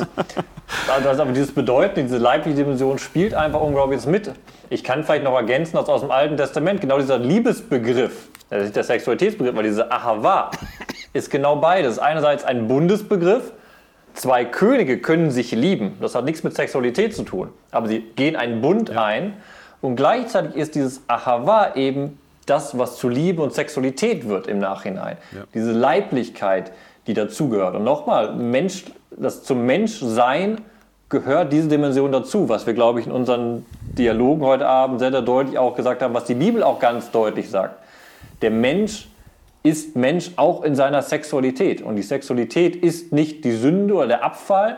[1.01, 4.31] Das aber dieses Bedeuten, diese leibliche Dimension spielt einfach unglaublich mit.
[4.69, 8.75] Ich kann vielleicht noch ergänzen, dass aus dem Alten Testament genau dieser Liebesbegriff, das ist
[8.75, 10.51] der Sexualitätsbegriff, weil diese Ahava
[11.13, 11.99] ist genau beides.
[11.99, 13.51] Einerseits ein Bundesbegriff.
[14.13, 15.97] Zwei Könige können sich lieben.
[15.99, 17.49] Das hat nichts mit Sexualität zu tun.
[17.71, 19.03] Aber sie gehen einen Bund ja.
[19.03, 19.33] ein.
[19.81, 25.17] Und gleichzeitig ist dieses Ahava eben das, was zu Liebe und Sexualität wird im Nachhinein.
[25.31, 25.43] Ja.
[25.53, 26.71] Diese Leiblichkeit,
[27.07, 27.75] die dazugehört.
[27.75, 30.61] Und nochmal, Mensch, das zum Menschsein
[31.13, 33.65] gehört diese Dimension dazu, was wir, glaube ich, in unseren
[33.97, 37.49] Dialogen heute Abend sehr, sehr deutlich auch gesagt haben, was die Bibel auch ganz deutlich
[37.49, 37.75] sagt.
[38.41, 39.07] Der Mensch
[39.61, 41.81] ist Mensch auch in seiner Sexualität.
[41.81, 44.77] Und die Sexualität ist nicht die Sünde oder der Abfall,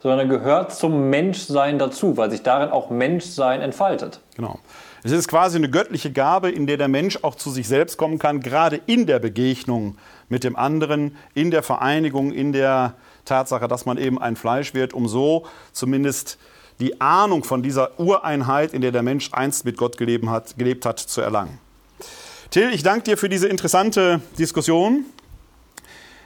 [0.00, 4.20] sondern gehört zum Menschsein dazu, weil sich darin auch Menschsein entfaltet.
[4.36, 4.58] Genau.
[5.04, 8.18] Es ist quasi eine göttliche Gabe, in der der Mensch auch zu sich selbst kommen
[8.18, 9.96] kann, gerade in der Begegnung
[10.28, 12.94] mit dem anderen, in der Vereinigung, in der
[13.28, 16.38] Tatsache, dass man eben ein Fleisch wird, um so zumindest
[16.80, 20.86] die Ahnung von dieser Ureinheit, in der der Mensch einst mit Gott gelebt hat, gelebt
[20.86, 21.58] hat zu erlangen.
[22.50, 25.04] Till, ich danke dir für diese interessante Diskussion.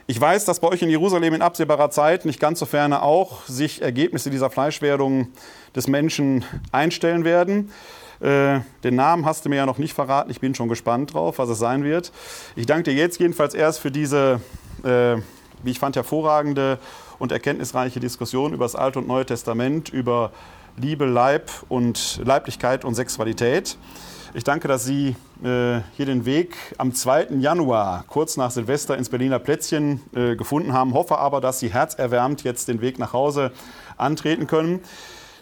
[0.05, 3.45] Ich weiß, dass bei euch in Jerusalem in absehbarer Zeit, nicht ganz so ferne auch,
[3.45, 5.29] sich Ergebnisse dieser Fleischwerdung
[5.75, 7.71] des Menschen einstellen werden.
[8.19, 10.29] Äh, den Namen hast du mir ja noch nicht verraten.
[10.29, 12.11] Ich bin schon gespannt drauf, was es sein wird.
[12.55, 14.39] Ich danke dir jetzt jedenfalls erst für diese,
[14.83, 15.17] äh,
[15.63, 16.77] wie ich fand, hervorragende
[17.19, 20.31] und erkenntnisreiche Diskussion über das Alte und Neue Testament, über
[20.77, 23.77] Liebe, Leib und Leiblichkeit und Sexualität.
[24.35, 27.27] Ich danke, dass Sie äh, hier den Weg am 2.
[27.39, 30.95] Januar, kurz nach Silvester, ins Berliner Plätzchen äh, gefunden haben.
[30.95, 33.51] Hoffe aber, dass Sie herzerwärmt jetzt den Weg nach Hause
[33.95, 34.81] antreten können.